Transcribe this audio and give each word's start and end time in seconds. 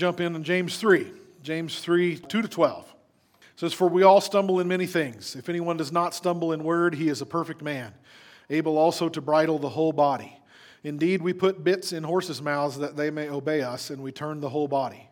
jump 0.00 0.18
in 0.18 0.34
on 0.34 0.42
James 0.42 0.78
3. 0.78 1.12
James 1.42 1.78
3, 1.80 2.16
2 2.16 2.42
to 2.42 2.48
12. 2.48 2.94
It 3.40 3.60
says, 3.60 3.74
For 3.74 3.86
we 3.86 4.02
all 4.02 4.22
stumble 4.22 4.58
in 4.58 4.66
many 4.66 4.86
things. 4.86 5.36
If 5.36 5.50
anyone 5.50 5.76
does 5.76 5.92
not 5.92 6.14
stumble 6.14 6.52
in 6.52 6.64
word, 6.64 6.94
he 6.94 7.08
is 7.10 7.20
a 7.20 7.26
perfect 7.26 7.60
man, 7.60 7.92
able 8.48 8.78
also 8.78 9.10
to 9.10 9.20
bridle 9.20 9.58
the 9.58 9.68
whole 9.68 9.92
body. 9.92 10.38
Indeed, 10.82 11.20
we 11.20 11.34
put 11.34 11.62
bits 11.62 11.92
in 11.92 12.02
horses' 12.02 12.40
mouths 12.40 12.78
that 12.78 12.96
they 12.96 13.10
may 13.10 13.28
obey 13.28 13.60
us, 13.60 13.90
and 13.90 14.02
we 14.02 14.10
turn 14.10 14.40
the 14.40 14.48
whole 14.48 14.68
body. 14.68 15.06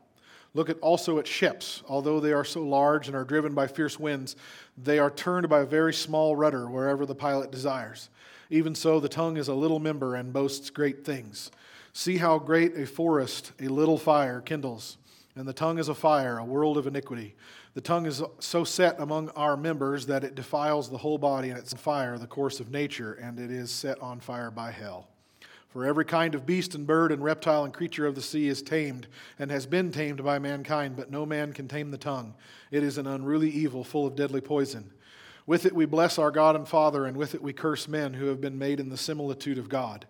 Look 0.55 0.71
at 0.71 0.79
also 0.81 1.19
at 1.19 1.27
ships. 1.27 1.83
Although 1.87 2.19
they 2.19 2.33
are 2.33 2.45
so 2.45 2.63
large 2.63 3.09
and 3.09 3.17
are 3.17 3.25
driven 3.25 3.53
by 3.53 3.67
fierce 3.67 4.01
winds, 4.01 4.37
they 4.83 4.99
are 4.99 5.11
turned 5.11 5.51
by 5.51 5.61
a 5.61 5.67
very 5.67 5.93
small 5.93 6.35
rudder 6.35 6.67
wherever 6.71 7.05
the 7.05 7.15
pilot 7.15 7.51
desires. 7.51 8.09
Even 8.49 8.75
so, 8.75 8.99
the 9.01 9.09
tongue 9.11 9.37
is 9.37 9.49
a 9.49 9.55
little 9.55 9.81
member 9.81 10.15
and 10.15 10.33
boasts 10.33 10.71
great 10.71 11.05
things. 11.05 11.51
See 11.99 12.19
how 12.19 12.39
great 12.39 12.77
a 12.77 12.87
forest 12.87 13.51
a 13.61 13.67
little 13.67 13.99
fire 13.99 14.41
kindles. 14.41 14.99
And 15.35 15.49
the 15.49 15.53
tongue 15.53 15.81
is 15.81 15.89
a 15.89 15.97
fire, 15.97 16.39
a 16.39 16.45
world 16.45 16.79
of 16.79 16.87
iniquity. 16.87 17.35
The 17.75 17.81
tongue 17.81 18.07
is 18.07 18.23
so 18.39 18.63
set 18.63 19.01
among 19.01 19.31
our 19.31 19.57
members 19.57 20.07
that 20.07 20.23
it 20.23 20.37
defiles 20.37 20.89
the 20.89 20.99
whole 20.99 21.19
body, 21.19 21.49
and 21.49 21.59
it's 21.59 21.75
fire, 21.75 22.17
the 22.17 22.29
course 22.29 22.61
of 22.61 22.71
nature, 22.71 23.15
and 23.15 23.41
it 23.41 23.51
is 23.51 23.73
set 23.73 24.01
on 24.01 24.21
fire 24.21 24.53
by 24.53 24.71
hell. 24.71 25.09
For 25.71 25.85
every 25.85 26.05
kind 26.05 26.37
of 26.37 26.47
beast 26.47 26.77
and 26.77 26.87
bird 26.87 27.11
and 27.11 27.21
reptile 27.21 27.65
and 27.65 27.75
creature 27.75 28.07
of 28.07 28.15
the 28.15 28.23
sea 28.23 28.47
is 28.47 28.63
tamed 28.63 29.09
and 29.41 29.51
has 29.51 29.67
been 29.67 29.91
tamed 29.91 30.23
by 30.23 30.39
mankind, 30.39 30.95
but 30.95 31.11
no 31.11 31.27
man 31.27 31.53
can 31.53 31.67
tame 31.67 31.91
the 31.91 31.99
tongue. 31.99 32.33
It 32.71 32.85
is 32.85 32.97
an 32.97 33.09
unruly 33.09 33.51
evil 33.51 33.83
full 33.83 34.07
of 34.07 34.15
deadly 34.15 34.41
poison. 34.41 34.93
With 35.47 35.67
it 35.67 35.75
we 35.75 35.85
bless 35.85 36.17
our 36.17 36.31
God 36.31 36.55
and 36.55 36.69
Father, 36.69 37.07
and 37.07 37.17
with 37.17 37.35
it 37.35 37.43
we 37.43 37.53
curse 37.53 37.89
men 37.89 38.15
who 38.15 38.27
have 38.27 38.41
been 38.41 38.57
made 38.57 38.79
in 38.79 38.89
the 38.89 38.97
similitude 38.97 39.59
of 39.59 39.69
God. 39.69 40.07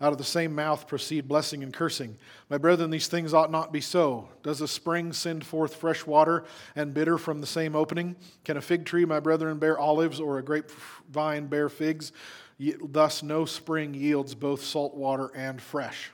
Out 0.00 0.12
of 0.12 0.18
the 0.18 0.24
same 0.24 0.54
mouth 0.54 0.86
proceed 0.86 1.26
blessing 1.26 1.64
and 1.64 1.72
cursing. 1.72 2.16
My 2.48 2.56
brethren, 2.56 2.90
these 2.90 3.08
things 3.08 3.34
ought 3.34 3.50
not 3.50 3.72
be 3.72 3.80
so. 3.80 4.28
Does 4.44 4.60
a 4.60 4.68
spring 4.68 5.12
send 5.12 5.44
forth 5.44 5.74
fresh 5.74 6.06
water 6.06 6.44
and 6.76 6.94
bitter 6.94 7.18
from 7.18 7.40
the 7.40 7.48
same 7.48 7.74
opening? 7.74 8.14
Can 8.44 8.56
a 8.56 8.60
fig 8.60 8.84
tree, 8.84 9.04
my 9.04 9.18
brethren, 9.18 9.58
bear 9.58 9.76
olives, 9.76 10.20
or 10.20 10.38
a 10.38 10.42
grapevine 10.42 11.48
bear 11.48 11.68
figs? 11.68 12.12
Thus, 12.60 13.24
no 13.24 13.44
spring 13.44 13.92
yields 13.92 14.36
both 14.36 14.62
salt 14.62 14.94
water 14.94 15.32
and 15.34 15.60
fresh. 15.60 16.12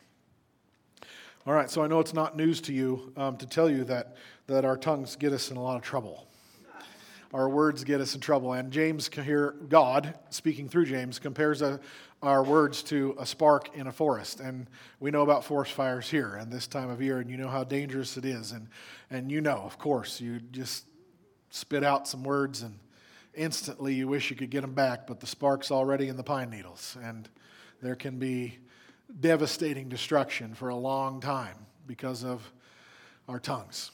All 1.47 1.53
right, 1.53 1.69
so 1.69 1.83
I 1.83 1.87
know 1.87 2.01
it's 2.01 2.15
not 2.15 2.39
news 2.39 2.63
to 2.63 2.73
you 2.73 3.13
um, 3.19 3.37
to 3.37 3.47
tell 3.47 3.69
you 3.69 3.85
that, 3.85 4.17
that 4.47 4.65
our 4.65 4.79
tongues 4.79 5.15
get 5.15 5.35
us 5.35 5.51
in 5.51 5.59
a 5.59 5.63
lot 5.63 5.77
of 5.77 5.83
trouble. 5.83 6.27
Our 7.35 7.49
words 7.49 7.83
get 7.83 8.01
us 8.01 8.15
in 8.15 8.21
trouble. 8.21 8.53
And 8.53 8.71
James, 8.73 9.11
here, 9.13 9.57
God, 9.69 10.15
speaking 10.31 10.69
through 10.69 10.87
James, 10.87 11.19
compares 11.19 11.63
a, 11.63 11.81
our 12.27 12.43
words 12.43 12.83
to 12.85 13.15
a 13.19 13.27
spark 13.27 13.77
in 13.77 13.87
a 13.87 13.93
forest. 13.93 14.41
And 14.41 14.67
we 15.01 15.11
know 15.11 15.23
about 15.23 15.45
forest 15.45 15.73
fires 15.73 16.09
here 16.09 16.35
and 16.35 16.53
this 16.53 16.67
time 16.67 16.91
of 16.91 17.03
year, 17.03 17.19
and 17.19 17.31
you 17.31 17.37
know 17.37 17.49
how 17.49 17.65
dangerous 17.65 18.17
it 18.17 18.25
is. 18.25 18.53
And, 18.53 18.69
and 19.11 19.31
you 19.31 19.41
know, 19.41 19.59
of 19.65 19.79
course, 19.79 20.21
you 20.21 20.41
just 20.41 20.85
spit 21.51 21.85
out 21.85 22.09
some 22.09 22.25
words 22.25 22.63
and 22.63 22.79
instantly 23.35 23.95
you 23.95 24.09
wish 24.09 24.31
you 24.31 24.37
could 24.37 24.51
get 24.51 24.63
them 24.63 24.75
back, 24.75 25.07
but 25.07 25.21
the 25.21 25.27
spark's 25.27 25.71
already 25.71 26.09
in 26.09 26.17
the 26.17 26.23
pine 26.23 26.51
needles, 26.51 26.97
and 27.03 27.29
there 27.83 27.95
can 27.95 28.19
be 28.19 28.59
devastating 29.21 29.89
destruction 29.89 30.55
for 30.55 30.69
a 30.69 30.77
long 30.77 31.21
time 31.21 31.57
because 31.87 32.25
of 32.25 32.53
our 33.29 33.39
tongues. 33.39 33.91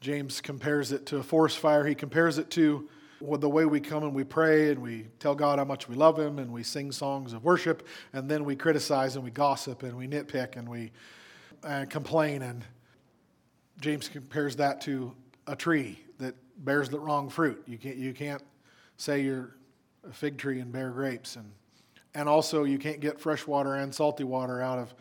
James 0.00 0.40
compares 0.40 0.92
it 0.92 1.06
to 1.06 1.18
a 1.18 1.22
forest 1.22 1.58
fire. 1.58 1.84
He 1.84 1.94
compares 1.94 2.38
it 2.38 2.50
to 2.52 2.88
the 3.20 3.48
way 3.48 3.66
we 3.66 3.80
come 3.80 4.02
and 4.02 4.14
we 4.14 4.24
pray 4.24 4.70
and 4.70 4.80
we 4.80 5.06
tell 5.18 5.34
God 5.34 5.58
how 5.58 5.64
much 5.64 5.88
we 5.88 5.94
love 5.94 6.18
Him 6.18 6.38
and 6.38 6.52
we 6.52 6.62
sing 6.62 6.90
songs 6.90 7.32
of 7.32 7.44
worship, 7.44 7.86
and 8.12 8.28
then 8.28 8.44
we 8.44 8.56
criticize 8.56 9.14
and 9.16 9.24
we 9.24 9.30
gossip 9.30 9.82
and 9.82 9.96
we 9.96 10.08
nitpick 10.08 10.56
and 10.56 10.68
we 10.68 10.92
uh, 11.62 11.84
complain. 11.88 12.42
And 12.42 12.64
James 13.80 14.08
compares 14.08 14.56
that 14.56 14.80
to 14.82 15.14
a 15.46 15.54
tree 15.54 15.98
that 16.18 16.34
bears 16.64 16.88
the 16.88 16.98
wrong 16.98 17.28
fruit. 17.28 17.62
You 17.66 17.78
can't, 17.78 17.96
you 17.96 18.14
can't 18.14 18.42
say 18.96 19.22
you're 19.22 19.56
a 20.08 20.12
fig 20.12 20.38
tree 20.38 20.60
and 20.60 20.72
bear 20.72 20.90
grapes. 20.90 21.36
And, 21.36 21.50
and 22.14 22.28
also, 22.28 22.64
you 22.64 22.78
can't 22.78 23.00
get 23.00 23.20
fresh 23.20 23.46
water 23.46 23.74
and 23.74 23.94
salty 23.94 24.24
water 24.24 24.62
out 24.62 24.78
of 24.78 24.94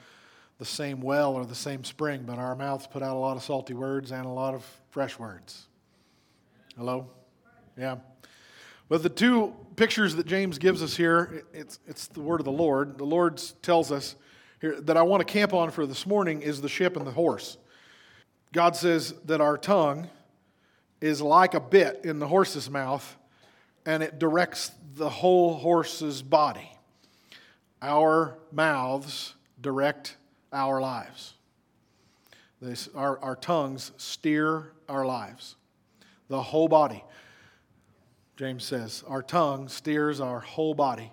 the 0.57 0.65
same 0.65 0.99
well 0.99 1.33
or 1.33 1.45
the 1.45 1.55
same 1.55 1.85
spring, 1.85 2.23
but 2.25 2.37
our 2.37 2.53
mouths 2.53 2.85
put 2.85 3.01
out 3.01 3.15
a 3.15 3.19
lot 3.19 3.37
of 3.37 3.43
salty 3.43 3.73
words 3.73 4.11
and 4.11 4.25
a 4.25 4.29
lot 4.29 4.53
of 4.53 4.65
fresh 4.89 5.17
words. 5.17 5.67
Hello? 6.75 7.09
Yeah. 7.79 7.95
But 8.89 9.03
the 9.03 9.09
two 9.09 9.55
pictures 9.77 10.15
that 10.15 10.25
James 10.25 10.57
gives 10.57 10.83
us 10.83 10.97
here, 10.97 11.45
it's, 11.53 11.79
it's 11.87 12.07
the 12.07 12.19
word 12.19 12.41
of 12.41 12.45
the 12.45 12.51
Lord. 12.51 12.97
The 12.97 13.05
Lord 13.05 13.41
tells 13.61 13.89
us 13.89 14.15
here 14.59 14.81
that 14.81 14.97
I 14.97 15.01
want 15.03 15.25
to 15.25 15.31
camp 15.31 15.53
on 15.53 15.71
for 15.71 15.85
this 15.85 16.05
morning 16.05 16.41
is 16.41 16.59
the 16.59 16.67
ship 16.67 16.97
and 16.97 17.07
the 17.07 17.11
horse. 17.11 17.57
God 18.51 18.75
says 18.75 19.13
that 19.25 19.39
our 19.39 19.57
tongue 19.57 20.09
is 20.99 21.21
like 21.21 21.53
a 21.53 21.61
bit 21.61 22.01
in 22.03 22.19
the 22.19 22.27
horse's 22.27 22.69
mouth 22.69 23.15
and 23.85 24.03
it 24.03 24.19
directs 24.19 24.71
the 24.95 25.09
whole 25.09 25.53
horse's 25.53 26.21
body. 26.21 26.69
Our 27.81 28.37
mouths 28.51 29.35
direct 29.61 30.17
our 30.51 30.81
lives. 30.81 31.35
our, 32.93 33.19
our 33.19 33.37
tongues 33.37 33.93
steer 33.95 34.73
our 34.89 35.05
lives, 35.05 35.55
the 36.27 36.41
whole 36.41 36.67
body. 36.67 37.05
James 38.39 38.63
says, 38.63 39.03
our 39.05 39.21
tongue 39.21 39.67
steers 39.67 40.21
our 40.21 40.39
whole 40.39 40.73
body. 40.73 41.11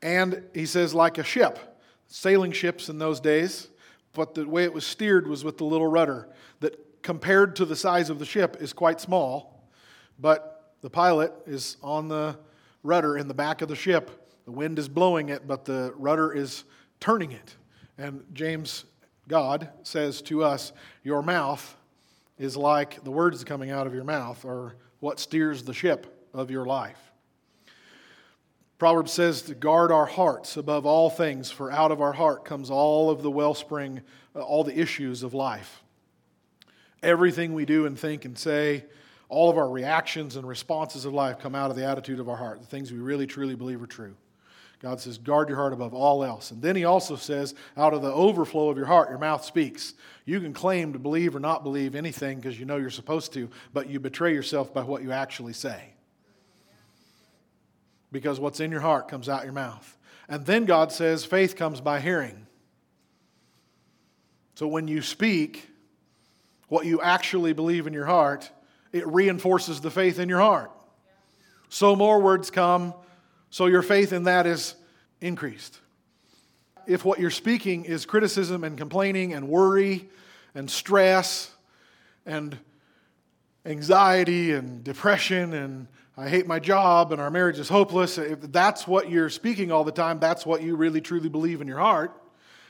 And 0.00 0.42
he 0.54 0.64
says, 0.64 0.94
like 0.94 1.18
a 1.18 1.22
ship, 1.22 1.58
sailing 2.06 2.50
ships 2.50 2.88
in 2.88 2.98
those 2.98 3.20
days, 3.20 3.68
but 4.14 4.34
the 4.34 4.48
way 4.48 4.64
it 4.64 4.72
was 4.72 4.86
steered 4.86 5.26
was 5.26 5.44
with 5.44 5.58
the 5.58 5.64
little 5.64 5.86
rudder 5.86 6.30
that, 6.60 7.02
compared 7.02 7.56
to 7.56 7.66
the 7.66 7.76
size 7.76 8.08
of 8.08 8.18
the 8.18 8.24
ship, 8.24 8.56
is 8.58 8.72
quite 8.72 9.02
small, 9.02 9.68
but 10.18 10.72
the 10.80 10.88
pilot 10.88 11.34
is 11.44 11.76
on 11.82 12.08
the 12.08 12.38
rudder 12.82 13.18
in 13.18 13.28
the 13.28 13.34
back 13.34 13.60
of 13.60 13.68
the 13.68 13.76
ship. 13.76 14.32
The 14.46 14.52
wind 14.52 14.78
is 14.78 14.88
blowing 14.88 15.28
it, 15.28 15.46
but 15.46 15.66
the 15.66 15.92
rudder 15.98 16.32
is 16.32 16.64
turning 17.00 17.32
it. 17.32 17.54
And 17.98 18.24
James, 18.32 18.86
God, 19.28 19.68
says 19.82 20.22
to 20.22 20.42
us, 20.42 20.72
Your 21.04 21.20
mouth 21.20 21.76
is 22.38 22.56
like 22.56 23.04
the 23.04 23.10
words 23.10 23.44
coming 23.44 23.70
out 23.70 23.86
of 23.86 23.92
your 23.92 24.04
mouth, 24.04 24.42
or 24.42 24.76
what 25.00 25.20
steers 25.20 25.64
the 25.64 25.74
ship 25.74 26.20
of 26.32 26.50
your 26.50 26.64
life. 26.64 26.98
Proverbs 28.78 29.12
says 29.12 29.42
to 29.42 29.54
guard 29.54 29.92
our 29.92 30.06
hearts 30.06 30.56
above 30.56 30.86
all 30.86 31.08
things, 31.08 31.50
for 31.50 31.70
out 31.70 31.92
of 31.92 32.00
our 32.00 32.12
heart 32.12 32.44
comes 32.44 32.68
all 32.68 33.10
of 33.10 33.22
the 33.22 33.30
wellspring, 33.30 34.00
uh, 34.34 34.40
all 34.40 34.64
the 34.64 34.76
issues 34.76 35.22
of 35.22 35.34
life. 35.34 35.82
Everything 37.00 37.54
we 37.54 37.64
do 37.64 37.86
and 37.86 37.98
think 37.98 38.24
and 38.24 38.36
say 38.36 38.84
all 39.28 39.48
of 39.48 39.56
our 39.56 39.68
reactions 39.68 40.36
and 40.36 40.46
responses 40.46 41.04
of 41.04 41.14
life 41.14 41.38
come 41.38 41.54
out 41.54 41.70
of 41.70 41.76
the 41.76 41.86
attitude 41.86 42.18
of 42.18 42.28
our 42.28 42.36
heart, 42.36 42.60
the 42.60 42.66
things 42.66 42.90
we 42.90 42.98
really 42.98 43.26
truly 43.26 43.54
believe 43.54 43.80
are 43.80 43.86
true. 43.86 44.14
God 44.80 44.98
says, 44.98 45.16
guard 45.16 45.48
your 45.48 45.58
heart 45.58 45.72
above 45.72 45.94
all 45.94 46.24
else. 46.24 46.50
And 46.50 46.60
then 46.60 46.74
he 46.74 46.84
also 46.84 47.14
says, 47.14 47.54
out 47.76 47.94
of 47.94 48.02
the 48.02 48.12
overflow 48.12 48.68
of 48.68 48.76
your 48.76 48.86
heart, 48.86 49.10
your 49.10 49.18
mouth 49.18 49.44
speaks. 49.44 49.94
You 50.24 50.40
can 50.40 50.52
claim 50.52 50.92
to 50.92 50.98
believe 50.98 51.36
or 51.36 51.40
not 51.40 51.62
believe 51.62 51.94
anything 51.94 52.40
because 52.40 52.58
you 52.58 52.66
know 52.66 52.78
you're 52.78 52.90
supposed 52.90 53.32
to, 53.34 53.48
but 53.72 53.88
you 53.88 54.00
betray 54.00 54.34
yourself 54.34 54.74
by 54.74 54.82
what 54.82 55.04
you 55.04 55.12
actually 55.12 55.52
say. 55.52 55.94
Because 58.12 58.38
what's 58.38 58.60
in 58.60 58.70
your 58.70 58.82
heart 58.82 59.08
comes 59.08 59.28
out 59.28 59.44
your 59.44 59.52
mouth. 59.52 59.96
And 60.28 60.46
then 60.46 60.66
God 60.66 60.92
says, 60.92 61.24
faith 61.24 61.56
comes 61.56 61.80
by 61.80 62.00
hearing. 62.00 62.46
So 64.54 64.68
when 64.68 64.86
you 64.86 65.02
speak, 65.02 65.68
what 66.68 66.86
you 66.86 67.00
actually 67.00 67.52
believe 67.52 67.86
in 67.86 67.92
your 67.92 68.06
heart, 68.06 68.50
it 68.92 69.06
reinforces 69.06 69.80
the 69.80 69.90
faith 69.90 70.18
in 70.18 70.28
your 70.28 70.40
heart. 70.40 70.70
So 71.70 71.96
more 71.96 72.20
words 72.20 72.50
come, 72.50 72.94
so 73.50 73.66
your 73.66 73.82
faith 73.82 74.12
in 74.12 74.24
that 74.24 74.46
is 74.46 74.74
increased. 75.20 75.78
If 76.86 77.04
what 77.04 77.18
you're 77.18 77.30
speaking 77.30 77.86
is 77.86 78.04
criticism 78.04 78.62
and 78.62 78.76
complaining 78.76 79.32
and 79.32 79.48
worry 79.48 80.10
and 80.54 80.70
stress 80.70 81.50
and 82.26 82.58
anxiety 83.64 84.52
and 84.52 84.84
depression 84.84 85.54
and 85.54 85.86
I 86.16 86.28
hate 86.28 86.46
my 86.46 86.58
job 86.58 87.12
and 87.12 87.20
our 87.20 87.30
marriage 87.30 87.58
is 87.58 87.68
hopeless, 87.68 88.18
if 88.18 88.40
that's 88.52 88.86
what 88.86 89.10
you're 89.10 89.30
speaking 89.30 89.72
all 89.72 89.84
the 89.84 89.92
time, 89.92 90.18
that's 90.18 90.44
what 90.44 90.62
you 90.62 90.76
really 90.76 91.00
truly 91.00 91.28
believe 91.28 91.60
in 91.60 91.66
your 91.66 91.78
heart. 91.78 92.12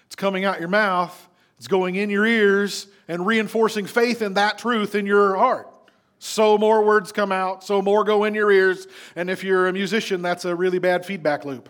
It's 0.07 0.15
coming 0.15 0.45
out 0.45 0.61
your 0.61 0.69
mouth, 0.69 1.29
it's 1.59 1.69
going 1.69 1.97
in 1.97 2.11
your 2.11 2.27
ears 2.27 2.87
and 3.09 3.27
reinforcing 3.27 3.87
faith 3.87 4.23
in 4.23 4.35
that 4.35 4.59
truth 4.59 4.95
in 4.95 5.07
your 5.07 5.37
heart 5.37 5.69
so 6.25 6.57
more 6.57 6.85
words 6.85 7.11
come 7.11 7.33
out, 7.33 7.65
so 7.65 7.83
more 7.83 8.05
go 8.05 8.23
in 8.23 8.33
your 8.33 8.53
ears. 8.53 8.87
And 9.17 9.29
if 9.29 9.43
you're 9.43 9.67
a 9.67 9.73
musician, 9.73 10.23
that's 10.23 10.45
a 10.45 10.55
really 10.55 10.79
bad 10.79 11.05
feedback 11.05 11.45
loop. 11.45 11.69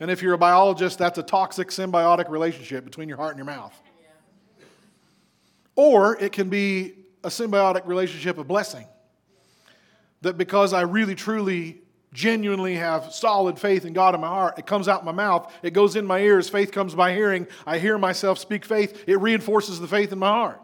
And 0.00 0.10
if 0.10 0.20
you're 0.20 0.34
a 0.34 0.38
biologist, 0.38 0.98
that's 0.98 1.16
a 1.18 1.22
toxic 1.22 1.68
symbiotic 1.68 2.28
relationship 2.28 2.84
between 2.84 3.08
your 3.08 3.18
heart 3.18 3.36
and 3.36 3.38
your 3.38 3.46
mouth. 3.46 3.72
Or 5.76 6.18
it 6.18 6.32
can 6.32 6.48
be 6.48 6.94
a 7.22 7.28
symbiotic 7.28 7.86
relationship 7.86 8.36
of 8.36 8.48
blessing. 8.48 8.84
That 10.22 10.38
because 10.38 10.72
I 10.72 10.82
really, 10.82 11.14
truly, 11.14 11.82
genuinely 12.12 12.74
have 12.74 13.12
solid 13.12 13.58
faith 13.58 13.84
in 13.84 13.92
God 13.92 14.14
in 14.14 14.20
my 14.20 14.28
heart, 14.28 14.58
it 14.58 14.66
comes 14.66 14.88
out 14.88 15.04
my 15.04 15.12
mouth, 15.12 15.52
it 15.62 15.72
goes 15.72 15.96
in 15.96 16.06
my 16.06 16.20
ears, 16.20 16.48
faith 16.48 16.72
comes 16.72 16.94
by 16.94 17.14
hearing. 17.14 17.46
I 17.66 17.78
hear 17.78 17.98
myself 17.98 18.38
speak 18.38 18.64
faith, 18.64 19.04
it 19.06 19.20
reinforces 19.20 19.80
the 19.80 19.88
faith 19.88 20.12
in 20.12 20.18
my 20.18 20.28
heart. 20.28 20.60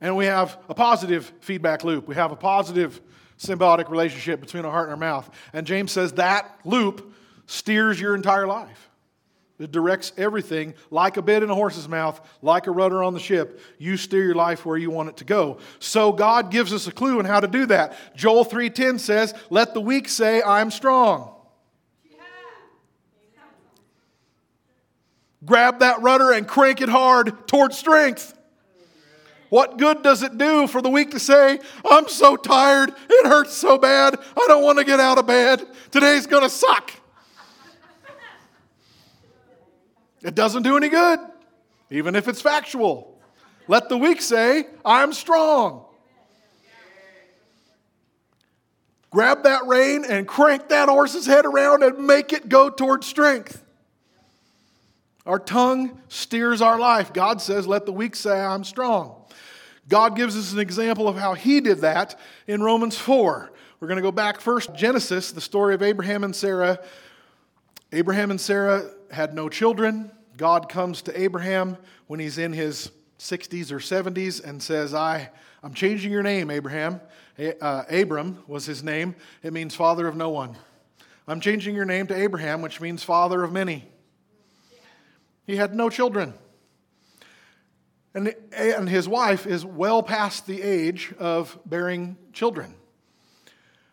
And 0.00 0.16
we 0.16 0.24
have 0.26 0.58
a 0.68 0.74
positive 0.74 1.30
feedback 1.40 1.84
loop. 1.84 2.08
We 2.08 2.14
have 2.14 2.32
a 2.32 2.36
positive 2.36 3.00
symbiotic 3.38 3.90
relationship 3.90 4.40
between 4.40 4.64
our 4.64 4.70
heart 4.70 4.88
and 4.88 4.92
our 4.92 4.96
mouth. 4.96 5.30
And 5.52 5.66
James 5.66 5.92
says 5.92 6.12
that 6.14 6.58
loop 6.64 7.14
steers 7.46 8.00
your 8.00 8.14
entire 8.14 8.46
life. 8.46 8.89
It 9.60 9.72
directs 9.72 10.12
everything 10.16 10.72
like 10.90 11.18
a 11.18 11.22
bit 11.22 11.42
in 11.42 11.50
a 11.50 11.54
horse's 11.54 11.86
mouth, 11.86 12.18
like 12.40 12.66
a 12.66 12.70
rudder 12.70 13.04
on 13.04 13.12
the 13.12 13.20
ship. 13.20 13.60
You 13.78 13.98
steer 13.98 14.24
your 14.24 14.34
life 14.34 14.64
where 14.64 14.78
you 14.78 14.90
want 14.90 15.10
it 15.10 15.18
to 15.18 15.24
go. 15.24 15.58
So 15.78 16.12
God 16.12 16.50
gives 16.50 16.72
us 16.72 16.86
a 16.86 16.92
clue 16.92 17.18
on 17.18 17.26
how 17.26 17.40
to 17.40 17.46
do 17.46 17.66
that. 17.66 17.94
Joel 18.16 18.44
3:10 18.44 18.98
says, 18.98 19.34
"Let 19.50 19.74
the 19.74 19.80
weak 19.80 20.08
say, 20.08 20.42
I'm 20.42 20.70
strong." 20.70 21.34
Grab 25.44 25.78
that 25.80 26.02
rudder 26.02 26.32
and 26.32 26.46
crank 26.46 26.80
it 26.80 26.88
hard 26.88 27.46
toward 27.46 27.72
strength. 27.72 28.34
What 29.48 29.78
good 29.78 30.02
does 30.02 30.22
it 30.22 30.38
do 30.38 30.66
for 30.66 30.80
the 30.80 30.90
weak 30.90 31.10
to 31.10 31.18
say, 31.18 31.58
I'm 31.84 32.08
so 32.08 32.36
tired, 32.36 32.94
it 33.08 33.26
hurts 33.26 33.52
so 33.54 33.78
bad, 33.78 34.14
I 34.14 34.44
don't 34.46 34.62
want 34.62 34.78
to 34.78 34.84
get 34.84 35.00
out 35.00 35.18
of 35.18 35.26
bed, 35.26 35.66
today's 35.90 36.26
to 36.26 36.48
suck? 36.48 36.92
It 40.22 40.34
doesn't 40.34 40.62
do 40.62 40.76
any 40.76 40.88
good, 40.88 41.18
even 41.90 42.14
if 42.14 42.28
it's 42.28 42.42
factual. 42.42 43.18
Let 43.68 43.88
the 43.88 43.96
weak 43.96 44.20
say, 44.20 44.66
I'm 44.84 45.12
strong. 45.12 45.84
Grab 49.10 49.42
that 49.42 49.66
rein 49.66 50.04
and 50.04 50.26
crank 50.26 50.68
that 50.68 50.88
horse's 50.88 51.26
head 51.26 51.44
around 51.44 51.82
and 51.82 52.06
make 52.06 52.32
it 52.32 52.48
go 52.48 52.70
toward 52.70 53.02
strength. 53.02 53.64
Our 55.26 55.38
tongue 55.38 56.00
steers 56.08 56.62
our 56.62 56.78
life. 56.78 57.12
God 57.12 57.40
says, 57.40 57.66
Let 57.66 57.86
the 57.86 57.92
weak 57.92 58.14
say, 58.16 58.40
I'm 58.40 58.64
strong. 58.64 59.16
God 59.88 60.14
gives 60.16 60.36
us 60.36 60.52
an 60.52 60.60
example 60.60 61.08
of 61.08 61.16
how 61.16 61.34
he 61.34 61.60
did 61.60 61.78
that 61.78 62.18
in 62.46 62.62
Romans 62.62 62.96
4. 62.96 63.52
We're 63.80 63.88
going 63.88 63.96
to 63.96 64.02
go 64.02 64.12
back 64.12 64.40
first, 64.40 64.74
Genesis, 64.74 65.32
the 65.32 65.40
story 65.40 65.74
of 65.74 65.82
Abraham 65.82 66.22
and 66.22 66.34
Sarah. 66.34 66.78
Abraham 67.92 68.30
and 68.30 68.40
Sarah 68.40 68.88
had 69.10 69.34
no 69.34 69.48
children. 69.48 70.12
God 70.36 70.68
comes 70.68 71.02
to 71.02 71.20
Abraham 71.20 71.76
when 72.06 72.20
he's 72.20 72.38
in 72.38 72.52
his 72.52 72.92
60s 73.18 73.72
or 73.72 73.78
70s 73.78 74.42
and 74.42 74.62
says, 74.62 74.94
I, 74.94 75.30
I'm 75.62 75.74
changing 75.74 76.12
your 76.12 76.22
name, 76.22 76.50
Abraham. 76.50 77.00
Uh, 77.60 77.82
Abram 77.90 78.42
was 78.46 78.64
his 78.64 78.84
name. 78.84 79.16
It 79.42 79.52
means 79.52 79.74
father 79.74 80.06
of 80.06 80.14
no 80.14 80.28
one. 80.30 80.56
I'm 81.26 81.40
changing 81.40 81.74
your 81.74 81.84
name 81.84 82.06
to 82.08 82.14
Abraham, 82.14 82.62
which 82.62 82.80
means 82.80 83.02
father 83.02 83.42
of 83.42 83.52
many. 83.52 83.88
He 85.46 85.56
had 85.56 85.74
no 85.74 85.90
children. 85.90 86.34
And, 88.14 88.34
and 88.52 88.88
his 88.88 89.08
wife 89.08 89.46
is 89.46 89.64
well 89.64 90.02
past 90.02 90.46
the 90.46 90.62
age 90.62 91.12
of 91.18 91.58
bearing 91.66 92.16
children. 92.32 92.74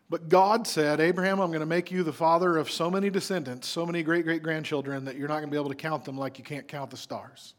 But 0.09 0.29
God 0.29 0.65
said, 0.65 1.01
Abraham, 1.01 1.41
I'm 1.41 1.49
going 1.49 1.59
to 1.59 1.65
make 1.65 1.91
you 1.91 2.03
the 2.03 2.13
father 2.13 2.57
of 2.57 2.71
so 2.71 2.89
many 2.89 3.09
descendants, 3.09 3.67
so 3.67 3.85
many 3.85 4.03
great 4.03 4.23
great 4.23 4.41
grandchildren, 4.41 5.05
that 5.05 5.17
you're 5.17 5.27
not 5.27 5.35
going 5.35 5.49
to 5.49 5.51
be 5.51 5.57
able 5.57 5.69
to 5.69 5.75
count 5.75 6.05
them 6.05 6.17
like 6.17 6.37
you 6.37 6.45
can't 6.45 6.67
count 6.67 6.91
the 6.91 6.97
stars. 6.97 7.53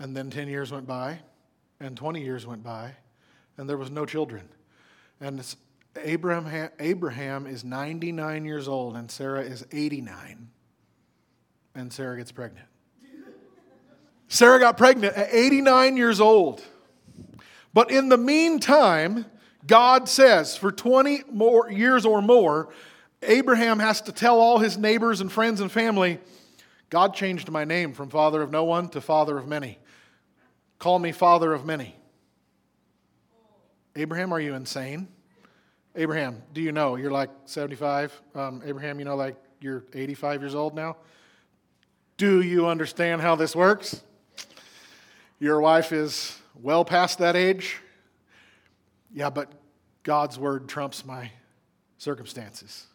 And 0.00 0.16
then 0.16 0.28
10 0.30 0.48
years 0.48 0.72
went 0.72 0.86
by, 0.86 1.20
and 1.78 1.96
20 1.96 2.20
years 2.20 2.46
went 2.46 2.64
by, 2.64 2.96
and 3.56 3.68
there 3.68 3.76
was 3.76 3.90
no 3.90 4.04
children. 4.04 4.48
And 5.20 5.44
Abraham, 6.02 6.70
Abraham 6.80 7.46
is 7.46 7.62
99 7.62 8.44
years 8.44 8.66
old, 8.66 8.96
and 8.96 9.08
Sarah 9.08 9.42
is 9.42 9.64
89. 9.70 10.48
And 11.76 11.92
Sarah 11.92 12.16
gets 12.16 12.32
pregnant. 12.32 12.66
Sarah 14.26 14.58
got 14.58 14.76
pregnant 14.76 15.16
at 15.16 15.28
89 15.32 15.96
years 15.96 16.20
old. 16.20 16.64
But 17.72 17.92
in 17.92 18.08
the 18.08 18.16
meantime, 18.16 19.26
God 19.66 20.08
says 20.08 20.56
for 20.56 20.70
20 20.70 21.24
more 21.30 21.70
years 21.70 22.04
or 22.04 22.20
more, 22.20 22.68
Abraham 23.22 23.78
has 23.78 24.00
to 24.02 24.12
tell 24.12 24.40
all 24.40 24.58
his 24.58 24.76
neighbors 24.76 25.20
and 25.20 25.32
friends 25.32 25.60
and 25.60 25.72
family, 25.72 26.18
God 26.90 27.14
changed 27.14 27.50
my 27.50 27.64
name 27.64 27.92
from 27.92 28.10
father 28.10 28.42
of 28.42 28.50
no 28.50 28.64
one 28.64 28.88
to 28.90 29.00
father 29.00 29.38
of 29.38 29.48
many. 29.48 29.78
Call 30.78 30.98
me 30.98 31.12
father 31.12 31.52
of 31.52 31.64
many. 31.64 31.96
Abraham, 33.96 34.32
are 34.32 34.40
you 34.40 34.54
insane? 34.54 35.08
Abraham, 35.96 36.42
do 36.52 36.60
you 36.60 36.72
know 36.72 36.96
you're 36.96 37.10
like 37.10 37.30
75? 37.46 38.20
Um, 38.34 38.62
Abraham, 38.64 38.98
you 38.98 39.04
know, 39.04 39.16
like 39.16 39.36
you're 39.60 39.84
85 39.94 40.42
years 40.42 40.54
old 40.54 40.74
now? 40.74 40.96
Do 42.16 42.42
you 42.42 42.66
understand 42.66 43.22
how 43.22 43.34
this 43.34 43.56
works? 43.56 44.02
Your 45.38 45.60
wife 45.60 45.92
is 45.92 46.38
well 46.60 46.84
past 46.84 47.18
that 47.18 47.34
age. 47.34 47.80
Yeah, 49.14 49.30
but 49.30 49.52
God's 50.02 50.38
word 50.38 50.68
trumps 50.68 51.06
my 51.06 51.30
circumstances. 51.98 52.86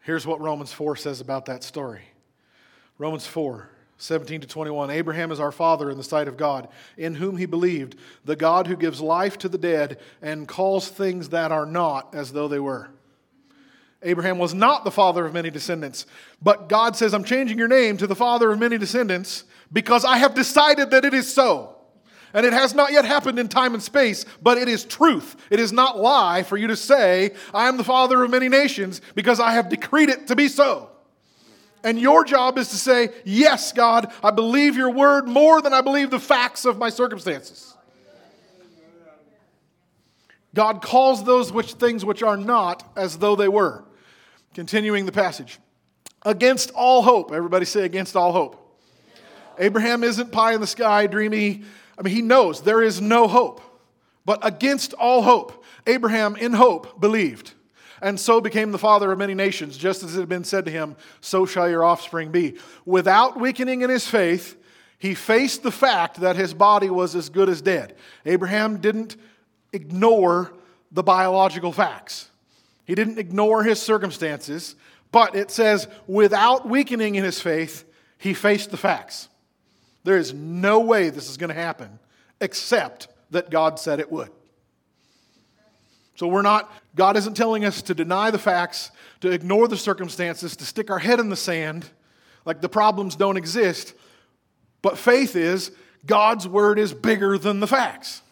Here's 0.00 0.26
what 0.26 0.40
Romans 0.40 0.72
4 0.72 0.96
says 0.96 1.20
about 1.20 1.46
that 1.46 1.62
story 1.62 2.02
Romans 2.98 3.26
4 3.26 3.68
17 3.98 4.40
to 4.40 4.48
21. 4.48 4.90
Abraham 4.90 5.30
is 5.30 5.38
our 5.38 5.52
father 5.52 5.88
in 5.88 5.96
the 5.96 6.02
sight 6.02 6.26
of 6.26 6.36
God, 6.36 6.66
in 6.96 7.14
whom 7.14 7.36
he 7.36 7.46
believed, 7.46 7.94
the 8.24 8.34
God 8.34 8.66
who 8.66 8.74
gives 8.74 9.00
life 9.00 9.38
to 9.38 9.48
the 9.48 9.58
dead 9.58 10.00
and 10.20 10.48
calls 10.48 10.88
things 10.88 11.28
that 11.28 11.52
are 11.52 11.66
not 11.66 12.12
as 12.12 12.32
though 12.32 12.48
they 12.48 12.58
were. 12.58 12.90
Abraham 14.02 14.38
was 14.38 14.54
not 14.54 14.82
the 14.82 14.90
father 14.90 15.24
of 15.24 15.32
many 15.32 15.50
descendants, 15.50 16.06
but 16.42 16.68
God 16.68 16.96
says, 16.96 17.14
I'm 17.14 17.22
changing 17.22 17.58
your 17.58 17.68
name 17.68 17.96
to 17.98 18.08
the 18.08 18.16
father 18.16 18.50
of 18.50 18.58
many 18.58 18.76
descendants 18.76 19.44
because 19.72 20.04
I 20.04 20.16
have 20.16 20.34
decided 20.34 20.90
that 20.90 21.04
it 21.04 21.14
is 21.14 21.32
so. 21.32 21.76
And 22.34 22.46
it 22.46 22.52
has 22.52 22.74
not 22.74 22.92
yet 22.92 23.04
happened 23.04 23.38
in 23.38 23.48
time 23.48 23.74
and 23.74 23.82
space, 23.82 24.24
but 24.40 24.56
it 24.58 24.68
is 24.68 24.84
truth. 24.84 25.36
It 25.50 25.60
is 25.60 25.72
not 25.72 25.98
lie 25.98 26.42
for 26.42 26.56
you 26.56 26.68
to 26.68 26.76
say, 26.76 27.32
I 27.52 27.68
am 27.68 27.76
the 27.76 27.84
father 27.84 28.22
of 28.22 28.30
many 28.30 28.48
nations 28.48 29.00
because 29.14 29.38
I 29.38 29.52
have 29.52 29.68
decreed 29.68 30.08
it 30.08 30.28
to 30.28 30.36
be 30.36 30.48
so. 30.48 30.90
And 31.84 32.00
your 32.00 32.24
job 32.24 32.58
is 32.58 32.68
to 32.68 32.76
say, 32.76 33.10
Yes, 33.24 33.72
God, 33.72 34.12
I 34.22 34.30
believe 34.30 34.76
your 34.76 34.90
word 34.90 35.26
more 35.26 35.60
than 35.60 35.72
I 35.72 35.80
believe 35.80 36.10
the 36.10 36.20
facts 36.20 36.64
of 36.64 36.78
my 36.78 36.90
circumstances. 36.90 37.74
God 40.54 40.82
calls 40.82 41.24
those 41.24 41.50
which 41.52 41.74
things 41.74 42.04
which 42.04 42.22
are 42.22 42.36
not 42.36 42.90
as 42.96 43.18
though 43.18 43.36
they 43.36 43.48
were. 43.48 43.84
Continuing 44.54 45.06
the 45.06 45.12
passage. 45.12 45.58
Against 46.24 46.70
all 46.72 47.02
hope. 47.02 47.32
Everybody 47.32 47.64
say, 47.64 47.84
against 47.84 48.16
all 48.16 48.32
hope. 48.32 48.58
Abraham 49.58 50.04
isn't 50.04 50.30
pie 50.30 50.54
in 50.54 50.60
the 50.60 50.66
sky, 50.66 51.06
dreamy. 51.06 51.62
I 52.02 52.04
mean, 52.04 52.16
he 52.16 52.22
knows 52.22 52.62
there 52.62 52.82
is 52.82 53.00
no 53.00 53.28
hope. 53.28 53.60
But 54.24 54.44
against 54.44 54.92
all 54.94 55.22
hope, 55.22 55.64
Abraham, 55.86 56.34
in 56.34 56.52
hope, 56.52 57.00
believed, 57.00 57.52
and 58.00 58.18
so 58.18 58.40
became 58.40 58.72
the 58.72 58.78
father 58.78 59.12
of 59.12 59.18
many 59.18 59.34
nations, 59.34 59.76
just 59.76 60.02
as 60.02 60.16
it 60.16 60.20
had 60.20 60.28
been 60.28 60.42
said 60.42 60.64
to 60.64 60.70
him, 60.72 60.96
So 61.20 61.46
shall 61.46 61.70
your 61.70 61.84
offspring 61.84 62.32
be. 62.32 62.56
Without 62.84 63.38
weakening 63.38 63.82
in 63.82 63.90
his 63.90 64.08
faith, 64.08 64.56
he 64.98 65.14
faced 65.14 65.62
the 65.62 65.70
fact 65.70 66.20
that 66.20 66.34
his 66.34 66.54
body 66.54 66.90
was 66.90 67.14
as 67.14 67.28
good 67.28 67.48
as 67.48 67.62
dead. 67.62 67.94
Abraham 68.26 68.78
didn't 68.78 69.16
ignore 69.72 70.52
the 70.90 71.04
biological 71.04 71.70
facts, 71.70 72.30
he 72.84 72.96
didn't 72.96 73.18
ignore 73.18 73.62
his 73.62 73.80
circumstances, 73.80 74.74
but 75.12 75.36
it 75.36 75.52
says, 75.52 75.86
without 76.08 76.68
weakening 76.68 77.14
in 77.14 77.22
his 77.22 77.40
faith, 77.40 77.84
he 78.18 78.34
faced 78.34 78.72
the 78.72 78.76
facts. 78.76 79.28
There 80.04 80.16
is 80.16 80.34
no 80.34 80.80
way 80.80 81.10
this 81.10 81.30
is 81.30 81.36
going 81.36 81.48
to 81.48 81.54
happen 81.54 81.98
except 82.40 83.08
that 83.30 83.50
God 83.50 83.78
said 83.78 84.00
it 84.00 84.10
would. 84.10 84.30
So 86.16 86.26
we're 86.26 86.42
not, 86.42 86.72
God 86.94 87.16
isn't 87.16 87.34
telling 87.34 87.64
us 87.64 87.82
to 87.82 87.94
deny 87.94 88.30
the 88.30 88.38
facts, 88.38 88.90
to 89.20 89.30
ignore 89.30 89.68
the 89.68 89.76
circumstances, 89.76 90.56
to 90.56 90.64
stick 90.64 90.90
our 90.90 90.98
head 90.98 91.18
in 91.18 91.30
the 91.30 91.36
sand 91.36 91.88
like 92.44 92.60
the 92.60 92.68
problems 92.68 93.16
don't 93.16 93.36
exist. 93.36 93.94
But 94.82 94.98
faith 94.98 95.36
is 95.36 95.70
God's 96.04 96.46
word 96.46 96.78
is 96.78 96.92
bigger 96.92 97.38
than 97.38 97.60
the 97.60 97.66
facts. 97.66 98.22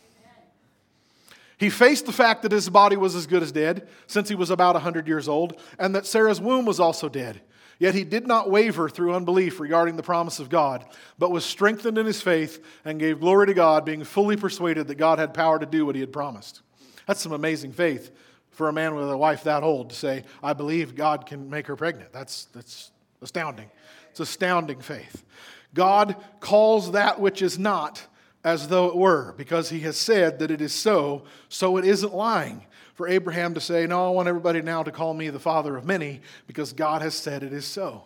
He 1.58 1.70
faced 1.70 2.06
the 2.06 2.12
fact 2.12 2.42
that 2.42 2.52
his 2.52 2.68
body 2.70 2.96
was 2.96 3.14
as 3.14 3.26
good 3.26 3.42
as 3.42 3.52
dead 3.52 3.86
since 4.06 4.28
he 4.28 4.34
was 4.34 4.50
about 4.50 4.74
100 4.74 5.06
years 5.06 5.28
old, 5.28 5.60
and 5.78 5.94
that 5.94 6.06
Sarah's 6.06 6.40
womb 6.40 6.64
was 6.64 6.80
also 6.80 7.08
dead. 7.08 7.42
Yet 7.80 7.94
he 7.94 8.04
did 8.04 8.26
not 8.26 8.50
waver 8.50 8.90
through 8.90 9.14
unbelief 9.14 9.58
regarding 9.58 9.96
the 9.96 10.02
promise 10.02 10.38
of 10.38 10.50
God, 10.50 10.84
but 11.18 11.32
was 11.32 11.46
strengthened 11.46 11.96
in 11.96 12.04
his 12.04 12.20
faith 12.20 12.62
and 12.84 13.00
gave 13.00 13.20
glory 13.20 13.46
to 13.46 13.54
God, 13.54 13.86
being 13.86 14.04
fully 14.04 14.36
persuaded 14.36 14.86
that 14.86 14.96
God 14.96 15.18
had 15.18 15.32
power 15.32 15.58
to 15.58 15.64
do 15.64 15.86
what 15.86 15.94
he 15.94 16.02
had 16.02 16.12
promised. 16.12 16.60
That's 17.06 17.22
some 17.22 17.32
amazing 17.32 17.72
faith 17.72 18.10
for 18.50 18.68
a 18.68 18.72
man 18.72 18.94
with 18.94 19.10
a 19.10 19.16
wife 19.16 19.44
that 19.44 19.62
old 19.62 19.88
to 19.90 19.96
say, 19.96 20.24
I 20.42 20.52
believe 20.52 20.94
God 20.94 21.24
can 21.24 21.48
make 21.48 21.66
her 21.68 21.74
pregnant. 21.74 22.12
That's, 22.12 22.44
that's 22.52 22.90
astounding. 23.22 23.70
It's 24.10 24.20
astounding 24.20 24.82
faith. 24.82 25.24
God 25.72 26.16
calls 26.40 26.92
that 26.92 27.18
which 27.18 27.40
is 27.40 27.58
not 27.58 28.06
as 28.44 28.68
though 28.68 28.88
it 28.88 28.96
were, 28.96 29.34
because 29.38 29.70
he 29.70 29.80
has 29.80 29.96
said 29.96 30.38
that 30.40 30.50
it 30.50 30.60
is 30.60 30.74
so, 30.74 31.22
so 31.48 31.78
it 31.78 31.86
isn't 31.86 32.14
lying 32.14 32.66
for 33.00 33.08
Abraham 33.08 33.54
to 33.54 33.62
say, 33.62 33.86
No, 33.86 34.08
I 34.08 34.10
want 34.10 34.28
everybody 34.28 34.60
now 34.60 34.82
to 34.82 34.92
call 34.92 35.14
me 35.14 35.30
the 35.30 35.38
father 35.38 35.74
of 35.74 35.86
many 35.86 36.20
because 36.46 36.74
God 36.74 37.00
has 37.00 37.14
said 37.14 37.42
it 37.42 37.50
is 37.50 37.64
so. 37.64 38.04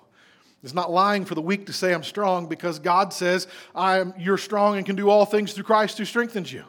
It's 0.62 0.72
not 0.72 0.88
lying 0.88 1.24
for 1.24 1.34
the 1.34 1.42
weak 1.42 1.66
to 1.66 1.72
say 1.72 1.92
I'm 1.92 2.04
strong 2.04 2.46
because 2.46 2.78
God 2.78 3.12
says 3.12 3.48
I'm, 3.74 4.14
you're 4.16 4.38
strong 4.38 4.76
and 4.76 4.86
can 4.86 4.94
do 4.94 5.10
all 5.10 5.26
things 5.26 5.52
through 5.52 5.64
Christ 5.64 5.98
who 5.98 6.04
strengthens 6.04 6.52
you. 6.52 6.62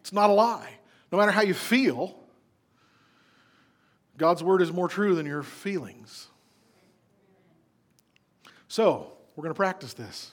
It's 0.00 0.12
not 0.12 0.28
a 0.28 0.32
lie. 0.32 0.70
No 1.12 1.18
matter 1.18 1.30
how 1.30 1.42
you 1.42 1.54
feel, 1.54 2.18
God's 4.16 4.42
word 4.42 4.60
is 4.60 4.72
more 4.72 4.88
true 4.88 5.14
than 5.14 5.24
your 5.24 5.44
feelings. 5.44 6.26
So, 8.66 9.12
we're 9.36 9.42
going 9.42 9.54
to 9.54 9.56
practice 9.56 9.92
this. 9.92 10.32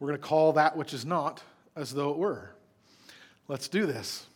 We're 0.00 0.08
going 0.08 0.20
to 0.20 0.26
call 0.26 0.52
that 0.52 0.76
which 0.76 0.92
is 0.92 1.06
not 1.06 1.42
as 1.74 1.94
though 1.94 2.10
it 2.10 2.18
were. 2.18 2.50
Let's 3.48 3.68
do 3.68 3.86
this. 3.86 4.26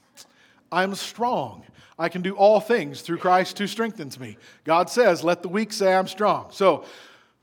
I'm 0.73 0.95
strong. 0.95 1.65
I 1.99 2.09
can 2.09 2.23
do 2.23 2.35
all 2.35 2.61
things 2.61 3.03
through 3.03 3.19
Christ 3.19 3.59
who 3.59 3.67
strengthens 3.67 4.19
me. 4.19 4.39
God 4.65 4.89
says, 4.89 5.23
let 5.23 5.43
the 5.43 5.49
weak 5.49 5.73
say 5.73 5.95
I'm 5.95 6.09
strong. 6.09 6.47
So, 6.50 6.85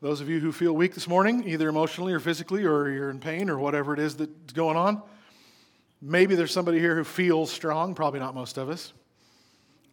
those 0.02 0.22
of 0.22 0.30
you 0.30 0.40
who 0.40 0.52
feel 0.52 0.74
weak 0.74 0.94
this 0.94 1.08
morning, 1.08 1.48
either 1.48 1.70
emotionally 1.70 2.14
or 2.14 2.20
physically, 2.20 2.64
or 2.66 2.90
you're 2.90 3.10
in 3.10 3.20
pain 3.20 3.50
or 3.50 3.58
whatever 3.58 3.94
it 3.94 4.00
is 4.00 4.16
that's 4.16 4.54
going 4.54 4.78
on, 4.78 5.02
maybe 6.02 6.36
there's 6.36 6.52
somebody 6.52 6.80
here 6.80 6.96
who 6.96 7.04
feels 7.04 7.52
strong, 7.52 7.96
probably 7.96 8.20
not 8.20 8.36
most 8.36 8.58
of 8.58 8.70
us. 8.70 8.94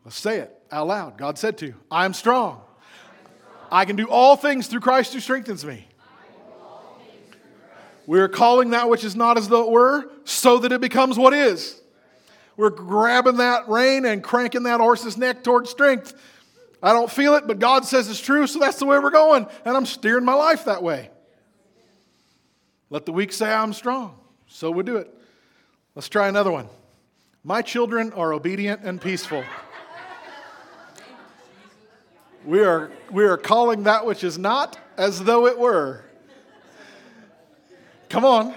Let's 0.04 0.18
say 0.18 0.38
it 0.40 0.62
out 0.70 0.88
loud. 0.88 1.16
God 1.16 1.38
said 1.38 1.56
to 1.58 1.66
you, 1.66 1.74
I'm 1.90 2.12
strong. 2.12 2.60
I 3.72 3.86
can 3.86 3.96
do 3.96 4.06
all 4.06 4.36
things 4.36 4.66
through 4.66 4.80
Christ 4.80 5.14
who 5.14 5.20
strengthens 5.20 5.64
me. 5.64 5.88
We're 8.06 8.28
calling 8.28 8.70
that 8.70 8.90
which 8.90 9.04
is 9.04 9.16
not 9.16 9.38
as 9.38 9.48
though 9.48 9.64
it 9.64 9.70
were, 9.70 10.10
so 10.24 10.58
that 10.58 10.72
it 10.72 10.82
becomes 10.82 11.18
what 11.18 11.32
is. 11.32 11.80
We're 12.56 12.70
grabbing 12.70 13.38
that 13.38 13.68
rein 13.68 14.04
and 14.04 14.22
cranking 14.22 14.64
that 14.64 14.80
horse's 14.80 15.16
neck 15.16 15.42
toward 15.42 15.66
strength. 15.66 16.14
I 16.82 16.92
don't 16.92 17.10
feel 17.10 17.34
it, 17.34 17.46
but 17.46 17.58
God 17.58 17.84
says 17.84 18.08
it's 18.08 18.20
true, 18.20 18.46
so 18.46 18.58
that's 18.58 18.78
the 18.78 18.86
way 18.86 18.98
we're 18.98 19.10
going. 19.10 19.46
And 19.64 19.76
I'm 19.76 19.86
steering 19.86 20.24
my 20.24 20.34
life 20.34 20.66
that 20.66 20.82
way. 20.82 21.10
Let 22.90 23.06
the 23.06 23.12
weak 23.12 23.32
say 23.32 23.52
I'm 23.52 23.72
strong. 23.72 24.18
So 24.46 24.70
we 24.70 24.82
do 24.82 24.98
it. 24.98 25.12
Let's 25.94 26.08
try 26.08 26.28
another 26.28 26.52
one. 26.52 26.68
My 27.42 27.62
children 27.62 28.12
are 28.12 28.32
obedient 28.32 28.82
and 28.82 29.00
peaceful. 29.00 29.44
We 32.44 32.62
are, 32.62 32.90
we 33.10 33.24
are 33.24 33.38
calling 33.38 33.84
that 33.84 34.04
which 34.04 34.22
is 34.22 34.38
not 34.38 34.78
as 34.96 35.24
though 35.24 35.46
it 35.46 35.58
were. 35.58 36.04
Come 38.10 38.24
on. 38.24 38.54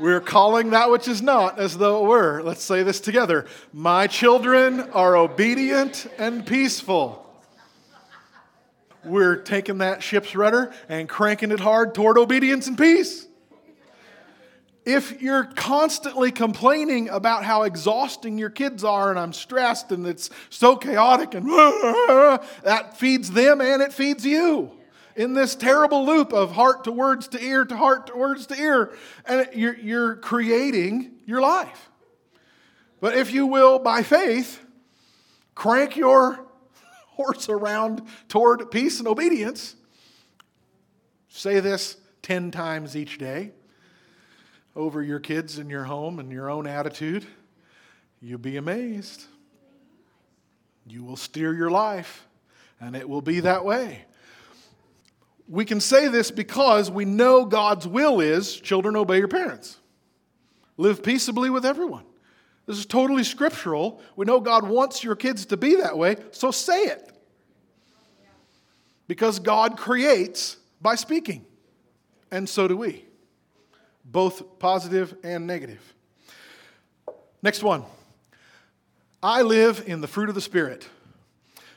We're 0.00 0.20
calling 0.20 0.70
that 0.70 0.90
which 0.90 1.06
is 1.06 1.22
not 1.22 1.58
as 1.58 1.78
though 1.78 2.04
it 2.04 2.08
were. 2.08 2.42
Let's 2.42 2.64
say 2.64 2.82
this 2.82 3.00
together. 3.00 3.46
My 3.72 4.06
children 4.06 4.80
are 4.80 5.16
obedient 5.16 6.06
and 6.18 6.44
peaceful. 6.44 7.20
We're 9.04 9.36
taking 9.36 9.78
that 9.78 10.02
ship's 10.02 10.34
rudder 10.34 10.72
and 10.88 11.08
cranking 11.08 11.52
it 11.52 11.60
hard 11.60 11.94
toward 11.94 12.18
obedience 12.18 12.66
and 12.66 12.76
peace. 12.76 13.26
If 14.84 15.22
you're 15.22 15.44
constantly 15.44 16.30
complaining 16.30 17.08
about 17.08 17.44
how 17.44 17.62
exhausting 17.62 18.36
your 18.36 18.50
kids 18.50 18.84
are 18.84 19.10
and 19.10 19.18
I'm 19.18 19.32
stressed 19.32 19.92
and 19.92 20.06
it's 20.06 20.28
so 20.50 20.76
chaotic 20.76 21.34
and 21.34 21.46
that 22.64 22.96
feeds 22.96 23.30
them 23.30 23.60
and 23.60 23.80
it 23.80 23.92
feeds 23.92 24.26
you 24.26 24.72
in 25.16 25.34
this 25.34 25.54
terrible 25.54 26.04
loop 26.04 26.32
of 26.32 26.52
heart 26.52 26.84
to 26.84 26.92
words 26.92 27.28
to 27.28 27.42
ear 27.42 27.64
to 27.64 27.76
heart 27.76 28.08
to 28.08 28.16
words 28.16 28.46
to 28.46 28.54
ear. 28.60 28.92
And 29.24 29.48
you're, 29.54 29.76
you're 29.76 30.16
creating 30.16 31.12
your 31.26 31.40
life. 31.40 31.90
But 33.00 33.16
if 33.16 33.32
you 33.32 33.46
will, 33.46 33.78
by 33.78 34.02
faith, 34.02 34.64
crank 35.54 35.96
your 35.96 36.46
horse 37.08 37.48
around 37.48 38.02
toward 38.28 38.70
peace 38.70 38.98
and 38.98 39.08
obedience, 39.08 39.76
say 41.28 41.60
this 41.60 41.96
10 42.22 42.50
times 42.50 42.96
each 42.96 43.18
day 43.18 43.52
over 44.76 45.02
your 45.02 45.20
kids 45.20 45.58
and 45.58 45.70
your 45.70 45.84
home 45.84 46.18
and 46.18 46.32
your 46.32 46.50
own 46.50 46.66
attitude, 46.66 47.26
you'll 48.20 48.38
be 48.38 48.56
amazed. 48.56 49.24
You 50.86 51.04
will 51.04 51.16
steer 51.16 51.54
your 51.54 51.70
life, 51.70 52.26
and 52.80 52.96
it 52.96 53.08
will 53.08 53.22
be 53.22 53.40
that 53.40 53.64
way. 53.64 54.04
We 55.48 55.64
can 55.64 55.80
say 55.80 56.08
this 56.08 56.30
because 56.30 56.90
we 56.90 57.04
know 57.04 57.44
God's 57.44 57.86
will 57.86 58.20
is 58.20 58.56
children 58.56 58.96
obey 58.96 59.18
your 59.18 59.28
parents. 59.28 59.78
Live 60.76 61.02
peaceably 61.02 61.50
with 61.50 61.64
everyone. 61.64 62.04
This 62.66 62.78
is 62.78 62.86
totally 62.86 63.24
scriptural. 63.24 64.00
We 64.16 64.24
know 64.24 64.40
God 64.40 64.66
wants 64.66 65.04
your 65.04 65.16
kids 65.16 65.46
to 65.46 65.56
be 65.56 65.76
that 65.76 65.98
way, 65.98 66.16
so 66.30 66.50
say 66.50 66.84
it. 66.84 67.10
Because 69.06 69.38
God 69.38 69.76
creates 69.76 70.56
by 70.80 70.94
speaking, 70.94 71.44
and 72.30 72.48
so 72.48 72.66
do 72.66 72.76
we, 72.76 73.04
both 74.04 74.58
positive 74.58 75.14
and 75.22 75.46
negative. 75.46 75.94
Next 77.42 77.62
one. 77.62 77.84
I 79.22 79.40
live 79.40 79.84
in 79.86 80.00
the 80.02 80.06
fruit 80.06 80.28
of 80.28 80.34
the 80.34 80.40
Spirit. 80.40 80.86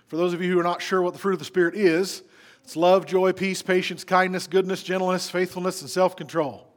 For 0.08 0.18
those 0.18 0.34
of 0.34 0.42
you 0.42 0.52
who 0.52 0.60
are 0.60 0.64
not 0.64 0.82
sure 0.82 1.02
what 1.02 1.14
the 1.14 1.20
fruit 1.20 1.34
of 1.34 1.40
the 1.40 1.46
Spirit 1.46 1.76
is, 1.76 2.24
it's 2.68 2.76
love, 2.76 3.06
joy, 3.06 3.32
peace, 3.32 3.62
patience, 3.62 4.04
kindness, 4.04 4.46
goodness, 4.46 4.84
gentleness, 4.84 5.30
faithfulness, 5.30 5.80
and 5.80 5.90
self 5.90 6.18
control. 6.18 6.68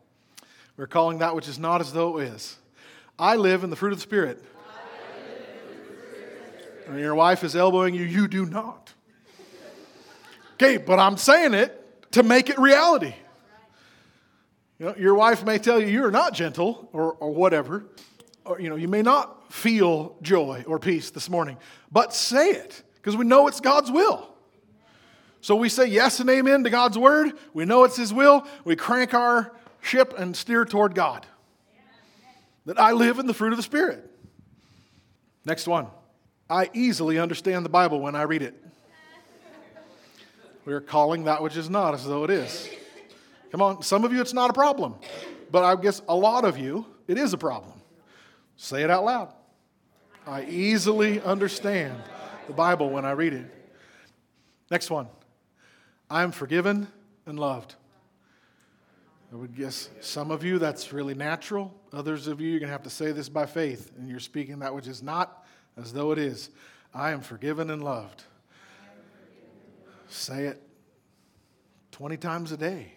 We're 0.76 0.87
calling 0.87 1.18
that 1.18 1.35
which 1.35 1.49
is 1.49 1.59
not 1.59 1.80
as 1.80 1.92
though 1.92 2.20
it 2.20 2.28
is. 2.28 2.56
I 3.18 3.35
live 3.35 3.64
in 3.64 3.70
the 3.70 3.76
fruit 3.76 3.90
of 3.90 3.99
the 3.99 4.02
Spirit. 4.02 4.40
And 6.87 7.00
your 7.00 7.16
wife 7.16 7.42
is 7.42 7.56
elbowing 7.56 7.97
you, 7.97 8.04
you 8.04 8.28
do 8.28 8.47
not. 8.47 8.92
Okay, 10.52 10.76
but 10.76 11.00
I'm 11.00 11.16
saying 11.16 11.54
it 11.54 12.12
to 12.12 12.23
make 12.23 12.50
it 12.50 12.59
reality. 12.61 13.14
You 14.78 14.87
know, 14.87 14.94
your 14.97 15.16
wife 15.16 15.44
may 15.44 15.59
tell 15.59 15.80
you 15.80 15.88
you're 15.88 16.12
not 16.12 16.35
gentle 16.35 16.88
or, 16.92 17.14
or 17.14 17.35
whatever, 17.35 17.85
or 18.44 18.61
you 18.61 18.68
know, 18.70 18.76
you 18.76 18.87
may 18.87 19.02
not 19.02 19.52
feel 19.52 20.14
joy 20.23 20.62
or 20.68 20.78
peace 20.78 21.11
this 21.11 21.28
morning, 21.28 21.56
but 21.90 22.14
say 22.14 22.50
it 22.50 22.80
because 22.94 23.16
we 23.16 23.25
know 23.25 23.49
it's 23.49 23.61
God's 23.61 23.90
will. 23.90 24.30
So 25.40 25.56
we 25.56 25.68
say 25.68 25.87
yes 25.87 26.20
and 26.20 26.28
amen 26.28 26.64
to 26.64 26.70
God's 26.70 26.99
word. 26.99 27.32
We 27.54 27.64
know 27.64 27.85
it's 27.85 27.97
His 27.97 28.12
will. 28.12 28.47
We 28.64 28.76
crank 28.76 29.14
our 29.14 29.52
ship 29.80 30.14
and 30.18 30.37
steer 30.37 30.64
toward 30.64 30.94
God. 30.94 31.26
That 32.66 32.78
I 32.78 32.92
live 32.92 33.18
in 33.18 33.26
the 33.26 33.35
fruit 33.35 33.52
of 33.52 33.56
the 33.56 33.62
Spirit. 33.62 34.11
Next 35.44 35.66
one. 35.66 35.87
I 36.49 36.68
easily 36.75 37.18
understand 37.18 37.64
the 37.64 37.70
Bible 37.70 38.00
when 38.00 38.14
I 38.14 38.23
read 38.23 38.42
it. 38.42 38.54
We're 40.64 40.80
calling 40.80 41.25
that 41.25 41.42
which 41.42 41.56
is 41.56 41.70
not 41.70 41.94
as 41.94 42.04
though 42.04 42.25
it 42.25 42.30
is. 42.30 42.68
Come 43.50 43.62
on, 43.62 43.82
some 43.82 44.04
of 44.04 44.12
you 44.12 44.20
it's 44.20 44.35
not 44.35 44.50
a 44.50 44.52
problem, 44.52 44.94
but 45.50 45.64
I 45.64 45.80
guess 45.80 46.02
a 46.09 46.14
lot 46.14 46.44
of 46.44 46.59
you 46.59 46.87
it 47.09 47.18
is 47.18 47.32
a 47.32 47.38
problem. 47.38 47.73
Say 48.56 48.82
it 48.82 48.90
out 48.90 49.04
loud. 49.04 49.32
I 50.26 50.44
easily 50.44 51.20
understand 51.23 51.94
the 52.47 52.52
Bible 52.52 52.90
when 52.90 53.04
I 53.04 53.12
read 53.12 53.32
it. 53.32 53.47
Next 54.70 54.90
one. 54.90 55.09
I 56.11 56.25
am 56.25 56.33
forgiven 56.33 56.88
and 57.25 57.38
loved. 57.38 57.76
I 59.33 59.37
would 59.37 59.55
guess 59.55 59.88
some 60.00 60.33
of 60.33 60.43
you 60.43 60.59
that's 60.59 60.93
really 60.93 61.14
natural. 61.14 61.73
Others 61.93 62.26
of 62.26 62.40
you, 62.40 62.50
you're 62.50 62.59
going 62.59 62.67
to 62.67 62.73
have 62.73 62.83
to 62.83 62.90
say 62.90 63.12
this 63.12 63.29
by 63.29 63.47
faith, 63.47 63.93
and 63.97 64.09
you're 64.09 64.19
speaking 64.19 64.59
that 64.59 64.75
which 64.75 64.88
is 64.88 65.05
not 65.05 65.47
as 65.76 65.93
though 65.93 66.11
it 66.11 66.19
is. 66.19 66.50
I 66.93 67.12
am 67.12 67.21
forgiven 67.21 67.71
and 67.71 67.85
loved. 67.85 68.25
Say 70.09 70.47
it 70.47 70.61
20 71.93 72.17
times 72.17 72.50
a 72.50 72.57
day. 72.57 72.93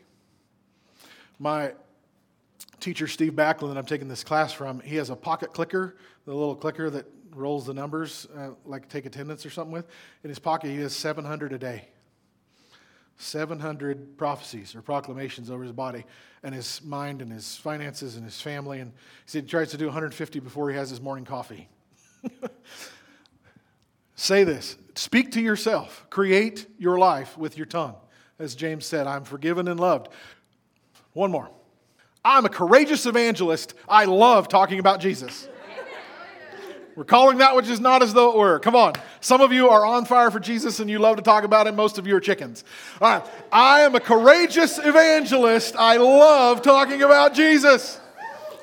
My 1.38 1.74
teacher, 2.79 3.08
Steve 3.08 3.34
Backlund, 3.34 3.72
that 3.72 3.77
I'm 3.77 3.86
taking 3.86 4.08
this 4.08 4.24
class 4.24 4.51
from, 4.51 4.79
he 4.79 4.96
has 4.96 5.12
a 5.12 5.15
pocket 5.15 5.53
clicker, 5.53 5.98
the 6.25 6.34
little 6.34 6.55
clicker 6.55 6.89
that 6.89 7.05
rolls 7.36 7.67
the 7.67 7.75
numbers, 7.75 8.27
uh, 8.36 8.50
like 8.65 8.89
take 8.89 9.05
attendance 9.05 9.46
or 9.46 9.51
something 9.51 9.72
with. 9.72 9.86
In 10.24 10.29
his 10.29 10.39
pocket, 10.39 10.70
he 10.70 10.77
has 10.77 10.96
700 10.96 11.53
a 11.53 11.60
day. 11.60 11.89
700 13.23 14.17
prophecies 14.17 14.75
or 14.75 14.81
proclamations 14.81 15.49
over 15.49 15.63
his 15.63 15.71
body 15.71 16.05
and 16.43 16.53
his 16.53 16.81
mind 16.83 17.21
and 17.21 17.31
his 17.31 17.55
finances 17.57 18.15
and 18.15 18.25
his 18.25 18.41
family. 18.41 18.79
And 18.79 18.91
he 19.31 19.41
tries 19.41 19.71
to 19.71 19.77
do 19.77 19.85
150 19.85 20.39
before 20.39 20.69
he 20.69 20.75
has 20.75 20.89
his 20.89 21.01
morning 21.01 21.25
coffee. 21.25 21.69
Say 24.15 24.43
this 24.43 24.77
speak 24.95 25.31
to 25.31 25.41
yourself, 25.41 26.05
create 26.09 26.67
your 26.77 26.97
life 26.97 27.37
with 27.37 27.57
your 27.57 27.65
tongue. 27.65 27.95
As 28.39 28.55
James 28.55 28.85
said, 28.85 29.07
I'm 29.07 29.23
forgiven 29.23 29.67
and 29.67 29.79
loved. 29.79 30.09
One 31.13 31.31
more. 31.31 31.49
I'm 32.25 32.45
a 32.45 32.49
courageous 32.49 33.05
evangelist. 33.05 33.73
I 33.87 34.05
love 34.05 34.47
talking 34.47 34.79
about 34.79 34.99
Jesus. 34.99 35.47
We're 36.95 37.03
calling 37.03 37.39
that 37.39 37.55
which 37.55 37.69
is 37.69 37.79
not 37.79 38.03
as 38.03 38.13
though 38.13 38.31
it 38.31 38.38
were. 38.38 38.59
Come 38.59 38.75
on. 38.75 38.93
Some 39.19 39.41
of 39.41 39.51
you 39.51 39.69
are 39.69 39.85
on 39.85 40.05
fire 40.05 40.29
for 40.29 40.39
Jesus 40.39 40.79
and 40.79 40.89
you 40.89 41.00
love 41.00 41.15
to 41.15 41.23
talk 41.23 41.43
about 41.43 41.65
it. 41.65 41.73
Most 41.73 41.97
of 41.97 42.05
you 42.05 42.15
are 42.15 42.19
chickens. 42.19 42.63
All 43.01 43.09
right. 43.09 43.27
I 43.51 43.81
am 43.81 43.95
a 43.95 44.00
courageous 44.00 44.77
evangelist. 44.77 45.75
I 45.75 45.97
love 45.97 46.62
talking 46.62 47.01
about 47.01 47.33
Jesus. 47.33 48.00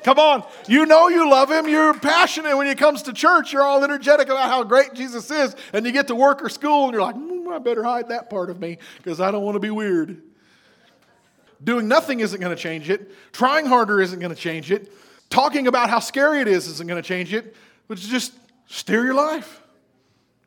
Come 0.03 0.17
on. 0.17 0.45
You 0.67 0.85
know 0.85 1.09
you 1.09 1.29
love 1.29 1.51
him. 1.51 1.67
You're 1.67 1.93
passionate 1.93 2.55
when 2.55 2.67
it 2.67 2.77
comes 2.77 3.03
to 3.03 3.13
church. 3.13 3.51
You're 3.51 3.63
all 3.63 3.83
energetic 3.83 4.27
about 4.27 4.49
how 4.49 4.63
great 4.63 4.93
Jesus 4.93 5.29
is. 5.29 5.55
And 5.73 5.85
you 5.85 5.91
get 5.91 6.07
to 6.07 6.15
work 6.15 6.41
or 6.41 6.49
school 6.49 6.85
and 6.85 6.93
you're 6.93 7.01
like, 7.01 7.15
mm, 7.15 7.51
I 7.51 7.59
better 7.59 7.83
hide 7.83 8.09
that 8.09 8.29
part 8.29 8.49
of 8.49 8.59
me 8.59 8.77
because 8.97 9.19
I 9.19 9.29
don't 9.29 9.43
want 9.43 9.55
to 9.55 9.59
be 9.59 9.71
weird. 9.71 10.21
Doing 11.63 11.87
nothing 11.87 12.21
isn't 12.21 12.39
going 12.39 12.55
to 12.55 12.61
change 12.61 12.89
it. 12.89 13.11
Trying 13.33 13.65
harder 13.65 14.01
isn't 14.01 14.19
going 14.19 14.33
to 14.33 14.39
change 14.39 14.71
it. 14.71 14.91
Talking 15.29 15.67
about 15.67 15.89
how 15.89 15.99
scary 15.99 16.39
it 16.39 16.47
is 16.47 16.67
isn't 16.67 16.87
going 16.87 17.01
to 17.01 17.07
change 17.07 17.33
it. 17.33 17.55
But 17.91 17.97
just 17.97 18.31
steer 18.67 19.03
your 19.03 19.13
life 19.13 19.61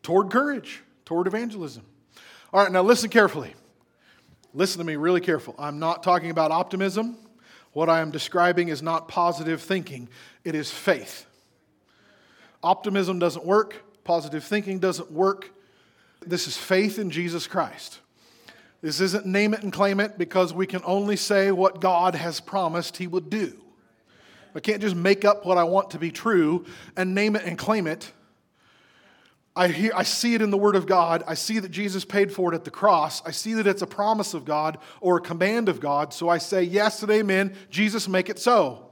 toward 0.03 0.31
courage, 0.31 0.81
toward 1.05 1.27
evangelism. 1.27 1.85
All 2.55 2.63
right, 2.63 2.73
now 2.73 2.81
listen 2.81 3.11
carefully. 3.11 3.53
Listen 4.55 4.79
to 4.79 4.85
me 4.85 4.97
really 4.97 5.21
careful. 5.21 5.55
I'm 5.59 5.79
not 5.79 6.03
talking 6.03 6.31
about 6.31 6.53
optimism. 6.53 7.19
What 7.75 7.91
I 7.91 8.01
am 8.01 8.11
describing 8.11 8.69
is 8.71 8.81
not 8.81 9.09
positive 9.09 9.61
thinking, 9.61 10.09
it 10.43 10.55
is 10.55 10.71
faith. 10.71 11.27
Optimism 12.63 13.19
doesn't 13.19 13.45
work, 13.45 13.77
positive 14.05 14.43
thinking 14.43 14.79
doesn't 14.79 15.13
work. 15.13 15.51
This 16.25 16.49
is 16.49 16.57
faith 16.57 16.99
in 16.99 17.11
Jesus 17.11 17.47
Christ. 17.47 18.01
This 18.81 19.03
isn't 19.03 19.27
name 19.27 19.53
it 19.53 19.63
and 19.63 19.71
claim 19.71 20.01
it 20.01 20.17
because 20.17 20.55
we 20.55 20.67
can 20.67 20.81
only 20.87 21.17
say 21.17 21.53
what 21.53 21.83
God 21.83 22.15
has 22.15 22.41
promised 22.41 22.97
He 22.97 23.07
would 23.07 23.29
do. 23.29 23.63
I 24.55 24.61
can't 24.61 24.81
just 24.81 24.95
make 24.95 25.25
up 25.25 25.45
what 25.45 25.59
I 25.59 25.65
want 25.65 25.91
to 25.91 25.99
be 25.99 26.11
true 26.11 26.65
and 26.97 27.15
name 27.15 27.37
it 27.37 27.45
and 27.45 27.59
claim 27.59 27.87
it. 27.87 28.13
I, 29.57 29.69
hear, 29.69 29.93
I 29.95 30.03
see 30.03 30.35
it 30.35 30.43
in 30.43 30.51
the 30.51 30.59
Word 30.59 30.75
of 30.75 30.87
God. 30.87 31.23
I 31.27 31.35
see 31.35 31.61
that 31.61 31.71
Jesus 31.71 32.05
paid 32.05 32.33
for 32.33 32.53
it 32.53 32.57
at 32.57 32.65
the 32.65 32.71
cross. 32.71 33.25
I 33.25 33.31
see 33.31 33.55
that 33.55 33.67
it's 33.67 33.83
a 33.83 33.87
promise 33.87 34.35
of 34.35 34.45
God 34.45 34.79
or 35.01 35.19
a 35.19 35.21
command 35.21 35.69
of 35.69 35.81
God. 35.81 36.13
So 36.13 36.29
I 36.29 36.39
say 36.39 36.63
yes 36.63 37.03
and 37.03 37.11
amen. 37.11 37.55
Jesus, 37.71 38.09
make 38.09 38.29
it 38.29 38.39
so. 38.39 38.91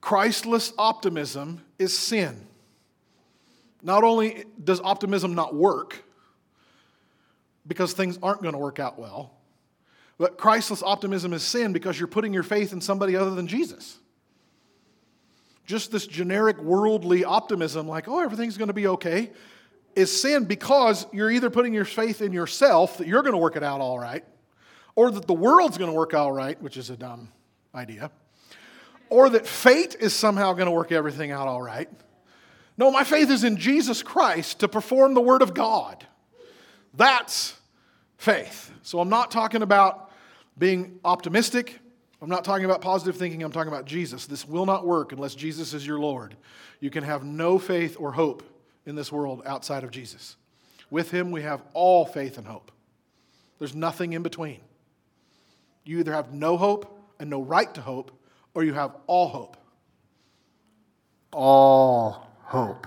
Christless 0.00 0.72
optimism 0.78 1.62
is 1.78 1.96
sin. 1.96 2.46
Not 3.82 4.04
only 4.04 4.44
does 4.62 4.80
optimism 4.80 5.34
not 5.34 5.54
work, 5.54 6.04
because 7.66 7.92
things 7.92 8.18
aren't 8.22 8.42
going 8.42 8.54
to 8.54 8.58
work 8.58 8.78
out 8.78 8.98
well. 8.98 9.37
But 10.18 10.36
Christless 10.36 10.82
optimism 10.82 11.32
is 11.32 11.44
sin 11.44 11.72
because 11.72 11.98
you're 11.98 12.08
putting 12.08 12.34
your 12.34 12.42
faith 12.42 12.72
in 12.72 12.80
somebody 12.80 13.16
other 13.16 13.30
than 13.30 13.46
Jesus. 13.46 13.98
Just 15.64 15.92
this 15.92 16.06
generic 16.06 16.58
worldly 16.58 17.24
optimism, 17.24 17.86
like, 17.86 18.08
oh, 18.08 18.20
everything's 18.20 18.56
going 18.56 18.68
to 18.68 18.74
be 18.74 18.88
okay, 18.88 19.30
is 19.94 20.20
sin 20.20 20.44
because 20.44 21.06
you're 21.12 21.30
either 21.30 21.50
putting 21.50 21.72
your 21.72 21.84
faith 21.84 22.20
in 22.20 22.32
yourself 22.32 22.98
that 22.98 23.06
you're 23.06 23.22
going 23.22 23.32
to 23.32 23.38
work 23.38 23.54
it 23.54 23.62
out 23.62 23.80
all 23.80 23.98
right, 23.98 24.24
or 24.96 25.10
that 25.10 25.26
the 25.26 25.34
world's 25.34 25.78
going 25.78 25.90
to 25.90 25.96
work 25.96 26.14
all 26.14 26.32
right, 26.32 26.60
which 26.62 26.76
is 26.76 26.90
a 26.90 26.96
dumb 26.96 27.30
idea, 27.74 28.10
or 29.10 29.28
that 29.30 29.46
fate 29.46 29.94
is 30.00 30.14
somehow 30.14 30.52
going 30.52 30.66
to 30.66 30.72
work 30.72 30.90
everything 30.90 31.30
out 31.30 31.46
all 31.46 31.62
right. 31.62 31.88
No, 32.76 32.90
my 32.90 33.04
faith 33.04 33.30
is 33.30 33.44
in 33.44 33.56
Jesus 33.56 34.02
Christ 34.02 34.60
to 34.60 34.68
perform 34.68 35.14
the 35.14 35.20
Word 35.20 35.42
of 35.42 35.52
God. 35.52 36.06
That's 36.94 37.58
faith. 38.16 38.72
So 38.82 39.00
I'm 39.00 39.08
not 39.08 39.30
talking 39.30 39.62
about 39.62 40.07
being 40.58 40.98
optimistic. 41.04 41.78
I'm 42.20 42.28
not 42.28 42.44
talking 42.44 42.64
about 42.64 42.80
positive 42.80 43.16
thinking. 43.16 43.42
I'm 43.42 43.52
talking 43.52 43.72
about 43.72 43.84
Jesus. 43.84 44.26
This 44.26 44.46
will 44.46 44.66
not 44.66 44.86
work 44.86 45.12
unless 45.12 45.34
Jesus 45.34 45.72
is 45.72 45.86
your 45.86 46.00
Lord. 46.00 46.36
You 46.80 46.90
can 46.90 47.04
have 47.04 47.24
no 47.24 47.58
faith 47.58 47.96
or 47.98 48.12
hope 48.12 48.42
in 48.86 48.96
this 48.96 49.12
world 49.12 49.42
outside 49.46 49.84
of 49.84 49.90
Jesus. 49.90 50.36
With 50.90 51.10
Him, 51.10 51.30
we 51.30 51.42
have 51.42 51.62
all 51.74 52.04
faith 52.04 52.38
and 52.38 52.46
hope. 52.46 52.72
There's 53.58 53.74
nothing 53.74 54.14
in 54.14 54.22
between. 54.22 54.60
You 55.84 56.00
either 56.00 56.12
have 56.12 56.32
no 56.32 56.56
hope 56.56 56.98
and 57.20 57.30
no 57.30 57.42
right 57.42 57.72
to 57.74 57.80
hope, 57.80 58.12
or 58.54 58.64
you 58.64 58.74
have 58.74 58.96
all 59.06 59.28
hope. 59.28 59.56
All 61.32 62.26
hope. 62.42 62.86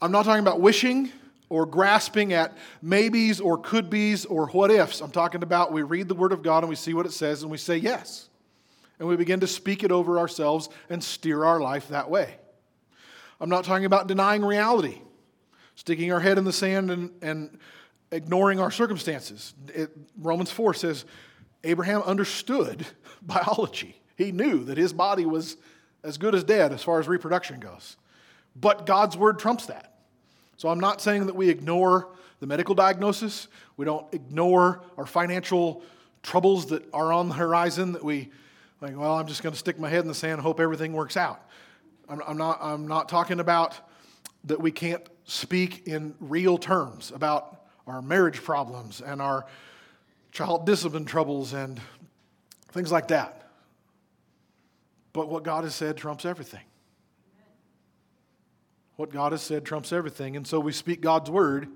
I'm 0.00 0.12
not 0.12 0.24
talking 0.24 0.40
about 0.40 0.60
wishing 0.60 1.12
or 1.52 1.66
grasping 1.66 2.32
at 2.32 2.56
maybes 2.80 3.38
or 3.38 3.58
could 3.58 3.90
be's 3.90 4.24
or 4.24 4.46
what 4.46 4.70
ifs. 4.70 5.02
I'm 5.02 5.10
talking 5.10 5.42
about 5.42 5.70
we 5.70 5.82
read 5.82 6.08
the 6.08 6.14
Word 6.14 6.32
of 6.32 6.42
God 6.42 6.62
and 6.62 6.70
we 6.70 6.76
see 6.76 6.94
what 6.94 7.04
it 7.04 7.12
says 7.12 7.42
and 7.42 7.50
we 7.50 7.58
say 7.58 7.76
yes. 7.76 8.30
And 8.98 9.06
we 9.06 9.16
begin 9.16 9.40
to 9.40 9.46
speak 9.46 9.84
it 9.84 9.92
over 9.92 10.18
ourselves 10.18 10.70
and 10.88 11.04
steer 11.04 11.44
our 11.44 11.60
life 11.60 11.88
that 11.88 12.08
way. 12.08 12.36
I'm 13.38 13.50
not 13.50 13.64
talking 13.64 13.84
about 13.84 14.06
denying 14.06 14.42
reality, 14.42 15.02
sticking 15.74 16.10
our 16.10 16.20
head 16.20 16.38
in 16.38 16.44
the 16.44 16.54
sand 16.54 16.90
and, 16.90 17.10
and 17.20 17.58
ignoring 18.10 18.58
our 18.58 18.70
circumstances. 18.70 19.52
It, 19.74 19.90
Romans 20.16 20.50
4 20.50 20.72
says 20.72 21.04
Abraham 21.64 22.00
understood 22.00 22.86
biology, 23.20 24.00
he 24.16 24.32
knew 24.32 24.64
that 24.64 24.78
his 24.78 24.94
body 24.94 25.26
was 25.26 25.58
as 26.02 26.16
good 26.16 26.34
as 26.34 26.44
dead 26.44 26.72
as 26.72 26.82
far 26.82 26.98
as 26.98 27.08
reproduction 27.08 27.60
goes. 27.60 27.98
But 28.56 28.86
God's 28.86 29.18
word 29.18 29.38
trumps 29.38 29.66
that. 29.66 29.91
So 30.56 30.68
I'm 30.68 30.80
not 30.80 31.00
saying 31.00 31.26
that 31.26 31.34
we 31.34 31.48
ignore 31.48 32.08
the 32.40 32.46
medical 32.46 32.74
diagnosis, 32.74 33.48
we 33.76 33.84
don't 33.84 34.12
ignore 34.12 34.82
our 34.98 35.06
financial 35.06 35.82
troubles 36.22 36.66
that 36.66 36.82
are 36.92 37.12
on 37.12 37.28
the 37.28 37.34
horizon, 37.34 37.92
that 37.92 38.04
we, 38.04 38.30
like, 38.80 38.96
well, 38.98 39.16
I'm 39.16 39.26
just 39.28 39.42
going 39.42 39.52
to 39.52 39.58
stick 39.58 39.78
my 39.78 39.88
head 39.88 40.00
in 40.00 40.08
the 40.08 40.14
sand 40.14 40.34
and 40.34 40.42
hope 40.42 40.58
everything 40.58 40.92
works 40.92 41.16
out. 41.16 41.40
I'm, 42.08 42.20
I'm, 42.26 42.36
not, 42.36 42.58
I'm 42.60 42.88
not 42.88 43.08
talking 43.08 43.38
about 43.38 43.76
that 44.44 44.60
we 44.60 44.72
can't 44.72 45.02
speak 45.24 45.86
in 45.86 46.14
real 46.20 46.58
terms 46.58 47.12
about 47.14 47.62
our 47.86 48.02
marriage 48.02 48.42
problems 48.42 49.00
and 49.00 49.22
our 49.22 49.46
child 50.32 50.66
discipline 50.66 51.04
troubles 51.04 51.52
and 51.52 51.80
things 52.72 52.90
like 52.90 53.08
that. 53.08 53.50
But 55.12 55.28
what 55.28 55.44
God 55.44 55.64
has 55.64 55.74
said 55.74 55.96
trumps 55.96 56.24
everything. 56.24 56.62
What 59.02 59.10
God 59.10 59.32
has 59.32 59.42
said 59.42 59.64
trumps 59.64 59.92
everything. 59.92 60.36
And 60.36 60.46
so 60.46 60.60
we 60.60 60.70
speak 60.70 61.00
God's 61.00 61.28
word 61.28 61.66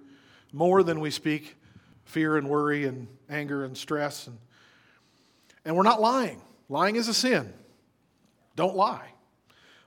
more 0.52 0.84
than 0.84 1.00
we 1.00 1.10
speak 1.10 1.56
fear 2.04 2.36
and 2.36 2.48
worry 2.48 2.84
and 2.84 3.08
anger 3.28 3.64
and 3.64 3.76
stress. 3.76 4.28
And, 4.28 4.38
and 5.64 5.74
we're 5.74 5.82
not 5.82 6.00
lying. 6.00 6.40
Lying 6.68 6.94
is 6.94 7.08
a 7.08 7.14
sin. 7.14 7.52
Don't 8.54 8.76
lie. 8.76 9.08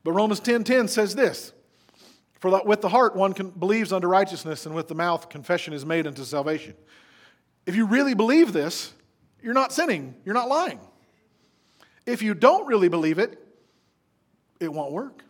But 0.04 0.12
Romans 0.12 0.42
10:10 0.42 0.44
10, 0.44 0.64
10 0.66 0.88
says 0.90 1.16
this: 1.16 1.54
For 2.42 2.62
with 2.66 2.82
the 2.82 2.90
heart 2.90 3.16
one 3.16 3.32
can, 3.32 3.52
believes 3.52 3.94
unto 3.94 4.08
righteousness, 4.08 4.66
and 4.66 4.76
with 4.76 4.90
the 4.90 4.96
mouth 4.96 5.30
confession 5.30 5.74
is 5.74 5.86
made 5.86 6.08
unto 6.08 6.26
salvation. 6.26 6.74
If 7.66 7.74
you 7.74 7.86
really 7.86 8.16
believe 8.16 8.52
this, 8.52 8.92
you're 9.42 9.54
not 9.54 9.72
sinning, 9.72 10.14
you're 10.26 10.36
not 10.36 10.50
lying. 10.50 10.82
If 12.06 12.22
you 12.22 12.34
don't 12.34 12.68
really 12.68 12.90
believe 12.90 13.18
it, 13.18 13.42
it 14.60 14.74
won't 14.74 14.92
work 14.92 15.24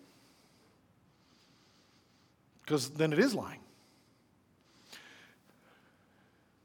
because 2.69 2.91
then 2.91 3.11
it 3.11 3.17
is 3.17 3.33
lying. 3.33 3.61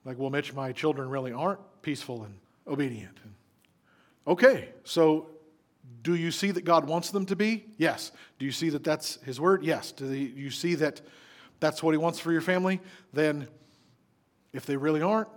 Like, 0.05 0.19
well, 0.19 0.29
Mitch, 0.29 0.53
my 0.53 0.71
children 0.71 1.09
really 1.09 1.33
aren't 1.33 1.61
peaceful 1.81 2.25
and 2.25 2.35
obedient. 2.69 3.17
Okay, 4.27 4.69
so 4.85 5.31
do 6.03 6.15
you 6.15 6.31
see 6.31 6.51
that 6.51 6.67
God 6.67 6.87
wants 6.87 7.11
them 7.11 7.25
to 7.27 7.37
be? 7.37 7.65
Yes. 7.79 8.13
Do 8.39 8.45
you 8.45 8.53
see 8.53 8.69
that 8.69 8.85
that's 8.85 9.15
His 9.23 9.41
word? 9.41 9.65
Yes. 9.65 9.93
Do 9.93 10.13
you 10.13 10.51
see 10.51 10.75
that 10.75 11.01
that's 11.59 11.83
what 11.83 11.93
He 11.93 11.99
wants 11.99 12.19
for 12.19 12.33
your 12.33 12.43
family? 12.43 12.83
Then, 13.15 13.49
if 14.53 14.67
they 14.67 14.77
really 14.77 15.01
aren't, 15.01 15.29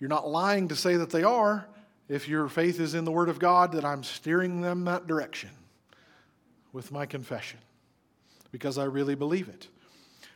you're 0.00 0.10
not 0.10 0.28
lying 0.28 0.66
to 0.66 0.74
say 0.74 0.96
that 0.96 1.10
they 1.10 1.22
are. 1.22 1.68
If 2.08 2.28
your 2.28 2.48
faith 2.48 2.80
is 2.80 2.94
in 2.96 3.04
the 3.04 3.12
Word 3.12 3.28
of 3.28 3.38
God, 3.38 3.70
that 3.70 3.84
I'm 3.84 4.02
steering 4.02 4.62
them 4.62 4.84
that 4.86 5.06
direction 5.06 5.50
with 6.72 6.90
my 6.90 7.06
confession 7.06 7.60
because 8.50 8.78
I 8.78 8.84
really 8.84 9.14
believe 9.14 9.48
it. 9.48 9.68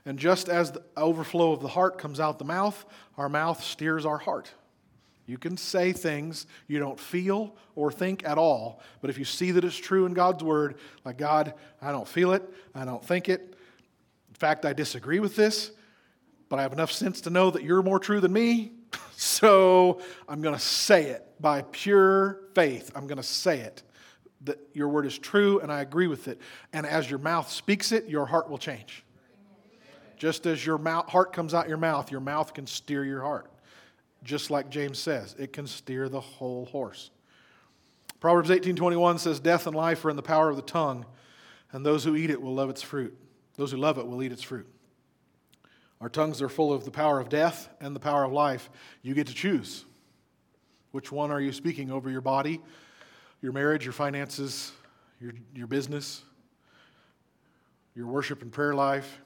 And 0.05 0.19
just 0.19 0.49
as 0.49 0.73
the 0.73 0.83
overflow 0.97 1.53
of 1.53 1.61
the 1.61 1.69
heart 1.69 1.99
comes 1.99 2.19
out 2.19 2.38
the 2.38 2.45
mouth, 2.45 2.85
our 3.17 3.29
mouth 3.29 3.62
steers 3.62 4.05
our 4.05 4.19
heart. 4.19 4.53
You 5.27 5.38
can 5.38 5.57
say 5.57 5.93
things 5.93 6.47
you 6.67 6.79
don't 6.79 6.99
feel 6.99 7.55
or 7.77 7.93
think 7.93 8.25
at 8.27 8.38
all, 8.38 8.83
but 9.01 9.11
if 9.11 9.19
you 9.19 9.25
see 9.25 9.53
that 9.53 9.65
it's 9.65 9.77
true 9.77 10.05
in 10.05 10.15
God's 10.15 10.43
word, 10.43 10.77
like 11.05 11.17
God, 11.17 11.55
I 11.81 11.93
don't 11.93 12.09
feel 12.09 12.33
it, 12.33 12.43
I 12.75 12.85
don't 12.85 13.05
think 13.05 13.29
it. 13.29 13.41
In 14.29 14.35
fact, 14.35 14.65
I 14.65 14.73
disagree 14.73 15.21
with 15.21 15.37
this, 15.37 15.71
but 16.49 16.59
I 16.59 16.62
have 16.62 16.73
enough 16.73 16.91
sense 16.91 17.21
to 17.23 17.31
know 17.31 17.51
that 17.53 17.62
you're 17.62 17.83
more 17.83 18.01
true 18.01 18.21
than 18.21 18.33
me, 18.33 18.73
so 19.17 20.01
I'm 20.29 20.43
going 20.43 20.57
to 20.57 20.61
say 20.61 21.05
it 21.05 21.25
by 21.41 21.62
pure 21.71 22.41
faith. 22.55 22.91
I'm 22.95 23.07
going 23.07 23.19
to 23.19 23.23
say 23.23 23.61
it 23.61 23.83
that 24.45 24.59
your 24.73 24.88
word 24.88 25.07
is 25.07 25.17
true 25.17 25.61
and 25.61 25.71
I 25.71 25.83
agree 25.83 26.09
with 26.09 26.27
it. 26.27 26.41
And 26.73 26.85
as 26.85 27.09
your 27.09 27.21
mouth 27.21 27.49
speaks 27.51 27.93
it, 27.93 28.09
your 28.09 28.27
heart 28.27 28.51
will 28.51 28.59
change. 28.59 29.05
Just 30.23 30.47
as 30.47 30.65
your 30.65 30.79
mouth, 30.79 31.09
heart 31.09 31.33
comes 31.33 31.53
out 31.53 31.69
your 31.69 31.79
mouth, 31.79 32.13
your 32.13 32.21
mouth 32.21 32.55
can 32.55 32.65
steer 32.65 33.05
your 33.05 33.23
heart. 33.23 33.51
Just 34.23 34.53
like 34.53 34.71
James 34.71 35.01
says, 35.01 35.35
it 35.37 35.53
can 35.53 35.67
steer 35.67 36.09
the 36.09 36.21
whole 36.21 36.67
horse. 36.67 37.11
Proverbs 38.21 38.49
18:21 38.49 39.19
says 39.19 39.41
death 39.41 39.67
and 39.67 39.75
life 39.75 40.05
are 40.05 40.11
in 40.11 40.15
the 40.15 40.23
power 40.23 40.49
of 40.49 40.55
the 40.55 40.63
tongue, 40.63 41.07
and 41.73 41.85
those 41.85 42.05
who 42.05 42.15
eat 42.15 42.31
it 42.31 42.41
will 42.41 42.55
love 42.55 42.71
its 42.71 42.83
fruit. 42.83 43.19
Those 43.57 43.73
who 43.73 43.79
love 43.79 43.99
it 43.99 44.07
will 44.07 44.23
eat 44.23 44.31
its 44.31 44.45
fruit. 44.45 44.69
Our 46.01 46.09
tongues 46.09 46.41
are 46.41 46.49
full 46.49 46.73
of 46.73 46.85
the 46.85 46.93
power 46.93 47.19
of 47.19 47.29
death 47.29 47.69
and 47.81 47.93
the 47.97 47.99
power 47.99 48.23
of 48.23 48.31
life. 48.31 48.71
You 49.03 49.15
get 49.15 49.27
to 49.27 49.35
choose. 49.35 49.87
Which 50.93 51.11
one 51.11 51.33
are 51.33 51.41
you 51.41 51.51
speaking 51.51 51.91
over 51.91 52.09
your 52.09 52.21
body, 52.21 52.61
your 53.41 53.51
marriage, 53.51 53.85
your 53.85 53.93
finances, 53.93 54.71
your, 55.21 55.33
your 55.53 55.67
business, 55.67 56.23
your 57.97 58.07
worship 58.07 58.43
and 58.43 58.53
prayer 58.53 58.77
life, 58.77 59.19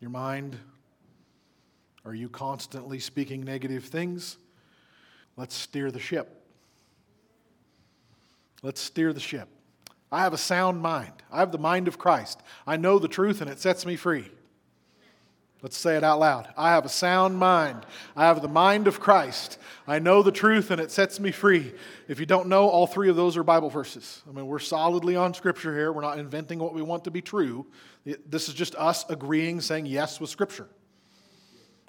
Your 0.00 0.10
mind? 0.10 0.56
Are 2.04 2.14
you 2.14 2.28
constantly 2.28 2.98
speaking 2.98 3.44
negative 3.44 3.84
things? 3.84 4.36
Let's 5.36 5.54
steer 5.54 5.90
the 5.90 6.00
ship. 6.00 6.44
Let's 8.62 8.80
steer 8.80 9.12
the 9.12 9.20
ship. 9.20 9.48
I 10.10 10.20
have 10.20 10.32
a 10.32 10.38
sound 10.38 10.80
mind. 10.80 11.12
I 11.32 11.40
have 11.40 11.52
the 11.52 11.58
mind 11.58 11.88
of 11.88 11.98
Christ. 11.98 12.40
I 12.66 12.76
know 12.76 12.98
the 12.98 13.08
truth 13.08 13.40
and 13.40 13.50
it 13.50 13.58
sets 13.58 13.84
me 13.84 13.96
free. 13.96 14.30
Let's 15.62 15.76
say 15.76 15.96
it 15.96 16.04
out 16.04 16.20
loud. 16.20 16.48
I 16.56 16.70
have 16.70 16.84
a 16.84 16.88
sound 16.88 17.38
mind. 17.38 17.86
I 18.14 18.26
have 18.26 18.42
the 18.42 18.48
mind 18.48 18.86
of 18.86 19.00
Christ. 19.00 19.58
I 19.88 19.98
know 19.98 20.22
the 20.22 20.30
truth 20.30 20.70
and 20.70 20.80
it 20.80 20.90
sets 20.90 21.18
me 21.18 21.32
free. 21.32 21.72
If 22.08 22.20
you 22.20 22.26
don't 22.26 22.48
know, 22.48 22.68
all 22.68 22.86
three 22.86 23.08
of 23.08 23.16
those 23.16 23.36
are 23.36 23.42
Bible 23.42 23.70
verses. 23.70 24.22
I 24.28 24.32
mean, 24.32 24.46
we're 24.46 24.58
solidly 24.58 25.16
on 25.16 25.32
Scripture 25.32 25.74
here. 25.74 25.92
We're 25.92 26.02
not 26.02 26.18
inventing 26.18 26.58
what 26.58 26.74
we 26.74 26.82
want 26.82 27.04
to 27.04 27.10
be 27.10 27.22
true. 27.22 27.66
This 28.04 28.48
is 28.48 28.54
just 28.54 28.74
us 28.74 29.08
agreeing, 29.08 29.60
saying 29.60 29.86
yes 29.86 30.20
with 30.20 30.30
Scripture. 30.30 30.68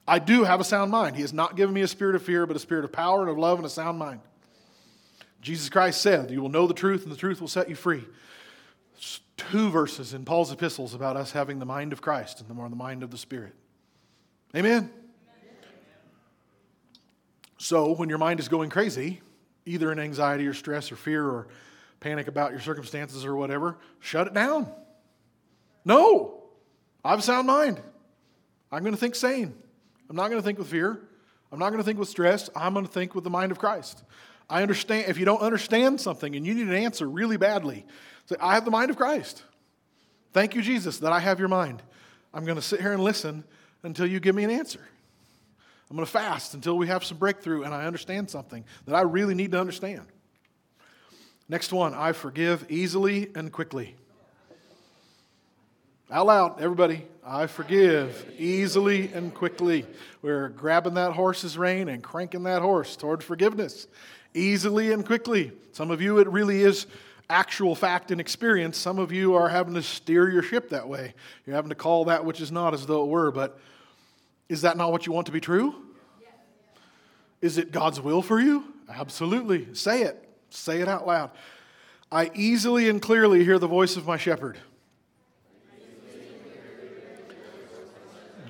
I 0.08 0.20
do 0.20 0.46
have 0.46 0.62
a 0.62 0.64
sound 0.64 0.90
mind. 0.90 1.18
He 1.18 1.22
has 1.22 1.34
not 1.34 1.58
given 1.58 1.76
me 1.76 1.82
a 1.82 1.88
spirit 1.88 2.16
of 2.16 2.24
fear, 2.24 2.46
but 2.46 2.56
a 2.56 2.60
spirit 2.60 2.86
of 2.86 2.94
power 2.94 3.22
and 3.22 3.30
of 3.30 3.38
love 3.38 3.60
and 3.60 3.66
a 3.66 3.70
sound 3.70 4.00
mind. 4.00 4.22
Jesus 5.42 5.68
Christ 5.70 6.02
said, 6.02 6.32
You 6.32 6.42
will 6.42 6.50
know 6.50 6.66
the 6.66 6.74
truth, 6.74 7.04
and 7.04 7.12
the 7.12 7.18
truth 7.18 7.42
will 7.42 7.50
set 7.50 7.70
you 7.70 7.76
free. 7.76 8.06
Two 9.38 9.70
verses 9.70 10.14
in 10.14 10.26
Paul's 10.26 10.52
epistles 10.52 10.94
about 10.94 11.16
us 11.16 11.32
having 11.32 11.60
the 11.60 11.66
mind 11.66 11.94
of 11.94 12.02
Christ 12.02 12.40
and 12.40 12.50
the 12.50 12.54
more 12.54 12.68
the 12.70 12.76
mind 12.76 13.04
of 13.04 13.12
the 13.12 13.18
Spirit. 13.18 13.54
Amen? 14.56 14.92
So, 17.60 17.94
when 17.94 18.10
your 18.10 18.18
mind 18.18 18.40
is 18.40 18.50
going 18.50 18.70
crazy, 18.70 19.22
either 19.66 19.92
in 19.92 20.00
anxiety 20.00 20.46
or 20.48 20.54
stress 20.54 20.92
or 20.92 20.96
fear 20.96 21.26
or 21.26 21.48
panic 22.00 22.28
about 22.28 22.52
your 22.52 22.60
circumstances 22.60 23.26
or 23.26 23.36
whatever, 23.36 23.78
shut 24.00 24.28
it 24.28 24.34
down. 24.34 24.72
No, 25.84 26.44
I 27.04 27.12
have 27.12 27.20
a 27.20 27.24
sound 27.24 27.48
mind. 27.48 27.82
I'm 28.72 28.84
going 28.84 28.94
to 28.94 29.00
think 29.00 29.16
sane. 29.16 29.56
I'm 30.10 30.16
not 30.16 30.30
going 30.30 30.40
to 30.40 30.46
think 30.46 30.60
with 30.60 30.68
fear. 30.68 31.02
I'm 31.52 31.60
not 31.60 31.70
going 31.70 31.80
to 31.80 31.84
think 31.84 31.98
with 31.98 32.10
stress. 32.10 32.50
I'm 32.56 32.74
going 32.74 32.86
to 32.86 32.92
think 32.92 33.16
with 33.16 33.24
the 33.24 33.30
mind 33.30 33.52
of 33.52 33.60
Christ. 33.60 34.04
I 34.50 34.62
understand, 34.62 35.10
if 35.10 35.18
you 35.18 35.26
don't 35.26 35.42
understand 35.42 36.00
something 36.00 36.36
and 36.36 36.46
you 36.46 36.54
need 36.54 36.68
an 36.68 36.76
answer 36.76 37.08
really 37.08 37.38
badly, 37.38 37.86
say, 38.26 38.36
I 38.40 38.54
have 38.54 38.66
the 38.66 38.72
mind 38.72 38.90
of 38.90 38.98
Christ. 38.98 39.44
Thank 40.34 40.56
you, 40.56 40.62
Jesus, 40.62 41.00
that 41.00 41.12
I 41.12 41.20
have 41.20 41.40
your 41.40 41.50
mind. 41.50 41.82
I'm 42.34 42.46
going 42.46 42.56
to 42.56 42.62
sit 42.62 42.80
here 42.80 42.94
and 42.94 43.04
listen 43.04 43.44
until 43.84 44.06
you 44.06 44.20
give 44.20 44.36
me 44.36 44.44
an 44.44 44.50
answer. 44.50 44.82
I'm 45.90 45.96
going 45.96 46.06
to 46.06 46.12
fast 46.12 46.54
until 46.54 46.78
we 46.78 46.88
have 46.88 47.04
some 47.04 47.18
breakthrough 47.18 47.64
and 47.64 47.74
I 47.74 47.86
understand 47.86 48.30
something 48.30 48.66
that 48.86 48.96
I 48.96 49.02
really 49.02 49.36
need 49.36 49.52
to 49.52 49.60
understand. 49.60 50.06
Next 51.50 51.72
one 51.72 51.94
I 51.94 52.12
forgive 52.12 52.66
easily 52.70 53.32
and 53.36 53.52
quickly. 53.52 53.96
Out 56.10 56.28
loud, 56.28 56.62
everybody. 56.62 57.06
I 57.26 57.48
forgive 57.48 58.34
easily 58.38 59.12
and 59.14 59.34
quickly. 59.34 59.86
We're 60.22 60.50
grabbing 60.50 60.94
that 60.94 61.14
horse's 61.14 61.58
rein 61.58 61.90
and 61.90 62.02
cranking 62.02 62.44
that 62.44 62.62
horse 62.62 62.96
toward 62.96 63.24
forgiveness 63.24 63.88
easily 64.34 64.92
and 64.92 65.06
quickly. 65.06 65.52
Some 65.72 65.92
of 65.92 66.02
you, 66.02 66.20
it 66.20 66.28
really 66.28 66.62
is 66.62 66.88
actual 67.30 67.76
fact 67.76 68.12
and 68.12 68.22
experience. 68.22 68.78
Some 68.78 69.00
of 69.00 69.12
you 69.12 69.36
are 69.36 69.50
having 69.50 69.74
to 69.74 69.84
steer 69.84 70.30
your 70.30 70.42
ship 70.42 70.70
that 70.70 70.88
way. 70.88 71.14
You're 71.46 71.56
having 71.56 71.70
to 71.70 71.76
call 71.76 72.06
that 72.06 72.26
which 72.26 72.42
is 72.42 72.52
not 72.52 72.74
as 72.74 72.86
though 72.86 73.04
it 73.04 73.08
were. 73.08 73.32
But 73.32 73.60
is 74.50 74.62
that 74.62 74.78
not 74.78 74.92
what 74.92 75.06
you 75.06 75.12
want 75.12 75.28
to 75.28 75.32
be 75.32 75.42
true? 75.42 75.76
Is 77.42 77.58
it 77.58 77.72
God's 77.72 78.02
will 78.02 78.22
for 78.22 78.40
you? 78.40 78.64
Absolutely. 78.90 79.74
Say 79.74 80.04
it. 80.04 80.28
Say 80.50 80.82
it 80.82 80.88
out 80.88 81.06
loud. 81.06 81.32
I 82.12 82.32
easily 82.34 82.90
and 82.90 83.02
clearly 83.02 83.44
hear 83.44 83.60
the 83.60 83.68
voice 83.68 83.98
of 83.98 84.08
my 84.08 84.18
shepherd. 84.18 84.58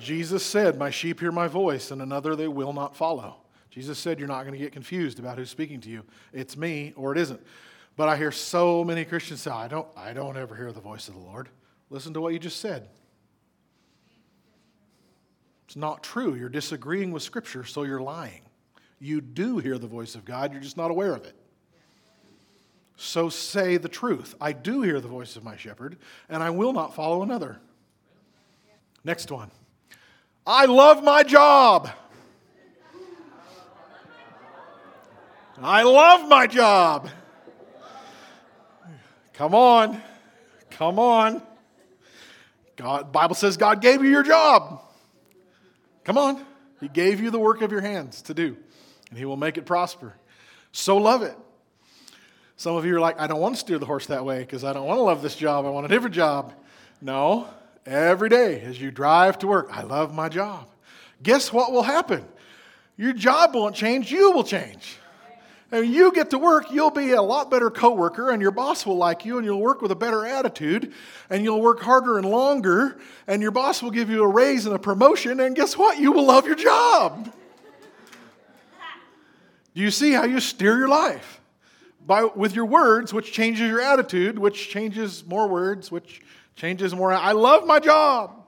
Jesus 0.00 0.44
said, 0.46 0.78
My 0.78 0.90
sheep 0.90 1.20
hear 1.20 1.32
my 1.32 1.48
voice, 1.48 1.90
and 1.90 2.00
another 2.00 2.36
they 2.36 2.48
will 2.48 2.72
not 2.72 2.96
follow. 2.96 3.36
Jesus 3.70 3.98
said, 3.98 4.18
You're 4.18 4.28
not 4.28 4.42
going 4.42 4.52
to 4.52 4.58
get 4.58 4.72
confused 4.72 5.18
about 5.18 5.38
who's 5.38 5.50
speaking 5.50 5.80
to 5.82 5.90
you. 5.90 6.04
It's 6.32 6.56
me 6.56 6.92
or 6.96 7.12
it 7.12 7.18
isn't. 7.18 7.40
But 7.96 8.08
I 8.08 8.16
hear 8.16 8.30
so 8.30 8.84
many 8.84 9.04
Christians 9.04 9.42
say, 9.42 9.50
I 9.50 9.68
don't, 9.68 9.88
I 9.96 10.12
don't 10.12 10.36
ever 10.36 10.54
hear 10.54 10.72
the 10.72 10.80
voice 10.80 11.08
of 11.08 11.14
the 11.14 11.20
Lord. 11.20 11.48
Listen 11.90 12.14
to 12.14 12.20
what 12.20 12.32
you 12.32 12.38
just 12.38 12.60
said. 12.60 12.88
It's 15.66 15.76
not 15.76 16.02
true. 16.02 16.34
You're 16.34 16.48
disagreeing 16.48 17.12
with 17.12 17.22
Scripture, 17.22 17.64
so 17.64 17.82
you're 17.82 18.00
lying. 18.00 18.42
You 19.00 19.20
do 19.20 19.58
hear 19.58 19.78
the 19.78 19.86
voice 19.86 20.14
of 20.14 20.24
God, 20.24 20.52
you're 20.52 20.62
just 20.62 20.76
not 20.76 20.90
aware 20.90 21.14
of 21.14 21.24
it. 21.24 21.34
So 22.96 23.28
say 23.28 23.76
the 23.76 23.88
truth. 23.88 24.34
I 24.40 24.52
do 24.52 24.82
hear 24.82 25.00
the 25.00 25.08
voice 25.08 25.36
of 25.36 25.44
my 25.44 25.56
shepherd, 25.56 25.98
and 26.28 26.42
I 26.42 26.50
will 26.50 26.72
not 26.72 26.94
follow 26.94 27.22
another. 27.22 27.60
Next 29.04 29.30
one. 29.30 29.50
I 30.46 30.64
love 30.64 31.04
my 31.04 31.22
job. 31.22 31.90
I 35.62 35.82
love 35.82 36.28
my 36.28 36.46
job. 36.46 37.08
Come 39.34 39.54
on. 39.54 40.02
Come 40.70 40.98
on. 40.98 41.42
God, 42.76 43.10
Bible 43.10 43.34
says 43.34 43.56
God 43.56 43.80
gave 43.80 44.02
you 44.02 44.10
your 44.10 44.22
job. 44.22 44.82
Come 46.04 46.16
on. 46.16 46.44
He 46.80 46.88
gave 46.88 47.20
you 47.20 47.30
the 47.30 47.38
work 47.38 47.60
of 47.60 47.72
your 47.72 47.80
hands 47.80 48.22
to 48.22 48.34
do, 48.34 48.56
and 49.10 49.18
He 49.18 49.24
will 49.24 49.36
make 49.36 49.58
it 49.58 49.66
prosper. 49.66 50.14
So 50.70 50.96
love 50.96 51.22
it. 51.22 51.36
Some 52.56 52.76
of 52.76 52.84
you 52.84 52.96
are 52.96 53.00
like, 53.00 53.20
I 53.20 53.26
don't 53.26 53.40
want 53.40 53.54
to 53.54 53.60
steer 53.60 53.78
the 53.78 53.86
horse 53.86 54.06
that 54.06 54.24
way 54.24 54.40
because 54.40 54.64
I 54.64 54.72
don't 54.72 54.86
want 54.86 54.98
to 54.98 55.02
love 55.02 55.22
this 55.22 55.34
job. 55.34 55.64
I 55.64 55.70
want 55.70 55.86
a 55.86 55.88
different 55.88 56.14
job. 56.14 56.52
No, 57.00 57.48
every 57.86 58.28
day 58.28 58.60
as 58.60 58.80
you 58.80 58.90
drive 58.90 59.38
to 59.40 59.46
work, 59.46 59.68
I 59.72 59.82
love 59.82 60.14
my 60.14 60.28
job. 60.28 60.68
Guess 61.22 61.52
what 61.52 61.72
will 61.72 61.82
happen? 61.82 62.24
Your 62.96 63.12
job 63.12 63.54
won't 63.54 63.76
change, 63.76 64.10
you 64.10 64.32
will 64.32 64.44
change. 64.44 64.98
And 65.70 65.82
when 65.82 65.92
you 65.92 66.12
get 66.12 66.30
to 66.30 66.38
work, 66.38 66.70
you'll 66.70 66.90
be 66.90 67.12
a 67.12 67.20
lot 67.20 67.50
better 67.50 67.70
coworker, 67.70 68.30
and 68.30 68.40
your 68.40 68.50
boss 68.50 68.86
will 68.86 68.96
like 68.96 69.26
you, 69.26 69.36
and 69.36 69.44
you'll 69.44 69.60
work 69.60 69.82
with 69.82 69.90
a 69.90 69.96
better 69.96 70.24
attitude, 70.24 70.94
and 71.28 71.44
you'll 71.44 71.60
work 71.60 71.80
harder 71.80 72.16
and 72.16 72.26
longer, 72.26 72.98
and 73.26 73.42
your 73.42 73.50
boss 73.50 73.82
will 73.82 73.90
give 73.90 74.08
you 74.08 74.22
a 74.22 74.28
raise 74.28 74.64
and 74.64 74.74
a 74.74 74.78
promotion, 74.78 75.40
and 75.40 75.54
guess 75.54 75.76
what? 75.76 75.98
You 75.98 76.12
will 76.12 76.24
love 76.24 76.46
your 76.46 76.54
job. 76.54 77.34
Do 79.74 79.82
you 79.82 79.90
see 79.90 80.12
how 80.12 80.24
you 80.24 80.40
steer 80.40 80.78
your 80.78 80.88
life? 80.88 81.40
By, 82.04 82.24
with 82.24 82.56
your 82.56 82.64
words, 82.64 83.12
which 83.12 83.32
changes 83.32 83.68
your 83.68 83.82
attitude, 83.82 84.38
which 84.38 84.70
changes 84.70 85.26
more 85.26 85.46
words, 85.46 85.92
which 85.92 86.22
changes 86.56 86.94
more. 86.94 87.12
I 87.12 87.32
love 87.32 87.66
my 87.66 87.78
job. 87.78 88.46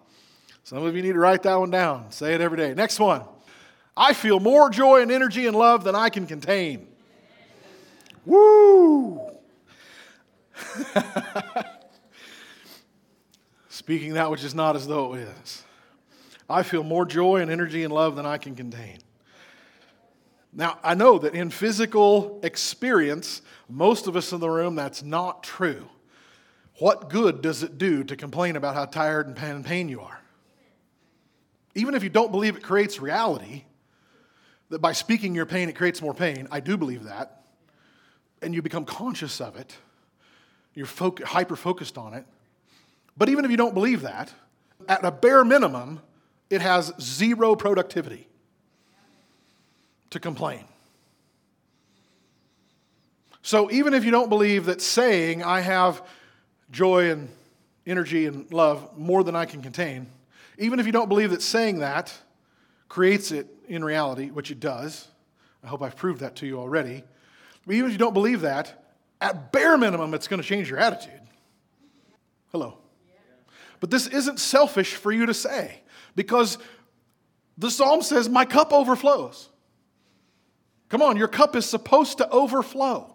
Some 0.64 0.82
of 0.84 0.96
you 0.96 1.02
need 1.02 1.12
to 1.12 1.18
write 1.18 1.42
that 1.42 1.56
one 1.56 1.70
down. 1.70 2.10
Say 2.10 2.34
it 2.34 2.40
every 2.40 2.56
day. 2.56 2.72
Next 2.72 2.98
one. 2.98 3.22
I 3.94 4.14
feel 4.14 4.40
more 4.40 4.70
joy 4.70 5.02
and 5.02 5.12
energy 5.12 5.46
and 5.46 5.54
love 5.54 5.84
than 5.84 5.94
I 5.94 6.08
can 6.08 6.26
contain. 6.26 6.86
Woo! 8.26 9.30
Speaking 13.68 14.14
that 14.14 14.30
which 14.30 14.44
is 14.44 14.54
not 14.54 14.76
as 14.76 14.86
though 14.86 15.14
it 15.14 15.26
is. 15.42 15.64
I 16.48 16.62
feel 16.62 16.82
more 16.82 17.06
joy 17.06 17.40
and 17.40 17.50
energy 17.50 17.84
and 17.84 17.92
love 17.92 18.16
than 18.16 18.26
I 18.26 18.38
can 18.38 18.54
contain. 18.54 18.98
Now, 20.52 20.78
I 20.82 20.94
know 20.94 21.18
that 21.18 21.34
in 21.34 21.50
physical 21.50 22.40
experience, 22.42 23.40
most 23.68 24.08
of 24.08 24.16
us 24.16 24.32
in 24.32 24.40
the 24.40 24.50
room, 24.50 24.74
that's 24.74 25.02
not 25.02 25.44
true. 25.44 25.88
What 26.78 27.08
good 27.08 27.40
does 27.40 27.62
it 27.62 27.78
do 27.78 28.02
to 28.04 28.16
complain 28.16 28.56
about 28.56 28.74
how 28.74 28.86
tired 28.86 29.28
and 29.28 29.38
in 29.38 29.64
pain 29.64 29.88
you 29.88 30.00
are? 30.00 30.18
Even 31.76 31.94
if 31.94 32.02
you 32.02 32.10
don't 32.10 32.32
believe 32.32 32.56
it 32.56 32.62
creates 32.62 33.00
reality, 33.00 33.64
that 34.70 34.80
by 34.80 34.92
speaking 34.92 35.34
your 35.34 35.46
pain, 35.46 35.68
it 35.68 35.76
creates 35.76 36.02
more 36.02 36.14
pain, 36.14 36.48
I 36.50 36.58
do 36.60 36.76
believe 36.76 37.04
that 37.04 37.39
and 38.42 38.54
you 38.54 38.62
become 38.62 38.84
conscious 38.84 39.40
of 39.40 39.56
it. 39.56 39.76
You're 40.74 40.88
hyper 41.24 41.56
focused 41.56 41.98
on 41.98 42.14
it. 42.14 42.24
But 43.16 43.28
even 43.28 43.44
if 43.44 43.50
you 43.50 43.56
don't 43.56 43.74
believe 43.74 44.02
that, 44.02 44.32
at 44.88 45.04
a 45.04 45.10
bare 45.10 45.44
minimum, 45.44 46.00
it 46.48 46.60
has 46.60 46.92
zero 47.00 47.54
productivity 47.54 48.26
to 50.10 50.20
complain. 50.20 50.64
So 53.42 53.70
even 53.70 53.94
if 53.94 54.04
you 54.04 54.10
don't 54.10 54.28
believe 54.28 54.66
that 54.66 54.80
saying, 54.80 55.42
I 55.42 55.60
have 55.60 56.02
joy 56.70 57.10
and 57.10 57.28
energy 57.86 58.26
and 58.26 58.50
love 58.52 58.96
more 58.96 59.24
than 59.24 59.34
I 59.34 59.44
can 59.44 59.62
contain, 59.62 60.06
even 60.58 60.78
if 60.78 60.86
you 60.86 60.92
don't 60.92 61.08
believe 61.08 61.30
that 61.30 61.42
saying 61.42 61.80
that 61.80 62.16
creates 62.88 63.32
it 63.32 63.48
in 63.68 63.84
reality, 63.84 64.30
which 64.30 64.50
it 64.50 64.60
does, 64.60 65.08
I 65.64 65.68
hope 65.68 65.82
I've 65.82 65.96
proved 65.96 66.20
that 66.20 66.36
to 66.36 66.46
you 66.46 66.58
already 66.58 67.02
even 67.72 67.86
if 67.86 67.92
you 67.92 67.98
don't 67.98 68.14
believe 68.14 68.42
that, 68.42 68.84
at 69.20 69.52
bare 69.52 69.76
minimum, 69.76 70.14
it's 70.14 70.28
going 70.28 70.40
to 70.40 70.46
change 70.46 70.70
your 70.70 70.78
attitude. 70.78 71.20
Hello. 72.52 72.78
But 73.80 73.90
this 73.90 74.06
isn't 74.06 74.38
selfish 74.40 74.94
for 74.94 75.12
you 75.12 75.26
to 75.26 75.34
say 75.34 75.80
because 76.14 76.58
the 77.56 77.70
psalm 77.70 78.02
says, 78.02 78.28
My 78.28 78.44
cup 78.44 78.72
overflows. 78.72 79.48
Come 80.88 81.02
on, 81.02 81.16
your 81.16 81.28
cup 81.28 81.54
is 81.54 81.66
supposed 81.66 82.18
to 82.18 82.28
overflow. 82.30 83.14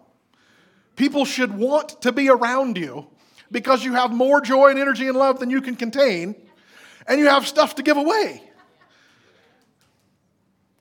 People 0.96 1.24
should 1.24 1.56
want 1.56 2.00
to 2.02 2.10
be 2.10 2.30
around 2.30 2.78
you 2.78 3.06
because 3.52 3.84
you 3.84 3.92
have 3.92 4.12
more 4.12 4.40
joy 4.40 4.70
and 4.70 4.78
energy 4.78 5.06
and 5.08 5.16
love 5.16 5.40
than 5.40 5.50
you 5.50 5.60
can 5.60 5.76
contain. 5.76 6.34
and 7.06 7.20
you 7.20 7.28
have 7.28 7.46
stuff 7.46 7.76
to 7.76 7.82
give 7.82 7.96
away. 7.96 8.42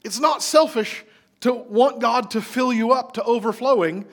It's 0.04 0.20
not 0.20 0.42
selfish 0.42 1.04
to 1.42 1.54
want 1.54 2.00
God 2.00 2.32
to 2.32 2.42
fill 2.42 2.74
you 2.74 2.92
up 2.92 3.14
to 3.14 3.24
overflowing 3.24 4.06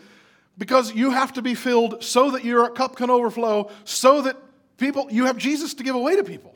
because 0.59 0.95
you 0.95 1.11
have 1.11 1.33
to 1.35 1.43
be 1.43 1.55
filled 1.55 2.03
so 2.05 2.31
that 2.33 2.45
your 2.45 2.69
cup 2.71 2.97
can 2.97 3.11
overflow, 3.11 3.71
so 3.85 4.23
that 4.23 4.37
people, 4.77 5.09
you 5.11 5.27
have 5.27 5.39
Jesus 5.39 5.75
to 5.75 5.83
give 5.83 5.95
away 5.95 6.17
to 6.17 6.25
people. 6.25 6.55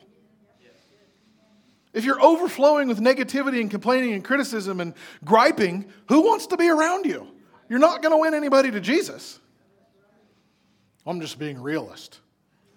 If 1.93 2.05
you're 2.05 2.21
overflowing 2.21 2.87
with 2.87 2.99
negativity 2.99 3.59
and 3.59 3.71
complaining 3.71 4.13
and 4.13 4.23
criticism 4.23 4.79
and 4.81 4.93
griping, 5.25 5.85
who 6.09 6.21
wants 6.21 6.47
to 6.47 6.57
be 6.57 6.69
around 6.69 7.05
you? 7.05 7.27
You're 7.69 7.79
not 7.79 8.03
going 8.03 8.11
to 8.11 8.17
win 8.17 8.35
anybody 8.35 8.69
to 8.69 8.79
Jesus. 8.79 9.39
I'm 11.05 11.19
just 11.21 11.39
being 11.39 11.59
realist. 11.59 12.19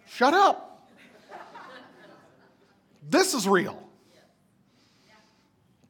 Shut 0.09 0.33
up. 0.33 0.88
This 3.09 3.35
is 3.35 3.46
real. 3.46 3.83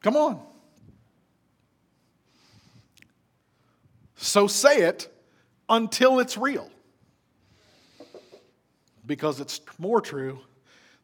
Come 0.01 0.17
on. 0.17 0.50
So 4.21 4.45
say 4.45 4.83
it 4.83 5.11
until 5.67 6.19
it's 6.19 6.37
real. 6.37 6.69
Because 9.05 9.39
it's 9.39 9.59
more 9.79 9.99
true 9.99 10.39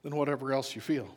than 0.04 0.16
whatever 0.16 0.54
else 0.54 0.76
you 0.76 0.82
feel. 0.82 1.10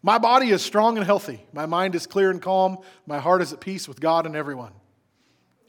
My 0.00 0.18
body 0.18 0.50
is 0.50 0.62
strong 0.62 0.96
and 0.96 1.04
healthy. 1.04 1.44
My 1.52 1.66
mind 1.66 1.96
is 1.96 2.06
clear 2.06 2.30
and 2.30 2.40
calm. 2.40 2.78
My 3.04 3.18
heart 3.18 3.42
is 3.42 3.52
at 3.52 3.60
peace 3.60 3.88
with 3.88 4.00
God 4.00 4.26
and 4.26 4.36
everyone. 4.36 4.72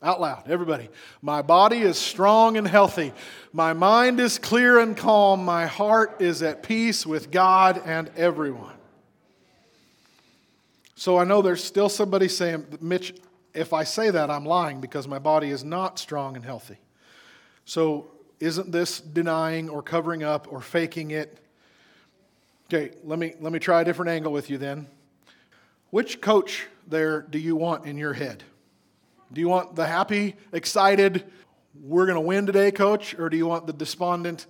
Out 0.03 0.21
loud, 0.21 0.49
everybody. 0.49 0.89
My 1.21 1.41
body 1.41 1.79
is 1.79 1.97
strong 1.97 2.57
and 2.57 2.67
healthy. 2.67 3.13
My 3.51 3.73
mind 3.73 4.19
is 4.19 4.37
clear 4.37 4.79
and 4.79 4.95
calm. 4.95 5.43
My 5.43 5.65
heart 5.65 6.21
is 6.21 6.43
at 6.43 6.61
peace 6.63 7.07
with 7.07 7.31
God 7.31 7.81
and 7.85 8.09
everyone. 8.15 8.75
So 10.95 11.17
I 11.17 11.23
know 11.23 11.41
there's 11.41 11.63
still 11.63 11.89
somebody 11.89 12.27
saying, 12.27 12.65
Mitch, 12.79 13.15
if 13.53 13.73
I 13.73 13.83
say 13.83 14.09
that, 14.09 14.29
I'm 14.29 14.45
lying 14.45 14.81
because 14.81 15.07
my 15.07 15.19
body 15.19 15.49
is 15.49 15.63
not 15.63 15.99
strong 15.99 16.35
and 16.35 16.45
healthy. 16.45 16.77
So 17.65 18.07
isn't 18.39 18.71
this 18.71 18.99
denying 18.99 19.69
or 19.69 19.81
covering 19.81 20.23
up 20.23 20.47
or 20.51 20.61
faking 20.61 21.11
it? 21.11 21.37
Okay, 22.73 22.95
let 23.03 23.19
me, 23.19 23.33
let 23.39 23.51
me 23.51 23.59
try 23.59 23.81
a 23.81 23.85
different 23.85 24.09
angle 24.11 24.31
with 24.31 24.49
you 24.49 24.57
then. 24.57 24.87
Which 25.89 26.21
coach 26.21 26.67
there 26.87 27.21
do 27.21 27.37
you 27.37 27.55
want 27.55 27.85
in 27.85 27.97
your 27.97 28.13
head? 28.13 28.43
Do 29.33 29.41
you 29.41 29.47
want 29.47 29.75
the 29.75 29.85
happy, 29.85 30.35
excited, 30.51 31.25
we're 31.81 32.05
going 32.05 32.15
to 32.15 32.21
win 32.21 32.45
today 32.45 32.71
coach, 32.71 33.17
or 33.17 33.29
do 33.29 33.37
you 33.37 33.45
want 33.45 33.67
the 33.67 33.73
despondent, 33.73 34.45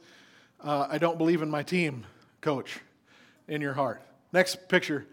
uh, 0.64 0.88
I 0.90 0.98
don't 0.98 1.18
believe 1.18 1.42
in 1.42 1.50
my 1.50 1.64
team 1.64 2.06
coach 2.42 2.80
in 3.48 3.62
your 3.62 3.74
heart? 3.74 4.02
Next 4.34 4.68
picture. 4.70 5.06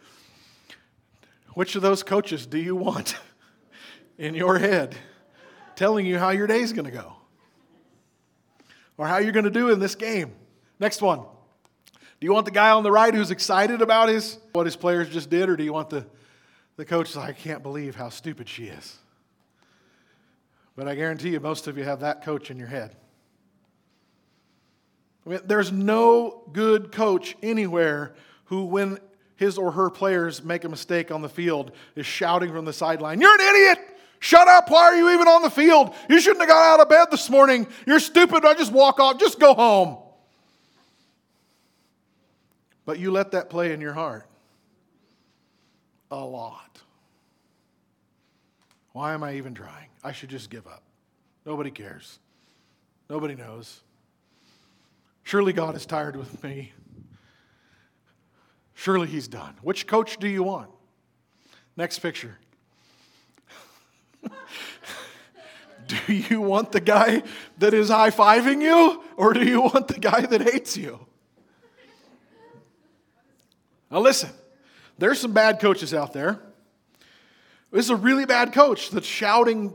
Which 1.54 1.76
of 1.76 1.82
those 1.82 2.02
coaches 2.02 2.46
do 2.46 2.58
you 2.58 2.76
want 2.76 3.16
in 4.18 4.34
your 4.34 4.58
head 4.58 4.96
telling 5.76 6.04
you 6.04 6.18
how 6.18 6.30
your 6.30 6.46
day's 6.46 6.72
going 6.72 6.84
to 6.84 6.90
go 6.90 7.14
or 8.96 9.06
how 9.06 9.18
you're 9.18 9.32
going 9.32 9.44
to 9.44 9.50
do 9.50 9.70
in 9.70 9.78
this 9.78 9.94
game? 9.94 10.32
Next 10.80 11.00
one. 11.00 11.20
Do 12.20 12.26
you 12.26 12.32
want 12.32 12.46
the 12.46 12.52
guy 12.52 12.70
on 12.70 12.82
the 12.82 12.90
right 12.90 13.14
who's 13.14 13.30
excited 13.30 13.80
about 13.80 14.08
his 14.08 14.38
what 14.52 14.66
his 14.66 14.74
players 14.74 15.08
just 15.08 15.30
did, 15.30 15.48
or 15.48 15.56
do 15.56 15.62
you 15.62 15.72
want 15.72 15.88
the, 15.88 16.04
the 16.76 16.84
coach 16.84 17.14
like, 17.14 17.28
I 17.28 17.32
can't 17.32 17.62
believe 17.62 17.94
how 17.94 18.08
stupid 18.08 18.48
she 18.48 18.64
is? 18.64 18.98
But 20.74 20.88
I 20.88 20.96
guarantee 20.96 21.30
you, 21.30 21.40
most 21.40 21.68
of 21.68 21.78
you 21.78 21.84
have 21.84 22.00
that 22.00 22.24
coach 22.24 22.50
in 22.50 22.58
your 22.58 22.66
head. 22.66 22.96
I 25.24 25.30
mean, 25.30 25.40
there's 25.44 25.70
no 25.70 26.42
good 26.52 26.90
coach 26.90 27.36
anywhere 27.42 28.14
who, 28.46 28.64
when 28.64 28.98
his 29.36 29.58
or 29.58 29.72
her 29.72 29.90
players 29.90 30.42
make 30.42 30.64
a 30.64 30.68
mistake 30.68 31.12
on 31.12 31.22
the 31.22 31.28
field, 31.28 31.72
is 31.94 32.06
shouting 32.06 32.50
from 32.50 32.64
the 32.64 32.72
sideline, 32.72 33.20
You're 33.20 33.34
an 33.34 33.40
idiot! 33.40 33.78
Shut 34.20 34.48
up! 34.48 34.70
Why 34.70 34.82
are 34.82 34.96
you 34.96 35.10
even 35.10 35.28
on 35.28 35.42
the 35.42 35.50
field? 35.50 35.94
You 36.08 36.20
shouldn't 36.20 36.40
have 36.40 36.48
got 36.48 36.74
out 36.74 36.80
of 36.80 36.88
bed 36.88 37.06
this 37.10 37.30
morning. 37.30 37.66
You're 37.86 38.00
stupid. 38.00 38.44
I 38.44 38.54
just 38.54 38.72
walk 38.72 38.98
off. 38.98 39.18
Just 39.18 39.38
go 39.38 39.54
home. 39.54 39.98
But 42.84 42.98
you 42.98 43.10
let 43.10 43.32
that 43.32 43.50
play 43.50 43.72
in 43.72 43.80
your 43.80 43.92
heart 43.92 44.26
a 46.10 46.16
lot. 46.16 46.80
Why 48.92 49.14
am 49.14 49.22
I 49.22 49.34
even 49.34 49.54
trying? 49.54 49.88
I 50.02 50.12
should 50.12 50.30
just 50.30 50.50
give 50.50 50.66
up. 50.66 50.82
Nobody 51.44 51.70
cares. 51.70 52.18
Nobody 53.08 53.34
knows. 53.34 53.80
Surely 55.22 55.52
God 55.52 55.76
is 55.76 55.86
tired 55.86 56.16
with 56.16 56.42
me. 56.42 56.72
Surely 58.74 59.06
He's 59.06 59.28
done. 59.28 59.54
Which 59.62 59.86
coach 59.86 60.16
do 60.16 60.26
you 60.26 60.42
want? 60.42 60.70
Next 61.76 61.98
picture. 61.98 62.38
Do 65.88 66.12
you 66.12 66.40
want 66.40 66.72
the 66.72 66.80
guy 66.80 67.22
that 67.58 67.74
is 67.74 67.88
high 67.88 68.10
fiving 68.10 68.62
you, 68.62 69.02
or 69.16 69.32
do 69.32 69.44
you 69.44 69.62
want 69.62 69.88
the 69.88 69.98
guy 69.98 70.20
that 70.20 70.42
hates 70.42 70.76
you? 70.76 71.00
Now, 73.90 74.00
listen, 74.00 74.30
there's 74.98 75.18
some 75.18 75.32
bad 75.32 75.60
coaches 75.60 75.94
out 75.94 76.12
there. 76.12 76.40
This 77.72 77.86
is 77.86 77.90
a 77.90 77.96
really 77.96 78.26
bad 78.26 78.52
coach 78.52 78.90
that's 78.90 79.06
shouting 79.06 79.74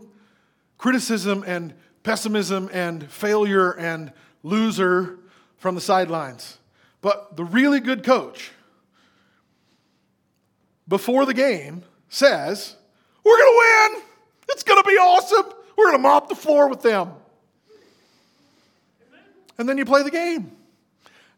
criticism 0.77 1.43
and 1.47 1.73
pessimism 2.03 2.69
and 2.71 3.09
failure 3.09 3.71
and 3.71 4.11
loser 4.43 5.19
from 5.57 5.75
the 5.75 5.81
sidelines. 5.81 6.59
But 7.01 7.35
the 7.35 7.43
really 7.43 7.79
good 7.79 8.03
coach, 8.03 8.51
before 10.87 11.25
the 11.25 11.33
game, 11.33 11.83
says, 12.09 12.75
We're 13.23 13.37
going 13.37 13.51
to 13.51 13.93
win. 13.95 14.03
It's 14.49 14.63
going 14.63 14.81
to 14.81 14.87
be 14.87 14.95
awesome. 14.95 15.53
We're 15.77 15.85
going 15.85 15.97
to 15.97 16.01
mop 16.03 16.29
the 16.29 16.35
floor 16.35 16.69
with 16.69 16.81
them. 16.81 17.11
And 19.57 19.67
then 19.69 19.77
you 19.77 19.85
play 19.85 20.03
the 20.03 20.11
game. 20.11 20.51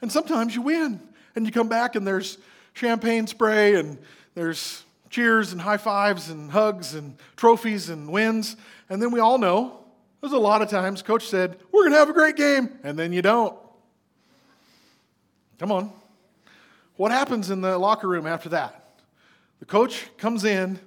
And 0.01 0.11
sometimes 0.11 0.55
you 0.55 0.61
win. 0.61 0.99
And 1.35 1.45
you 1.45 1.51
come 1.51 1.67
back 1.67 1.95
and 1.95 2.07
there's 2.07 2.37
champagne 2.73 3.27
spray 3.27 3.75
and 3.75 3.97
there's 4.35 4.83
cheers 5.09 5.51
and 5.51 5.61
high 5.61 5.77
fives 5.77 6.29
and 6.29 6.51
hugs 6.51 6.93
and 6.93 7.17
trophies 7.35 7.89
and 7.89 8.11
wins. 8.11 8.55
And 8.89 9.01
then 9.01 9.11
we 9.11 9.19
all 9.19 9.37
know 9.37 9.85
there's 10.21 10.33
a 10.33 10.37
lot 10.37 10.61
of 10.61 10.69
times 10.69 11.01
coach 11.01 11.27
said, 11.27 11.57
We're 11.71 11.83
going 11.83 11.93
to 11.93 11.99
have 11.99 12.09
a 12.09 12.13
great 12.13 12.35
game. 12.35 12.79
And 12.83 12.97
then 12.97 13.13
you 13.13 13.21
don't. 13.21 13.57
Come 15.59 15.71
on. 15.71 15.91
What 16.95 17.11
happens 17.11 17.49
in 17.49 17.61
the 17.61 17.77
locker 17.77 18.07
room 18.07 18.25
after 18.25 18.49
that? 18.49 18.81
The 19.59 19.65
coach 19.65 20.05
comes 20.17 20.43
in 20.43 20.79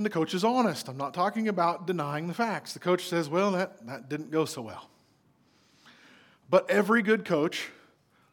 and 0.00 0.06
the 0.06 0.08
coach 0.08 0.32
is 0.32 0.44
honest. 0.44 0.88
I'm 0.88 0.96
not 0.96 1.12
talking 1.12 1.46
about 1.48 1.86
denying 1.86 2.26
the 2.26 2.32
facts. 2.32 2.72
The 2.72 2.78
coach 2.78 3.06
says, 3.06 3.28
Well, 3.28 3.50
that, 3.50 3.86
that 3.86 4.08
didn't 4.08 4.30
go 4.30 4.46
so 4.46 4.62
well. 4.62 4.88
But 6.48 6.70
every 6.70 7.02
good 7.02 7.26
coach, 7.26 7.68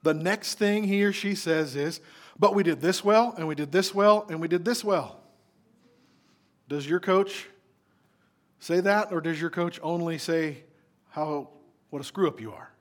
the 0.01 0.13
next 0.13 0.53
thing 0.53 0.85
he 0.85 1.03
or 1.03 1.11
she 1.11 1.35
says 1.35 1.75
is, 1.75 1.99
but 2.39 2.55
we 2.55 2.63
did 2.63 2.79
this 2.79 3.03
well, 3.03 3.35
and 3.37 3.49
we 3.49 3.53
did 3.53 3.73
this 3.73 3.93
well, 3.93 4.25
and 4.29 4.39
we 4.39 4.47
did 4.47 4.63
this 4.63 4.81
well. 4.81 5.19
Does 6.69 6.87
your 6.87 7.01
coach 7.01 7.49
say 8.61 8.79
that, 8.79 9.11
or 9.11 9.19
does 9.19 9.41
your 9.41 9.49
coach 9.49 9.77
only 9.83 10.17
say 10.19 10.63
how 11.09 11.49
what 11.89 12.01
a 12.01 12.05
screw 12.05 12.29
up 12.29 12.39
you 12.39 12.53
are? 12.53 12.71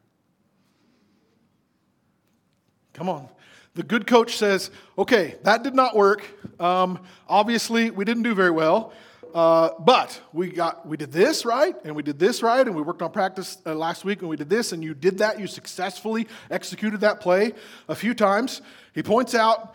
Come 2.93 3.09
on. 3.09 3.29
The 3.77 3.83
good 3.83 4.07
coach 4.07 4.39
says, 4.39 4.71
okay, 4.97 5.35
that 5.43 5.63
did 5.63 5.75
not 5.75 5.95
work. 5.95 6.25
Um, 6.59 6.99
obviously, 7.29 7.91
we 7.91 8.07
didn't 8.07 8.23
do 8.23 8.35
very 8.35 8.51
well. 8.51 8.95
Uh, 9.35 9.69
but 9.81 10.19
we 10.33 10.49
got 10.49 10.89
we 10.89 10.97
did 10.97 11.13
this 11.13 11.45
right, 11.45 11.75
and 11.85 11.95
we 11.95 12.03
did 12.03 12.19
this 12.19 12.43
right, 12.43 12.67
and 12.67 12.75
we 12.75 12.81
worked 12.81 13.03
on 13.03 13.13
practice 13.13 13.59
uh, 13.67 13.75
last 13.75 14.03
week, 14.03 14.21
and 14.21 14.31
we 14.31 14.37
did 14.37 14.49
this, 14.49 14.73
and 14.73 14.83
you 14.83 14.95
did 14.95 15.19
that. 15.19 15.39
You 15.39 15.47
successfully 15.47 16.27
executed 16.51 17.01
that 17.01 17.21
play 17.21 17.53
a 17.87 17.95
few 17.95 18.15
times. 18.15 18.63
He 18.95 19.03
points 19.03 19.35
out 19.35 19.75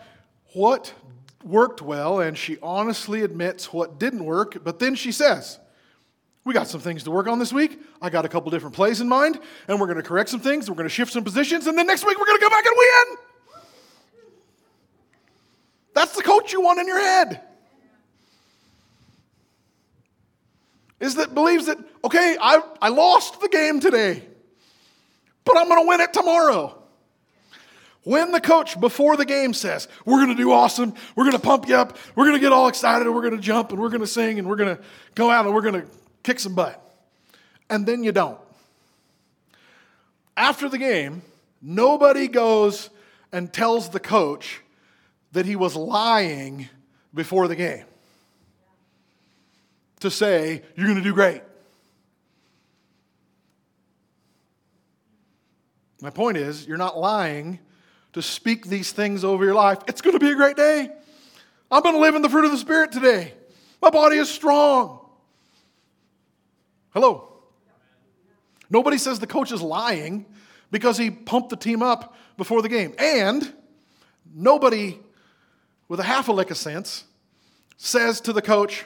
what 0.53 0.91
worked 1.43 1.83
well, 1.83 2.21
and 2.21 2.35
she 2.35 2.57
honestly 2.63 3.21
admits 3.21 3.71
what 3.71 3.99
didn't 3.99 4.25
work. 4.25 4.63
But 4.63 4.79
then 4.79 4.95
she 4.95 5.11
says, 5.11 5.59
"We 6.43 6.55
got 6.55 6.67
some 6.67 6.81
things 6.81 7.03
to 7.03 7.11
work 7.11 7.27
on 7.27 7.37
this 7.37 7.53
week. 7.53 7.79
I 8.01 8.09
got 8.09 8.25
a 8.25 8.29
couple 8.29 8.49
different 8.49 8.75
plays 8.75 8.99
in 8.99 9.07
mind, 9.07 9.39
and 9.67 9.79
we're 9.79 9.85
going 9.85 10.01
to 10.01 10.03
correct 10.03 10.31
some 10.31 10.39
things. 10.39 10.71
We're 10.71 10.75
going 10.75 10.89
to 10.89 10.95
shift 10.95 11.13
some 11.13 11.23
positions, 11.23 11.67
and 11.67 11.77
then 11.77 11.85
next 11.85 12.03
week 12.03 12.17
we're 12.17 12.25
going 12.25 12.39
to 12.39 12.43
go 12.43 12.49
back 12.49 12.65
and 12.65 12.75
win." 12.75 13.20
That's 16.01 16.15
the 16.15 16.23
coach 16.23 16.51
you 16.51 16.61
want 16.61 16.79
in 16.79 16.87
your 16.87 16.99
head. 16.99 17.41
is 20.99 21.13
that 21.13 21.35
believes 21.35 21.67
that, 21.67 21.77
okay, 22.03 22.35
I, 22.41 22.59
I 22.81 22.89
lost 22.89 23.39
the 23.39 23.47
game 23.47 23.79
today, 23.79 24.23
but 25.45 25.55
I'm 25.59 25.67
going 25.67 25.83
to 25.83 25.87
win 25.87 26.01
it 26.01 26.11
tomorrow. 26.11 26.75
When 28.01 28.31
the 28.31 28.41
coach 28.41 28.79
before 28.79 29.15
the 29.15 29.25
game 29.25 29.53
says, 29.53 29.87
We're 30.03 30.25
going 30.25 30.35
to 30.35 30.43
do 30.43 30.51
awesome, 30.51 30.95
we're 31.15 31.25
going 31.25 31.37
to 31.37 31.39
pump 31.39 31.67
you 31.67 31.75
up, 31.75 31.95
we're 32.15 32.25
going 32.25 32.35
to 32.35 32.41
get 32.41 32.51
all 32.51 32.67
excited, 32.67 33.05
and 33.05 33.15
we're 33.15 33.21
going 33.21 33.35
to 33.35 33.39
jump, 33.39 33.71
and 33.71 33.79
we're 33.79 33.89
going 33.89 34.01
to 34.01 34.07
sing, 34.07 34.39
and 34.39 34.49
we're 34.49 34.55
going 34.55 34.75
to 34.75 34.81
go 35.13 35.29
out 35.29 35.45
and 35.45 35.53
we're 35.53 35.61
going 35.61 35.83
to 35.83 35.87
kick 36.23 36.39
some 36.39 36.55
butt. 36.55 36.83
And 37.69 37.85
then 37.85 38.03
you 38.03 38.11
don't. 38.11 38.39
After 40.35 40.67
the 40.67 40.79
game, 40.79 41.21
nobody 41.61 42.27
goes 42.27 42.89
and 43.31 43.53
tells 43.53 43.89
the 43.89 43.99
coach 43.99 44.61
that 45.31 45.45
he 45.45 45.55
was 45.55 45.75
lying 45.75 46.69
before 47.13 47.47
the 47.47 47.55
game 47.55 47.85
to 50.01 50.11
say, 50.11 50.61
You're 50.75 50.87
going 50.87 50.97
to 50.97 51.03
do 51.03 51.13
great. 51.13 51.41
My 56.01 56.09
point 56.09 56.37
is, 56.37 56.67
you're 56.67 56.77
not 56.77 56.97
lying 56.97 57.59
to 58.13 58.21
speak 58.21 58.65
these 58.65 58.91
things 58.91 59.23
over 59.23 59.45
your 59.45 59.53
life. 59.53 59.77
It's 59.87 60.01
going 60.01 60.17
to 60.17 60.19
be 60.19 60.31
a 60.31 60.35
great 60.35 60.57
day. 60.57 60.89
I'm 61.69 61.83
going 61.83 61.95
to 61.95 62.01
live 62.01 62.15
in 62.15 62.21
the 62.21 62.29
fruit 62.29 62.43
of 62.43 62.51
the 62.51 62.57
Spirit 62.57 62.91
today. 62.91 63.33
My 63.81 63.91
body 63.91 64.17
is 64.17 64.29
strong. 64.29 64.99
Hello. 66.89 67.31
Nobody 68.69 68.97
says 68.97 69.19
the 69.19 69.27
coach 69.27 69.51
is 69.51 69.61
lying 69.61 70.25
because 70.71 70.97
he 70.97 71.11
pumped 71.11 71.49
the 71.49 71.55
team 71.55 71.81
up 71.81 72.15
before 72.35 72.61
the 72.61 72.69
game. 72.69 72.93
And 72.97 73.53
nobody 74.33 74.99
with 75.91 75.99
a 75.99 76.03
half 76.03 76.29
a 76.29 76.31
lick 76.31 76.49
of 76.49 76.55
sense 76.55 77.03
says 77.75 78.21
to 78.21 78.31
the 78.31 78.41
coach, 78.41 78.85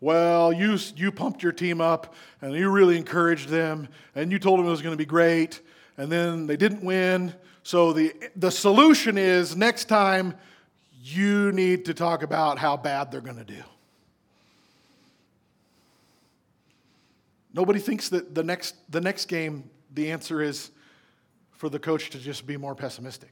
Well, 0.00 0.52
you, 0.52 0.76
you 0.96 1.12
pumped 1.12 1.44
your 1.44 1.52
team 1.52 1.80
up 1.80 2.12
and 2.42 2.52
you 2.54 2.70
really 2.70 2.96
encouraged 2.96 3.48
them 3.48 3.86
and 4.16 4.32
you 4.32 4.40
told 4.40 4.58
them 4.58 4.66
it 4.66 4.70
was 4.70 4.82
going 4.82 4.94
to 4.94 4.98
be 4.98 5.06
great 5.06 5.60
and 5.96 6.10
then 6.10 6.48
they 6.48 6.56
didn't 6.56 6.82
win. 6.82 7.32
So 7.62 7.92
the, 7.92 8.12
the 8.34 8.50
solution 8.50 9.16
is 9.16 9.54
next 9.54 9.84
time 9.84 10.34
you 11.00 11.52
need 11.52 11.84
to 11.84 11.94
talk 11.94 12.24
about 12.24 12.58
how 12.58 12.76
bad 12.76 13.12
they're 13.12 13.20
going 13.20 13.36
to 13.36 13.44
do. 13.44 13.62
Nobody 17.54 17.78
thinks 17.78 18.08
that 18.08 18.34
the 18.34 18.42
next, 18.42 18.74
the 18.90 19.00
next 19.00 19.26
game, 19.26 19.70
the 19.94 20.10
answer 20.10 20.42
is 20.42 20.72
for 21.52 21.68
the 21.68 21.78
coach 21.78 22.10
to 22.10 22.18
just 22.18 22.44
be 22.44 22.56
more 22.56 22.74
pessimistic. 22.74 23.30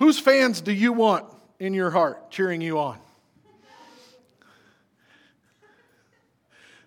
Whose 0.00 0.18
fans 0.18 0.62
do 0.62 0.72
you 0.72 0.94
want 0.94 1.26
in 1.58 1.74
your 1.74 1.90
heart 1.90 2.30
cheering 2.30 2.62
you 2.62 2.78
on? 2.78 2.98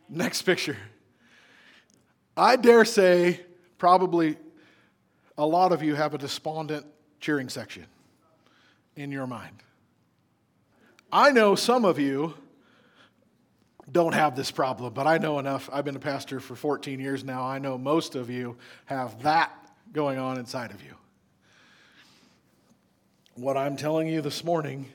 Next 0.10 0.42
picture. 0.42 0.78
I 2.36 2.56
dare 2.56 2.86
say, 2.86 3.40
probably 3.78 4.36
a 5.38 5.46
lot 5.46 5.72
of 5.72 5.84
you 5.84 5.94
have 5.94 6.16
a 6.16 6.18
despondent 6.18 6.88
cheering 7.20 7.50
section 7.50 7.86
in 8.96 9.12
your 9.12 9.28
mind. 9.28 9.62
I 11.12 11.30
know 11.30 11.54
some 11.54 11.86
of 11.86 12.00
you 12.00 12.34
don't 13.92 14.14
have 14.16 14.36
this 14.36 14.50
problem, 14.50 14.92
but 14.92 15.06
I 15.06 15.20
know 15.20 15.38
enough. 15.38 15.70
I've 15.72 15.86
been 15.86 15.96
a 15.96 16.00
pastor 16.00 16.40
for 16.40 16.56
14 16.56 17.00
years 17.00 17.24
now. 17.24 17.44
I 17.44 17.60
know 17.60 17.78
most 17.78 18.16
of 18.16 18.32
you 18.32 18.58
have 18.86 19.22
that 19.22 19.52
going 19.92 20.18
on 20.18 20.40
inside 20.40 20.72
of 20.72 20.84
you. 20.84 20.96
What 23.36 23.58
I'm 23.58 23.76
telling 23.76 24.08
you 24.08 24.22
this 24.22 24.44
morning 24.44 24.86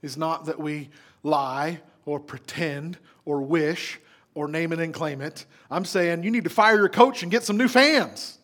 is 0.00 0.16
not 0.16 0.44
that 0.46 0.60
we 0.60 0.90
lie 1.24 1.80
or 2.06 2.20
pretend 2.20 2.98
or 3.24 3.42
wish 3.42 3.98
or 4.32 4.46
name 4.46 4.72
it 4.72 4.78
and 4.78 4.94
claim 4.94 5.20
it. 5.20 5.44
I'm 5.70 5.84
saying 5.84 6.22
you 6.22 6.30
need 6.30 6.44
to 6.44 6.50
fire 6.50 6.76
your 6.76 6.88
coach 6.88 7.22
and 7.24 7.32
get 7.32 7.42
some 7.42 7.56
new 7.56 7.66
fans 7.66 8.38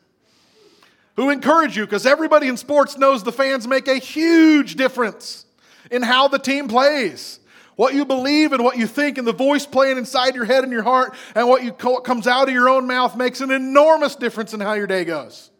who 1.14 1.30
encourage 1.30 1.76
you 1.76 1.84
because 1.84 2.06
everybody 2.06 2.48
in 2.48 2.56
sports 2.56 2.98
knows 2.98 3.22
the 3.22 3.30
fans 3.30 3.68
make 3.68 3.86
a 3.86 3.98
huge 3.98 4.74
difference 4.74 5.46
in 5.92 6.02
how 6.02 6.26
the 6.26 6.38
team 6.40 6.66
plays. 6.66 7.38
What 7.76 7.94
you 7.94 8.04
believe 8.04 8.52
and 8.52 8.64
what 8.64 8.76
you 8.76 8.88
think 8.88 9.16
and 9.16 9.26
the 9.26 9.32
voice 9.32 9.64
playing 9.64 9.96
inside 9.96 10.34
your 10.34 10.44
head 10.44 10.64
and 10.64 10.72
your 10.72 10.82
heart 10.82 11.14
and 11.36 11.48
what, 11.48 11.62
you, 11.62 11.70
what 11.70 12.02
comes 12.02 12.26
out 12.26 12.48
of 12.48 12.54
your 12.54 12.68
own 12.68 12.88
mouth 12.88 13.16
makes 13.16 13.40
an 13.40 13.52
enormous 13.52 14.16
difference 14.16 14.54
in 14.54 14.60
how 14.60 14.72
your 14.72 14.88
day 14.88 15.04
goes. 15.04 15.50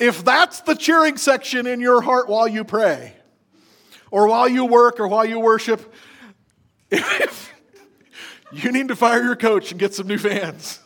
If 0.00 0.24
that's 0.24 0.62
the 0.62 0.74
cheering 0.74 1.18
section 1.18 1.66
in 1.66 1.78
your 1.78 2.00
heart 2.00 2.26
while 2.26 2.48
you 2.48 2.64
pray, 2.64 3.14
or 4.10 4.26
while 4.26 4.48
you 4.48 4.64
work, 4.64 4.98
or 4.98 5.06
while 5.06 5.26
you 5.26 5.38
worship, 5.38 5.92
you 6.90 8.72
need 8.72 8.88
to 8.88 8.96
fire 8.96 9.22
your 9.22 9.36
coach 9.36 9.70
and 9.70 9.78
get 9.78 9.92
some 9.94 10.06
new 10.06 10.16
fans. 10.16 10.80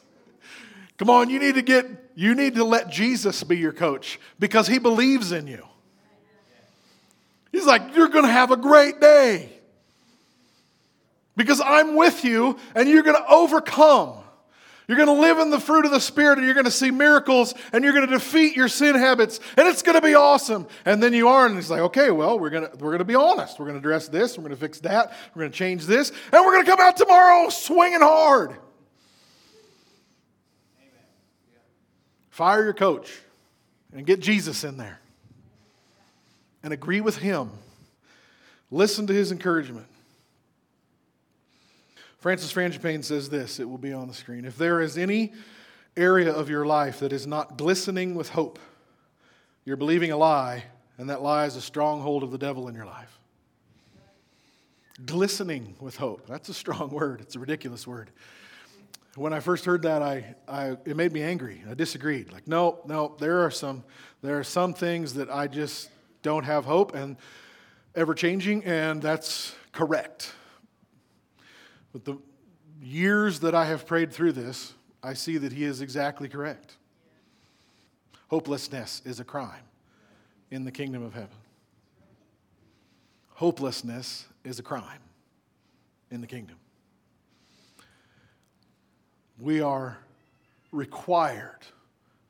Come 0.98 1.08
on, 1.08 1.30
you 1.30 1.38
need 1.38 1.54
to 1.54 1.62
get, 1.62 1.86
you 2.16 2.34
need 2.34 2.56
to 2.56 2.64
let 2.64 2.90
Jesus 2.90 3.44
be 3.44 3.56
your 3.56 3.72
coach 3.72 4.18
because 4.40 4.66
he 4.66 4.78
believes 4.80 5.30
in 5.30 5.46
you. 5.46 5.64
He's 7.52 7.66
like, 7.66 7.94
You're 7.94 8.08
going 8.08 8.24
to 8.24 8.32
have 8.32 8.50
a 8.50 8.56
great 8.56 9.00
day 9.00 9.48
because 11.36 11.60
I'm 11.64 11.94
with 11.94 12.24
you 12.24 12.58
and 12.74 12.88
you're 12.88 13.04
going 13.04 13.16
to 13.16 13.28
overcome. 13.30 14.23
You're 14.86 14.98
going 14.98 15.08
to 15.08 15.20
live 15.20 15.38
in 15.38 15.48
the 15.48 15.60
fruit 15.60 15.86
of 15.86 15.90
the 15.90 16.00
Spirit 16.00 16.36
and 16.36 16.46
you're 16.46 16.54
going 16.54 16.66
to 16.66 16.70
see 16.70 16.90
miracles 16.90 17.54
and 17.72 17.82
you're 17.82 17.94
going 17.94 18.06
to 18.06 18.12
defeat 18.12 18.54
your 18.54 18.68
sin 18.68 18.94
habits 18.94 19.40
and 19.56 19.66
it's 19.66 19.80
going 19.80 19.94
to 19.98 20.06
be 20.06 20.14
awesome. 20.14 20.66
And 20.84 21.02
then 21.02 21.14
you 21.14 21.28
are, 21.28 21.46
and 21.46 21.56
it's 21.56 21.70
like, 21.70 21.80
okay, 21.80 22.10
well, 22.10 22.38
we're 22.38 22.50
going 22.50 22.68
to, 22.68 22.76
we're 22.76 22.90
going 22.90 22.98
to 22.98 23.04
be 23.04 23.14
honest. 23.14 23.58
We're 23.58 23.64
going 23.64 23.80
to 23.80 23.86
address 23.86 24.08
this, 24.08 24.36
we're 24.36 24.42
going 24.42 24.54
to 24.54 24.60
fix 24.60 24.80
that, 24.80 25.12
we're 25.34 25.40
going 25.40 25.52
to 25.52 25.56
change 25.56 25.86
this, 25.86 26.10
and 26.10 26.44
we're 26.44 26.52
going 26.52 26.64
to 26.66 26.70
come 26.70 26.80
out 26.80 26.96
tomorrow 26.96 27.48
swinging 27.48 28.00
hard. 28.00 28.56
Fire 32.28 32.64
your 32.64 32.74
coach 32.74 33.20
and 33.94 34.04
get 34.04 34.20
Jesus 34.20 34.64
in 34.64 34.76
there 34.76 35.00
and 36.62 36.72
agree 36.72 37.00
with 37.00 37.16
him. 37.16 37.50
Listen 38.70 39.06
to 39.06 39.12
his 39.14 39.30
encouragement. 39.30 39.86
Francis 42.24 42.50
Frangipane 42.50 43.04
says 43.04 43.28
this, 43.28 43.60
it 43.60 43.68
will 43.68 43.76
be 43.76 43.92
on 43.92 44.08
the 44.08 44.14
screen. 44.14 44.46
If 44.46 44.56
there 44.56 44.80
is 44.80 44.96
any 44.96 45.34
area 45.94 46.32
of 46.32 46.48
your 46.48 46.64
life 46.64 47.00
that 47.00 47.12
is 47.12 47.26
not 47.26 47.58
glistening 47.58 48.14
with 48.14 48.30
hope, 48.30 48.58
you're 49.66 49.76
believing 49.76 50.10
a 50.10 50.16
lie, 50.16 50.64
and 50.96 51.10
that 51.10 51.20
lie 51.20 51.44
is 51.44 51.54
a 51.54 51.60
stronghold 51.60 52.22
of 52.22 52.30
the 52.30 52.38
devil 52.38 52.66
in 52.66 52.74
your 52.74 52.86
life. 52.86 53.18
Glistening 55.04 55.76
with 55.80 55.98
hope. 55.98 56.26
That's 56.26 56.48
a 56.48 56.54
strong 56.54 56.88
word. 56.92 57.20
It's 57.20 57.36
a 57.36 57.38
ridiculous 57.38 57.86
word. 57.86 58.08
When 59.16 59.34
I 59.34 59.40
first 59.40 59.66
heard 59.66 59.82
that, 59.82 60.00
I, 60.00 60.34
I, 60.48 60.78
it 60.86 60.96
made 60.96 61.12
me 61.12 61.20
angry. 61.20 61.62
I 61.70 61.74
disagreed. 61.74 62.32
Like, 62.32 62.48
no, 62.48 62.78
no, 62.86 63.16
there 63.18 63.40
are 63.40 63.50
some, 63.50 63.84
there 64.22 64.38
are 64.38 64.44
some 64.44 64.72
things 64.72 65.12
that 65.12 65.28
I 65.28 65.46
just 65.46 65.90
don't 66.22 66.44
have 66.44 66.64
hope 66.64 66.94
and 66.94 67.18
ever 67.94 68.14
changing, 68.14 68.64
and 68.64 69.02
that's 69.02 69.54
correct. 69.72 70.32
But 71.94 72.04
the 72.04 72.18
years 72.82 73.38
that 73.40 73.54
I 73.54 73.66
have 73.66 73.86
prayed 73.86 74.12
through 74.12 74.32
this, 74.32 74.74
I 75.00 75.14
see 75.14 75.38
that 75.38 75.52
he 75.52 75.62
is 75.62 75.80
exactly 75.80 76.28
correct. 76.28 76.74
Hopelessness 78.28 79.00
is 79.04 79.20
a 79.20 79.24
crime 79.24 79.62
in 80.50 80.64
the 80.64 80.72
kingdom 80.72 81.04
of 81.04 81.14
heaven. 81.14 81.36
Hopelessness 83.34 84.26
is 84.42 84.58
a 84.58 84.62
crime 84.62 84.98
in 86.10 86.20
the 86.20 86.26
kingdom. 86.26 86.56
We 89.38 89.60
are 89.60 89.98
required 90.72 91.60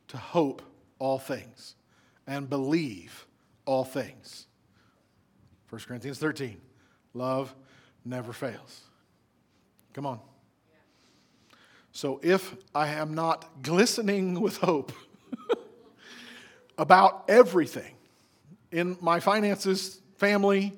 to 0.08 0.18
hope 0.18 0.60
all 0.98 1.18
things 1.18 1.74
and 2.26 2.50
believe 2.50 3.26
all 3.64 3.84
things. 3.84 4.46
1 5.70 5.80
Corinthians 5.88 6.18
13 6.18 6.60
love 7.14 7.54
never 8.04 8.34
fails. 8.34 8.82
Come 9.94 10.06
on. 10.06 10.20
So 11.92 12.20
if 12.22 12.56
I 12.74 12.88
am 12.88 13.14
not 13.14 13.62
glistening 13.62 14.40
with 14.40 14.56
hope 14.56 14.92
about 16.78 17.24
everything 17.28 17.94
in 18.72 18.98
my 19.00 19.20
finances, 19.20 20.00
family, 20.16 20.72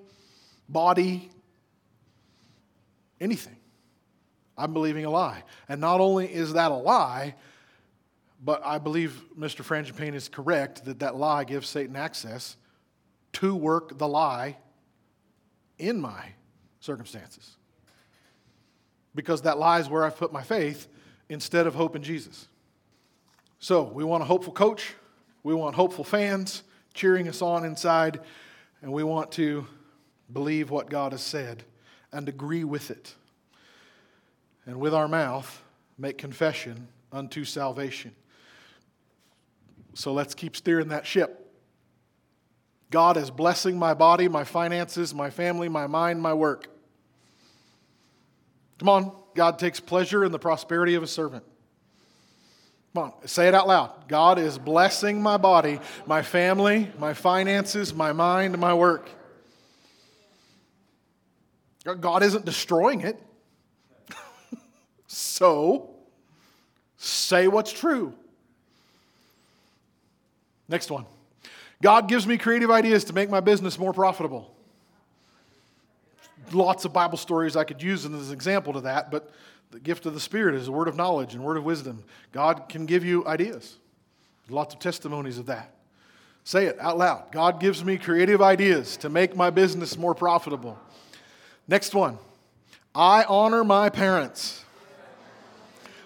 body, 0.68 1.30
anything, 3.18 3.56
I'm 4.58 4.74
believing 4.74 5.06
a 5.06 5.10
lie. 5.10 5.42
And 5.70 5.80
not 5.80 6.00
only 6.00 6.32
is 6.32 6.52
that 6.52 6.70
a 6.70 6.76
lie, 6.76 7.34
but 8.44 8.64
I 8.64 8.76
believe 8.76 9.24
Mr. 9.38 9.64
Frangipane 9.64 10.14
is 10.14 10.28
correct 10.28 10.84
that 10.84 10.98
that 10.98 11.16
lie 11.16 11.44
gives 11.44 11.66
Satan 11.66 11.96
access 11.96 12.56
to 13.32 13.54
work 13.54 13.96
the 13.96 14.06
lie 14.06 14.58
in 15.78 15.98
my 15.98 16.32
circumstances. 16.80 17.56
Because 19.16 19.42
that 19.42 19.58
lies 19.58 19.88
where 19.88 20.04
I've 20.04 20.16
put 20.16 20.32
my 20.32 20.44
faith 20.44 20.86
instead 21.28 21.66
of 21.66 21.74
hope 21.74 21.96
in 21.96 22.04
Jesus. 22.04 22.46
So, 23.58 23.82
we 23.82 24.04
want 24.04 24.22
a 24.22 24.26
hopeful 24.26 24.52
coach, 24.52 24.94
we 25.42 25.54
want 25.54 25.74
hopeful 25.74 26.04
fans 26.04 26.62
cheering 26.96 27.28
us 27.28 27.42
on 27.42 27.64
inside, 27.64 28.20
and 28.82 28.92
we 28.92 29.04
want 29.04 29.30
to 29.32 29.66
believe 30.32 30.70
what 30.70 30.90
God 30.90 31.12
has 31.12 31.22
said 31.22 31.62
and 32.12 32.28
agree 32.28 32.64
with 32.64 32.90
it. 32.90 33.14
And 34.64 34.80
with 34.80 34.94
our 34.94 35.06
mouth, 35.06 35.62
make 35.98 36.18
confession 36.18 36.88
unto 37.12 37.44
salvation. 37.44 38.14
So 39.94 40.12
let's 40.12 40.34
keep 40.34 40.56
steering 40.56 40.88
that 40.88 41.06
ship. 41.06 41.42
God 42.90 43.16
is 43.16 43.30
blessing 43.30 43.78
my 43.78 43.94
body, 43.94 44.28
my 44.28 44.44
finances, 44.44 45.14
my 45.14 45.30
family, 45.30 45.68
my 45.68 45.86
mind, 45.86 46.20
my 46.20 46.34
work. 46.34 46.68
Come 48.79 48.89
on. 48.89 49.12
God 49.37 49.59
takes 49.59 49.79
pleasure 49.79 50.24
in 50.24 50.33
the 50.33 50.39
prosperity 50.39 50.95
of 50.95 51.03
a 51.03 51.07
servant. 51.07 51.45
Come 52.95 53.05
on, 53.05 53.29
say 53.29 53.47
it 53.47 53.55
out 53.55 53.68
loud. 53.68 54.09
God 54.09 54.39
is 54.39 54.59
blessing 54.59 55.20
my 55.20 55.37
body, 55.37 55.79
my 56.07 56.22
family, 56.22 56.91
my 56.99 57.12
finances, 57.12 57.93
my 57.93 58.12
mind, 58.12 58.57
my 58.57 58.72
work. 58.72 59.11
God 61.85 62.22
isn't 62.22 62.47
destroying 62.47 63.03
it. 63.03 63.22
so, 65.07 65.91
say 66.97 67.49
what's 67.49 67.72
true. 67.72 68.14
Next 70.66 70.91
one. 70.91 71.05
God 71.83 72.09
gives 72.09 72.27
me 72.27 72.39
creative 72.39 72.70
ideas 72.70 73.05
to 73.05 73.12
make 73.12 73.29
my 73.29 73.41
business 73.41 73.79
more 73.79 73.93
profitable. 73.93 74.55
Lots 76.53 76.84
of 76.84 76.92
Bible 76.92 77.18
stories 77.18 77.57
I 77.57 77.64
could 77.64 77.82
use 77.82 78.05
as 78.05 78.28
an 78.28 78.32
example 78.32 78.72
to 78.74 78.82
that, 78.82 79.11
but 79.11 79.30
the 79.70 79.80
gift 79.80 80.07
of 80.07 80.14
the 80.14 80.20
Spirit 80.20 80.55
is 80.55 80.68
a 80.68 80.72
word 80.72 80.88
of 80.88 80.97
knowledge 80.97 81.34
and 81.34 81.42
word 81.42 81.57
of 81.57 81.64
wisdom. 81.64 82.05
God 82.32 82.68
can 82.68 82.86
give 82.86 83.05
you 83.05 83.26
ideas. 83.26 83.76
Lots 84.49 84.74
of 84.74 84.80
testimonies 84.80 85.38
of 85.38 85.47
that. 85.47 85.72
Say 86.44 86.66
it 86.66 86.78
out 86.78 86.97
loud. 86.97 87.32
God 87.32 87.59
gives 87.59 87.84
me 87.84 87.99
creative 87.99 88.40
ideas 88.40 88.97
to 88.99 89.09
make 89.09 89.34
my 89.34 89.51
business 89.51 89.99
more 89.99 90.14
profitable. 90.14 90.78
Next 91.66 91.94
one. 91.94 92.18
I 92.94 93.24
honor 93.24 93.64
my 93.64 93.90
parents. 93.90 94.64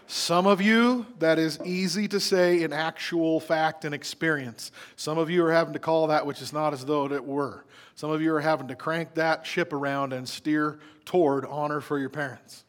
Some 0.07 0.47
of 0.49 0.61
you, 0.61 1.07
that 1.21 1.39
is 1.39 1.61
easy 1.65 2.09
to 2.09 2.19
say 2.19 2.63
in 2.63 2.73
actual 2.73 3.39
fact 3.39 3.85
and 3.85 3.95
experience. 3.95 4.73
Some 4.97 5.19
of 5.19 5.31
you 5.31 5.45
are 5.45 5.53
having 5.53 5.75
to 5.75 5.79
call 5.79 6.09
that 6.09 6.27
which 6.27 6.43
is 6.43 6.53
not 6.53 6.73
as 6.73 6.85
though 6.85 7.13
it 7.13 7.25
were. 7.25 7.65
Some 8.01 8.13
of 8.13 8.23
you 8.23 8.35
are 8.35 8.41
having 8.41 8.69
to 8.69 8.75
crank 8.75 9.17
that 9.17 9.45
ship 9.45 9.75
around 9.75 10.15
and 10.15 10.27
steer 10.27 10.79
toward 11.05 11.45
honor 11.45 11.83
for 11.83 11.99
your 11.99 12.09
parents. 12.09 12.65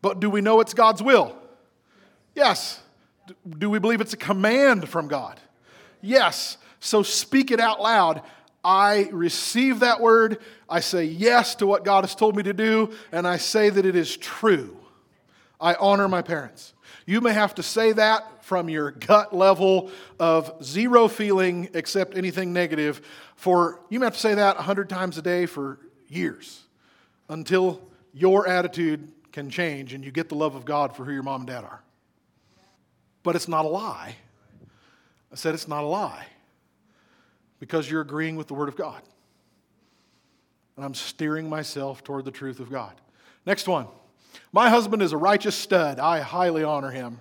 But 0.00 0.18
do 0.18 0.28
we 0.28 0.40
know 0.40 0.58
it's 0.58 0.74
God's 0.74 1.00
will? 1.00 1.36
Yes. 2.34 2.80
Do 3.48 3.70
we 3.70 3.78
believe 3.78 4.00
it's 4.00 4.12
a 4.12 4.16
command 4.16 4.88
from 4.88 5.06
God? 5.06 5.38
Yes. 6.00 6.58
So 6.80 7.04
speak 7.04 7.52
it 7.52 7.60
out 7.60 7.80
loud. 7.80 8.22
I 8.64 9.08
receive 9.12 9.78
that 9.78 10.00
word. 10.00 10.40
I 10.68 10.80
say 10.80 11.04
yes 11.04 11.54
to 11.54 11.66
what 11.68 11.84
God 11.84 12.02
has 12.02 12.16
told 12.16 12.34
me 12.34 12.42
to 12.42 12.52
do, 12.52 12.92
and 13.12 13.24
I 13.24 13.36
say 13.36 13.70
that 13.70 13.86
it 13.86 13.94
is 13.94 14.16
true. 14.16 14.78
I 15.60 15.74
honor 15.74 16.08
my 16.08 16.22
parents. 16.22 16.74
You 17.06 17.20
may 17.20 17.34
have 17.34 17.54
to 17.54 17.62
say 17.62 17.92
that 17.92 18.26
from 18.42 18.68
your 18.68 18.90
gut 18.90 19.34
level 19.34 19.90
of 20.20 20.62
zero 20.62 21.08
feeling 21.08 21.70
except 21.74 22.16
anything 22.16 22.52
negative 22.52 23.00
for 23.36 23.80
you 23.88 23.98
may 23.98 24.06
have 24.06 24.14
to 24.14 24.20
say 24.20 24.34
that 24.34 24.56
100 24.56 24.88
times 24.88 25.18
a 25.18 25.22
day 25.22 25.46
for 25.46 25.78
years 26.08 26.62
until 27.28 27.80
your 28.12 28.46
attitude 28.46 29.10
can 29.32 29.50
change 29.50 29.94
and 29.94 30.04
you 30.04 30.12
get 30.12 30.28
the 30.28 30.34
love 30.34 30.54
of 30.54 30.64
God 30.64 30.94
for 30.94 31.04
who 31.04 31.12
your 31.12 31.22
mom 31.22 31.40
and 31.40 31.48
dad 31.48 31.64
are. 31.64 31.82
But 33.22 33.34
it's 33.34 33.48
not 33.48 33.64
a 33.64 33.68
lie. 33.68 34.16
I 35.32 35.34
said 35.34 35.54
it's 35.54 35.68
not 35.68 35.82
a 35.82 35.86
lie 35.86 36.26
because 37.58 37.90
you're 37.90 38.02
agreeing 38.02 38.36
with 38.36 38.48
the 38.48 38.54
Word 38.54 38.68
of 38.68 38.76
God. 38.76 39.00
And 40.76 40.84
I'm 40.84 40.94
steering 40.94 41.48
myself 41.48 42.04
toward 42.04 42.24
the 42.24 42.30
truth 42.30 42.60
of 42.60 42.70
God. 42.70 42.92
Next 43.46 43.66
one. 43.66 43.86
My 44.52 44.68
husband 44.68 45.02
is 45.02 45.12
a 45.12 45.16
righteous 45.16 45.54
stud. 45.54 45.98
I 45.98 46.20
highly 46.20 46.64
honor 46.64 46.90
him. 46.90 47.18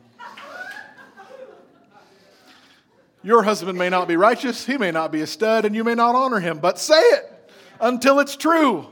Your 3.24 3.43
husband 3.43 3.78
may 3.78 3.89
not 3.89 4.07
be 4.07 4.15
righteous, 4.15 4.65
he 4.65 4.78
may 4.78 4.91
not 4.91 5.11
be 5.11 5.22
a 5.22 5.28
stud, 5.28 5.65
and 5.65 5.76
you 5.76 5.84
may 5.84 5.93
not 5.93 6.15
honor 6.15 6.39
him, 6.39 6.59
but 6.59 6.80
say 6.80 6.99
it 6.99 7.51
until 7.80 8.19
it's 8.19 8.36
true. 8.36 8.88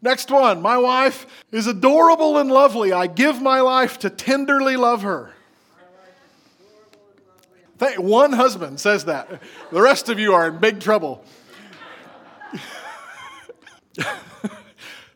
Next 0.00 0.30
one. 0.30 0.62
My 0.62 0.78
wife 0.78 1.26
is 1.50 1.66
adorable 1.66 2.38
and 2.38 2.50
lovely. 2.50 2.92
I 2.92 3.06
give 3.06 3.42
my 3.42 3.60
life 3.60 3.98
to 4.00 4.10
tenderly 4.10 4.76
love 4.76 5.02
her. 5.02 5.32
One 7.96 8.32
husband 8.32 8.80
says 8.80 9.04
that. 9.06 9.40
The 9.70 9.80
rest 9.80 10.08
of 10.08 10.18
you 10.18 10.34
are 10.34 10.48
in 10.48 10.58
big 10.58 10.80
trouble. 10.80 11.24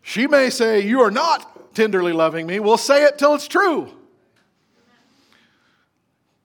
she 0.02 0.26
may 0.26 0.48
say, 0.50 0.80
You 0.80 1.00
are 1.00 1.10
not 1.10 1.74
tenderly 1.74 2.12
loving 2.12 2.46
me. 2.46 2.60
We'll 2.60 2.76
say 2.76 3.04
it 3.04 3.18
till 3.18 3.34
it's 3.34 3.48
true. 3.48 3.92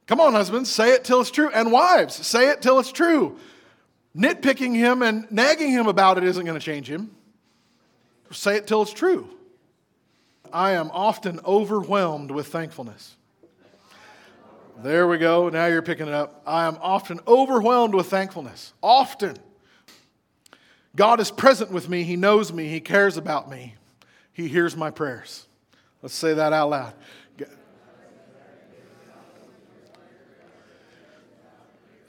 Come 0.07 0.21
on, 0.21 0.33
husbands, 0.33 0.71
say 0.71 0.93
it 0.93 1.03
till 1.03 1.19
it's 1.21 1.31
true. 1.31 1.49
And 1.53 1.71
wives, 1.71 2.15
say 2.15 2.49
it 2.49 2.61
till 2.61 2.79
it's 2.79 2.91
true. 2.91 3.37
Nitpicking 4.15 4.73
him 4.73 5.01
and 5.01 5.29
nagging 5.29 5.69
him 5.69 5.87
about 5.87 6.17
it 6.17 6.23
isn't 6.23 6.45
going 6.45 6.57
to 6.57 6.65
change 6.65 6.89
him. 6.89 7.11
Say 8.31 8.55
it 8.55 8.67
till 8.67 8.81
it's 8.81 8.93
true. 8.93 9.29
I 10.51 10.71
am 10.71 10.89
often 10.91 11.39
overwhelmed 11.45 12.31
with 12.31 12.47
thankfulness. 12.47 13.15
There 14.81 15.07
we 15.07 15.17
go. 15.17 15.49
Now 15.49 15.65
you're 15.65 15.81
picking 15.81 16.07
it 16.07 16.13
up. 16.13 16.41
I 16.45 16.65
am 16.65 16.77
often 16.81 17.19
overwhelmed 17.27 17.93
with 17.93 18.07
thankfulness. 18.07 18.73
Often. 18.81 19.37
God 20.95 21.19
is 21.19 21.31
present 21.31 21.71
with 21.71 21.89
me. 21.89 22.03
He 22.03 22.15
knows 22.15 22.53
me. 22.53 22.67
He 22.67 22.79
cares 22.79 23.17
about 23.17 23.49
me. 23.49 23.75
He 24.31 24.47
hears 24.47 24.75
my 24.77 24.91
prayers. 24.91 25.47
Let's 26.01 26.15
say 26.15 26.33
that 26.33 26.53
out 26.53 26.69
loud. 26.69 26.93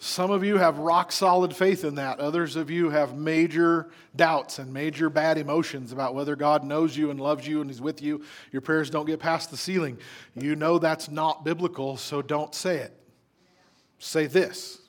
Some 0.09 0.31
of 0.31 0.43
you 0.43 0.57
have 0.57 0.79
rock 0.79 1.13
solid 1.13 1.55
faith 1.55 1.85
in 1.85 1.97
that. 1.97 2.19
Others 2.19 2.57
of 2.57 2.71
you 2.71 2.89
have 2.89 3.15
major 3.15 3.91
doubts 4.17 4.59
and 4.59 4.73
major 4.73 5.11
bad 5.11 5.37
emotions 5.37 5.93
about 5.93 6.15
whether 6.15 6.35
God 6.35 6.65
knows 6.65 6.97
you 6.97 7.11
and 7.11 7.21
loves 7.21 7.47
you 7.47 7.61
and 7.61 7.69
He's 7.69 7.81
with 7.81 8.01
you. 8.01 8.25
Your 8.51 8.63
prayers 8.63 8.89
don't 8.89 9.05
get 9.05 9.21
past 9.21 9.51
the 9.51 9.59
ceiling. 9.59 9.99
You 10.35 10.57
know 10.57 10.79
that's 10.79 11.11
not 11.11 11.45
biblical, 11.45 11.99
so 11.99 12.23
don't 12.23 12.55
say 12.55 12.79
it. 12.79 12.99
Say 13.99 14.27
this 14.27 14.81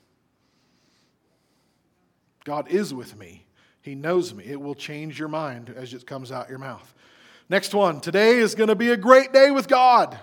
God 2.46 2.70
is 2.70 2.94
with 2.94 3.18
me, 3.18 3.46
He 3.82 3.96
knows 3.96 4.34
me. 4.34 4.46
It 4.46 4.62
will 4.62 4.74
change 4.74 5.20
your 5.20 5.28
mind 5.28 5.74
as 5.76 5.94
it 5.94 6.08
comes 6.08 6.32
out 6.32 6.50
your 6.50 6.60
mouth. 6.60 6.94
Next 7.50 7.74
one. 7.74 8.00
Today 8.00 8.38
is 8.38 8.56
going 8.56 8.70
to 8.70 8.76
be 8.76 8.92
a 8.92 8.98
great 8.98 9.34
day 9.34 9.52
with 9.52 9.68
God. 9.68 10.18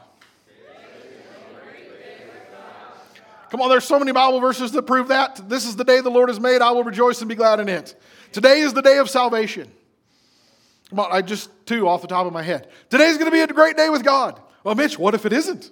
Come 3.51 3.61
on, 3.61 3.69
there's 3.69 3.85
so 3.85 3.99
many 3.99 4.13
Bible 4.13 4.41
verses 4.41 4.73
that 4.73 4.83
prove 4.83 5.09
that. 5.09 5.49
This 5.49 5.67
is 5.67 5.77
the 5.77 5.85
day 5.85 6.01
the 6.01 6.11
Lord 6.11 6.29
has 6.29 6.41
made. 6.41 6.63
I 6.63 6.71
will 6.73 6.85
rejoice 6.85 7.21
and 7.21 7.29
be 7.29 7.35
glad 7.35 7.61
in 7.61 7.69
it. 7.69 7.95
Today 8.33 8.61
is 8.61 8.73
the 8.73 8.83
day 8.83 8.99
of 8.99 9.09
salvation. 9.09 9.71
Come 10.91 11.01
on, 11.01 11.09
I 11.11 11.23
just 11.23 11.51
two 11.67 11.89
off 11.89 12.03
the 12.03 12.09
top 12.09 12.27
of 12.27 12.33
my 12.33 12.43
head. 12.43 12.69
Today's 12.91 13.19
going 13.19 13.31
to 13.31 13.33
be 13.33 13.41
a 13.41 13.47
great 13.47 13.77
day 13.77 13.89
with 13.89 14.05
God. 14.05 14.41
Well, 14.65 14.75
Mitch, 14.75 14.99
what 14.99 15.15
if 15.15 15.27
it 15.27 15.33
isn't? 15.33 15.71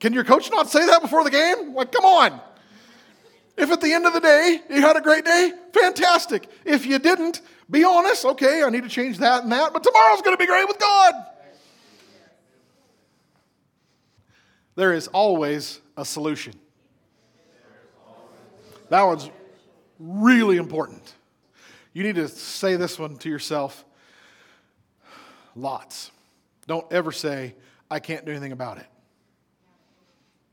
Can 0.00 0.12
your 0.12 0.24
coach 0.24 0.50
not 0.50 0.68
say 0.68 0.84
that 0.86 1.00
before 1.00 1.24
the 1.24 1.30
game? 1.30 1.74
Like, 1.74 1.92
come 1.92 2.04
on. 2.04 2.40
If 3.56 3.70
at 3.70 3.80
the 3.80 3.92
end 3.92 4.04
of 4.06 4.12
the 4.12 4.20
day 4.20 4.60
you 4.68 4.80
had 4.80 4.96
a 4.96 5.00
great 5.00 5.24
day, 5.24 5.52
fantastic. 5.72 6.48
If 6.64 6.86
you 6.86 6.98
didn't, 6.98 7.40
be 7.70 7.84
honest. 7.84 8.24
Okay, 8.24 8.62
I 8.62 8.70
need 8.70 8.82
to 8.82 8.88
change 8.88 9.18
that 9.18 9.44
and 9.44 9.52
that, 9.52 9.72
but 9.72 9.82
tomorrow's 9.82 10.22
going 10.22 10.36
to 10.36 10.40
be 10.40 10.46
great 10.46 10.66
with 10.66 10.78
God. 10.78 11.14
There 14.76 14.92
is 14.92 15.06
always 15.08 15.80
a 15.96 16.04
solution. 16.04 16.54
That 18.88 19.02
one's 19.02 19.30
really 19.98 20.56
important. 20.56 21.14
You 21.92 22.02
need 22.02 22.16
to 22.16 22.28
say 22.28 22.76
this 22.76 22.98
one 22.98 23.16
to 23.18 23.28
yourself 23.28 23.84
lots. 25.56 26.10
Don't 26.66 26.90
ever 26.92 27.12
say, 27.12 27.54
I 27.90 28.00
can't 28.00 28.24
do 28.24 28.32
anything 28.32 28.52
about 28.52 28.78
it. 28.78 28.86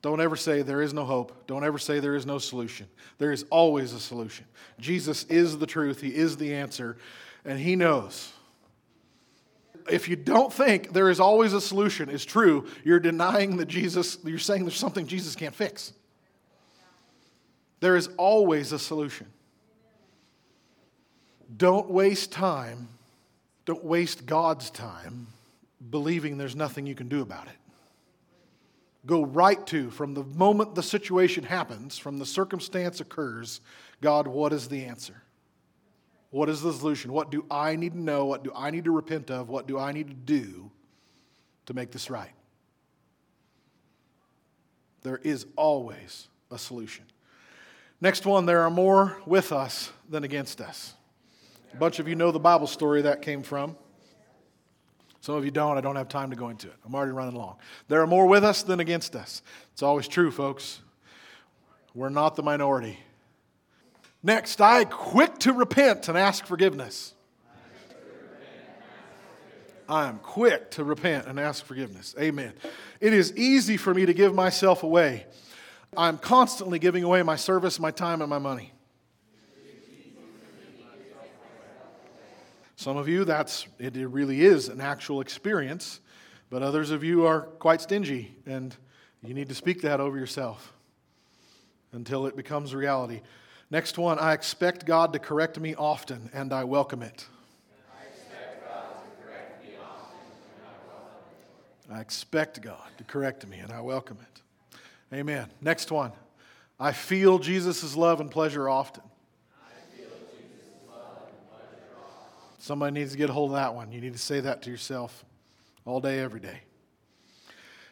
Don't 0.01 0.19
ever 0.19 0.35
say 0.35 0.61
there 0.63 0.81
is 0.81 0.93
no 0.93 1.05
hope. 1.05 1.45
Don't 1.47 1.63
ever 1.63 1.77
say 1.77 1.99
there 1.99 2.15
is 2.15 2.25
no 2.25 2.39
solution. 2.39 2.87
There 3.19 3.31
is 3.31 3.45
always 3.49 3.93
a 3.93 3.99
solution. 3.99 4.45
Jesus 4.79 5.25
is 5.25 5.57
the 5.57 5.67
truth, 5.67 6.01
He 6.01 6.15
is 6.15 6.37
the 6.37 6.53
answer, 6.55 6.97
and 7.45 7.59
He 7.59 7.75
knows. 7.75 8.33
If 9.89 10.07
you 10.07 10.15
don't 10.15 10.51
think 10.51 10.93
there 10.93 11.09
is 11.09 11.19
always 11.19 11.53
a 11.53 11.61
solution, 11.61 12.09
is 12.09 12.25
true, 12.25 12.67
you're 12.83 12.99
denying 12.99 13.57
that 13.57 13.67
Jesus, 13.67 14.17
you're 14.23 14.39
saying 14.39 14.63
there's 14.65 14.75
something 14.75 15.07
Jesus 15.07 15.35
can't 15.35 15.55
fix. 15.55 15.93
There 17.79 17.95
is 17.95 18.09
always 18.17 18.71
a 18.71 18.79
solution. 18.79 19.27
Don't 21.55 21.89
waste 21.89 22.31
time, 22.31 22.87
don't 23.65 23.83
waste 23.83 24.25
God's 24.25 24.69
time 24.69 25.27
believing 25.89 26.37
there's 26.37 26.55
nothing 26.55 26.85
you 26.85 26.95
can 26.95 27.09
do 27.09 27.21
about 27.21 27.47
it 27.47 27.53
go 29.05 29.25
right 29.25 29.65
to 29.67 29.89
from 29.89 30.13
the 30.13 30.23
moment 30.23 30.75
the 30.75 30.83
situation 30.83 31.43
happens, 31.43 31.97
from 31.97 32.19
the 32.19 32.25
circumstance 32.25 32.99
occurs, 32.99 33.61
God, 34.01 34.27
what 34.27 34.53
is 34.53 34.67
the 34.67 34.85
answer? 34.85 35.21
What 36.31 36.49
is 36.49 36.61
the 36.61 36.73
solution? 36.73 37.11
What 37.11 37.29
do 37.29 37.45
I 37.51 37.75
need 37.75 37.93
to 37.93 38.01
know? 38.01 38.25
What 38.25 38.43
do 38.43 38.51
I 38.55 38.71
need 38.71 38.85
to 38.85 38.91
repent 38.91 39.29
of? 39.29 39.49
What 39.49 39.67
do 39.67 39.77
I 39.77 39.91
need 39.91 40.07
to 40.07 40.13
do 40.13 40.71
to 41.65 41.73
make 41.73 41.91
this 41.91 42.09
right? 42.09 42.31
There 45.03 45.17
is 45.23 45.45
always 45.55 46.29
a 46.49 46.57
solution. 46.57 47.05
Next 47.99 48.25
one, 48.25 48.45
there 48.45 48.61
are 48.61 48.69
more 48.69 49.21
with 49.25 49.51
us 49.51 49.91
than 50.09 50.23
against 50.23 50.61
us. 50.61 50.93
A 51.73 51.77
bunch 51.77 51.99
of 51.99 52.07
you 52.07 52.15
know 52.15 52.31
the 52.31 52.39
Bible 52.39 52.67
story 52.67 53.03
that 53.03 53.21
came 53.21 53.43
from. 53.43 53.75
Some 55.19 55.35
of 55.35 55.45
you 55.45 55.51
don't. 55.51 55.77
I 55.77 55.81
don't 55.81 55.95
have 55.95 56.07
time 56.07 56.31
to 56.31 56.35
go 56.35 56.49
into 56.49 56.67
it. 56.67 56.75
I'm 56.85 56.95
already 56.95 57.11
running 57.11 57.35
long. 57.35 57.57
There 57.87 58.01
are 58.01 58.07
more 58.07 58.25
with 58.25 58.43
us 58.43 58.63
than 58.63 58.79
against 58.79 59.15
us. 59.15 59.41
It's 59.73 59.83
always 59.83 60.07
true, 60.07 60.31
folks. 60.31 60.81
We're 61.93 62.09
not 62.09 62.35
the 62.35 62.43
minority. 62.43 62.97
Next, 64.23 64.61
I 64.61 64.85
quick 64.85 65.39
to 65.39 65.53
repent 65.53 66.07
and 66.07 66.17
ask 66.17 66.45
forgiveness. 66.45 67.13
I 69.89 70.07
am 70.07 70.19
quick 70.19 70.71
to 70.71 70.83
repent 70.83 71.27
and 71.27 71.39
ask 71.39 71.65
forgiveness. 71.65 72.15
Amen. 72.19 72.53
It 72.99 73.13
is 73.13 73.35
easy 73.35 73.77
for 73.77 73.93
me 73.93 74.05
to 74.05 74.13
give 74.13 74.33
myself 74.33 74.83
away. 74.83 75.25
I'm 75.97 76.17
constantly 76.17 76.79
giving 76.79 77.03
away 77.03 77.23
my 77.23 77.35
service, 77.35 77.79
my 77.79 77.91
time, 77.91 78.21
and 78.21 78.29
my 78.29 78.37
money. 78.37 78.71
Some 82.77 82.95
of 82.97 83.07
you, 83.07 83.25
that's 83.25 83.67
it 83.79 83.95
really 83.95 84.41
is 84.41 84.69
an 84.69 84.81
actual 84.81 85.19
experience, 85.19 85.99
but 86.49 86.63
others 86.63 86.89
of 86.89 87.03
you 87.03 87.25
are 87.25 87.41
quite 87.41 87.81
stingy, 87.81 88.35
and 88.45 88.75
you 89.23 89.33
need 89.33 89.49
to 89.49 89.55
speak 89.55 89.81
that 89.81 89.99
over 89.99 90.17
yourself 90.17 90.73
until 91.91 92.25
it 92.25 92.35
becomes 92.35 92.73
reality. 92.73 93.21
Next 93.71 93.97
one, 93.97 94.19
I 94.19 94.33
expect 94.33 94.85
God 94.85 95.13
to 95.13 95.19
correct 95.19 95.57
me 95.57 95.75
often, 95.75 96.29
and 96.33 96.51
I 96.51 96.65
welcome 96.65 97.01
it. 97.01 97.25
I 101.89 101.99
expect 101.99 102.61
God 102.61 102.87
to 102.97 103.03
correct 103.05 103.47
me, 103.47 103.59
and 103.59 103.71
I 103.71 103.79
welcome 103.79 104.17
it. 104.21 104.41
Amen. 105.15 105.49
Next 105.61 105.89
one. 105.89 106.11
I 106.79 106.91
feel 106.91 107.39
Jesus' 107.39 107.95
love 107.95 108.19
and 108.19 108.29
pleasure 108.29 108.67
often. 108.67 109.03
Somebody 112.59 112.93
needs 112.93 113.13
to 113.13 113.17
get 113.17 113.29
a 113.29 113.33
hold 113.33 113.51
of 113.51 113.55
that 113.55 113.73
one. 113.73 113.91
You 113.91 114.01
need 114.01 114.13
to 114.13 114.19
say 114.19 114.41
that 114.41 114.61
to 114.63 114.69
yourself 114.69 115.25
all 115.85 115.99
day, 115.99 116.19
every 116.19 116.39
day. 116.39 116.59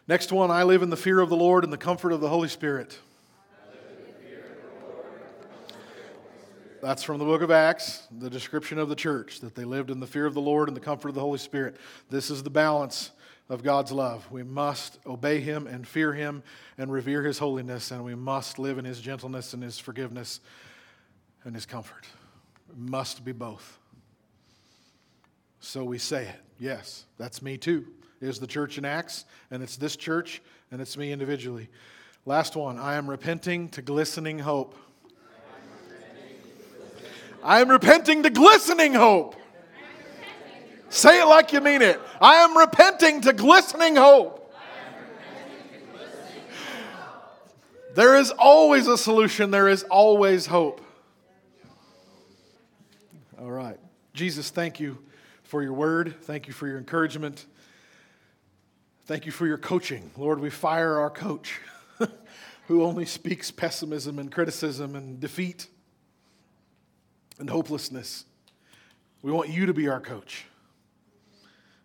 Next 0.07 0.32
one. 0.32 0.51
I 0.51 0.63
live 0.63 0.82
in 0.82 0.89
the 0.89 0.97
fear 0.97 1.19
of 1.19 1.30
the 1.30 1.38
Lord 1.38 1.63
and 1.63 1.71
the 1.71 1.77
comfort 1.77 2.11
of 2.11 2.21
the 2.21 2.30
Holy 2.30 2.49
Spirit. 2.49 2.99
That's 6.82 7.03
from 7.03 7.19
the 7.19 7.25
book 7.25 7.41
of 7.41 7.51
Acts, 7.51 8.07
the 8.09 8.30
description 8.30 8.80
of 8.80 8.88
the 8.88 8.95
church, 8.95 9.41
that 9.41 9.53
they 9.53 9.65
lived 9.65 9.89
in 9.89 9.99
the 9.99 10.07
fear 10.07 10.25
of 10.25 10.34
the 10.34 10.41
Lord 10.41 10.69
and 10.69 10.77
the 10.77 10.82
comfort 10.82 11.09
of 11.09 11.15
the 11.15 11.21
Holy 11.21 11.38
Spirit. 11.38 11.75
This 12.09 12.30
is 12.30 12.41
the 12.41 12.49
balance 12.49 13.11
of 13.49 13.63
God's 13.63 13.91
love. 13.91 14.32
We 14.32 14.43
must 14.43 14.97
obey 15.05 15.41
Him 15.41 15.67
and 15.67 15.86
fear 15.86 16.13
Him 16.13 16.41
and 16.77 16.89
revere 16.89 17.23
His 17.23 17.38
holiness, 17.38 17.91
and 17.91 18.05
we 18.05 18.15
must 18.15 18.59
live 18.59 18.77
in 18.77 18.86
His 18.86 19.01
gentleness 19.01 19.53
and 19.53 19.61
His 19.61 19.77
forgiveness 19.77 20.39
and 21.43 21.53
His 21.53 21.65
comfort. 21.65 22.05
It 22.69 22.77
must 22.77 23.25
be 23.25 23.34
both. 23.34 23.77
So 25.59 25.84
we 25.84 25.97
say 25.97 26.27
it. 26.27 26.41
Yes, 26.59 27.05
that's 27.17 27.41
me 27.41 27.57
too. 27.57 27.88
Is 28.21 28.39
the 28.39 28.47
church 28.47 28.77
in 28.77 28.86
Acts, 28.86 29.25
and 29.51 29.61
it's 29.61 29.75
this 29.75 29.97
church, 29.97 30.41
and 30.71 30.82
it's 30.82 30.95
me 30.95 31.11
individually. 31.11 31.67
Last 32.25 32.55
one 32.55 32.77
I 32.77 32.95
am 32.95 33.09
repenting 33.09 33.67
to 33.69 33.82
glistening 33.82 34.39
hope. 34.39 34.75
I 37.43 37.61
am 37.61 37.69
repenting 37.69 38.23
to 38.23 38.29
glistening 38.29 38.93
hope. 38.93 39.35
Say 40.89 41.21
it 41.21 41.25
like 41.25 41.53
you 41.53 41.61
mean 41.61 41.81
it. 41.81 41.99
I 42.19 42.35
am 42.37 42.57
repenting 42.57 43.21
to 43.21 43.33
glistening 43.33 43.95
hope. 43.95 44.35
There 47.95 48.15
is 48.17 48.31
always 48.31 48.87
a 48.87 48.97
solution, 48.97 49.51
there 49.51 49.67
is 49.67 49.83
always 49.83 50.45
hope. 50.45 50.81
All 53.39 53.51
right. 53.51 53.77
Jesus, 54.13 54.49
thank 54.49 54.79
you 54.79 54.97
for 55.43 55.63
your 55.63 55.73
word. 55.73 56.15
Thank 56.21 56.47
you 56.47 56.53
for 56.53 56.67
your 56.67 56.77
encouragement. 56.77 57.45
Thank 59.05 59.25
you 59.25 59.31
for 59.31 59.47
your 59.47 59.57
coaching. 59.57 60.11
Lord, 60.17 60.39
we 60.39 60.49
fire 60.49 60.99
our 60.99 61.09
coach 61.09 61.59
who 62.67 62.83
only 62.83 63.05
speaks 63.05 63.49
pessimism 63.49 64.19
and 64.19 64.31
criticism 64.31 64.95
and 64.95 65.19
defeat 65.19 65.67
and 67.39 67.49
hopelessness. 67.49 68.25
We 69.21 69.31
want 69.31 69.49
you 69.49 69.65
to 69.65 69.73
be 69.73 69.87
our 69.87 69.99
coach 69.99 70.45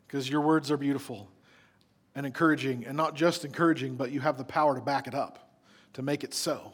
because 0.07 0.29
your 0.29 0.43
words 0.43 0.71
are 0.71 0.77
beautiful 0.77 1.29
and 2.15 2.25
encouraging, 2.25 2.87
and 2.87 2.97
not 2.97 3.17
just 3.17 3.45
encouraging, 3.45 3.97
but 3.97 4.13
you 4.13 4.21
have 4.21 4.39
the 4.39 4.45
power 4.45 4.77
to 4.77 4.81
back 4.81 5.09
it 5.09 5.15
up, 5.15 5.59
to 5.95 6.03
make 6.03 6.23
it 6.23 6.33
so. 6.33 6.73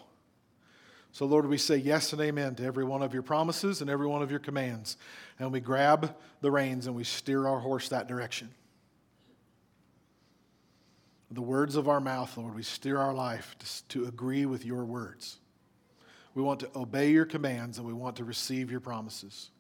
So, 1.13 1.27
Lord, 1.27 1.47
we 1.47 1.59
say 1.59 1.77
yes 1.77 2.13
and 2.13 2.21
amen 2.21 2.55
to 2.57 2.65
every 2.65 2.85
one 2.85 3.03
of 3.03 3.13
your 3.13 3.23
promises 3.23 3.81
and 3.81 3.91
every 3.91 4.07
one 4.07 4.23
of 4.23 4.31
your 4.31 4.39
commands. 4.39 4.97
And 5.39 5.51
we 5.51 5.61
grab 5.61 6.15
the 6.41 6.51
reins 6.51 6.87
and 6.87 6.95
we 6.95 7.05
steer 7.05 7.49
our 7.49 7.59
horse 7.59 7.89
that 7.89 8.07
direction. 8.07 8.51
The 11.33 11.43
words 11.43 11.77
of 11.77 11.89
our 11.89 12.01
mouth, 12.01 12.37
Lord, 12.37 12.55
we 12.55 12.63
steer 12.63 12.99
our 12.99 13.15
life 13.15 13.57
to, 13.59 13.89
to 13.89 14.09
agree 14.09 14.47
with 14.47 14.65
your 14.65 14.85
words. 14.85 15.40
We 16.35 16.43
want 16.43 16.61
to 16.61 16.71
obey 16.77 17.11
your 17.11 17.25
commands 17.25 17.79
and 17.79 17.87
we 17.87 17.93
want 17.93 18.17
to 18.17 18.25
receive 18.25 18.71
your 18.71 18.81
promises. 18.81 19.51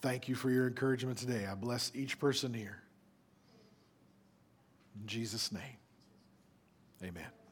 Thank 0.00 0.28
you 0.28 0.34
for 0.34 0.50
your 0.50 0.66
encouragement 0.66 1.16
today. 1.16 1.46
I 1.46 1.54
bless 1.54 1.90
each 1.94 2.18
person 2.18 2.52
here. 2.52 2.82
In 5.00 5.06
Jesus' 5.06 5.50
name, 5.50 5.78
amen. 7.02 7.43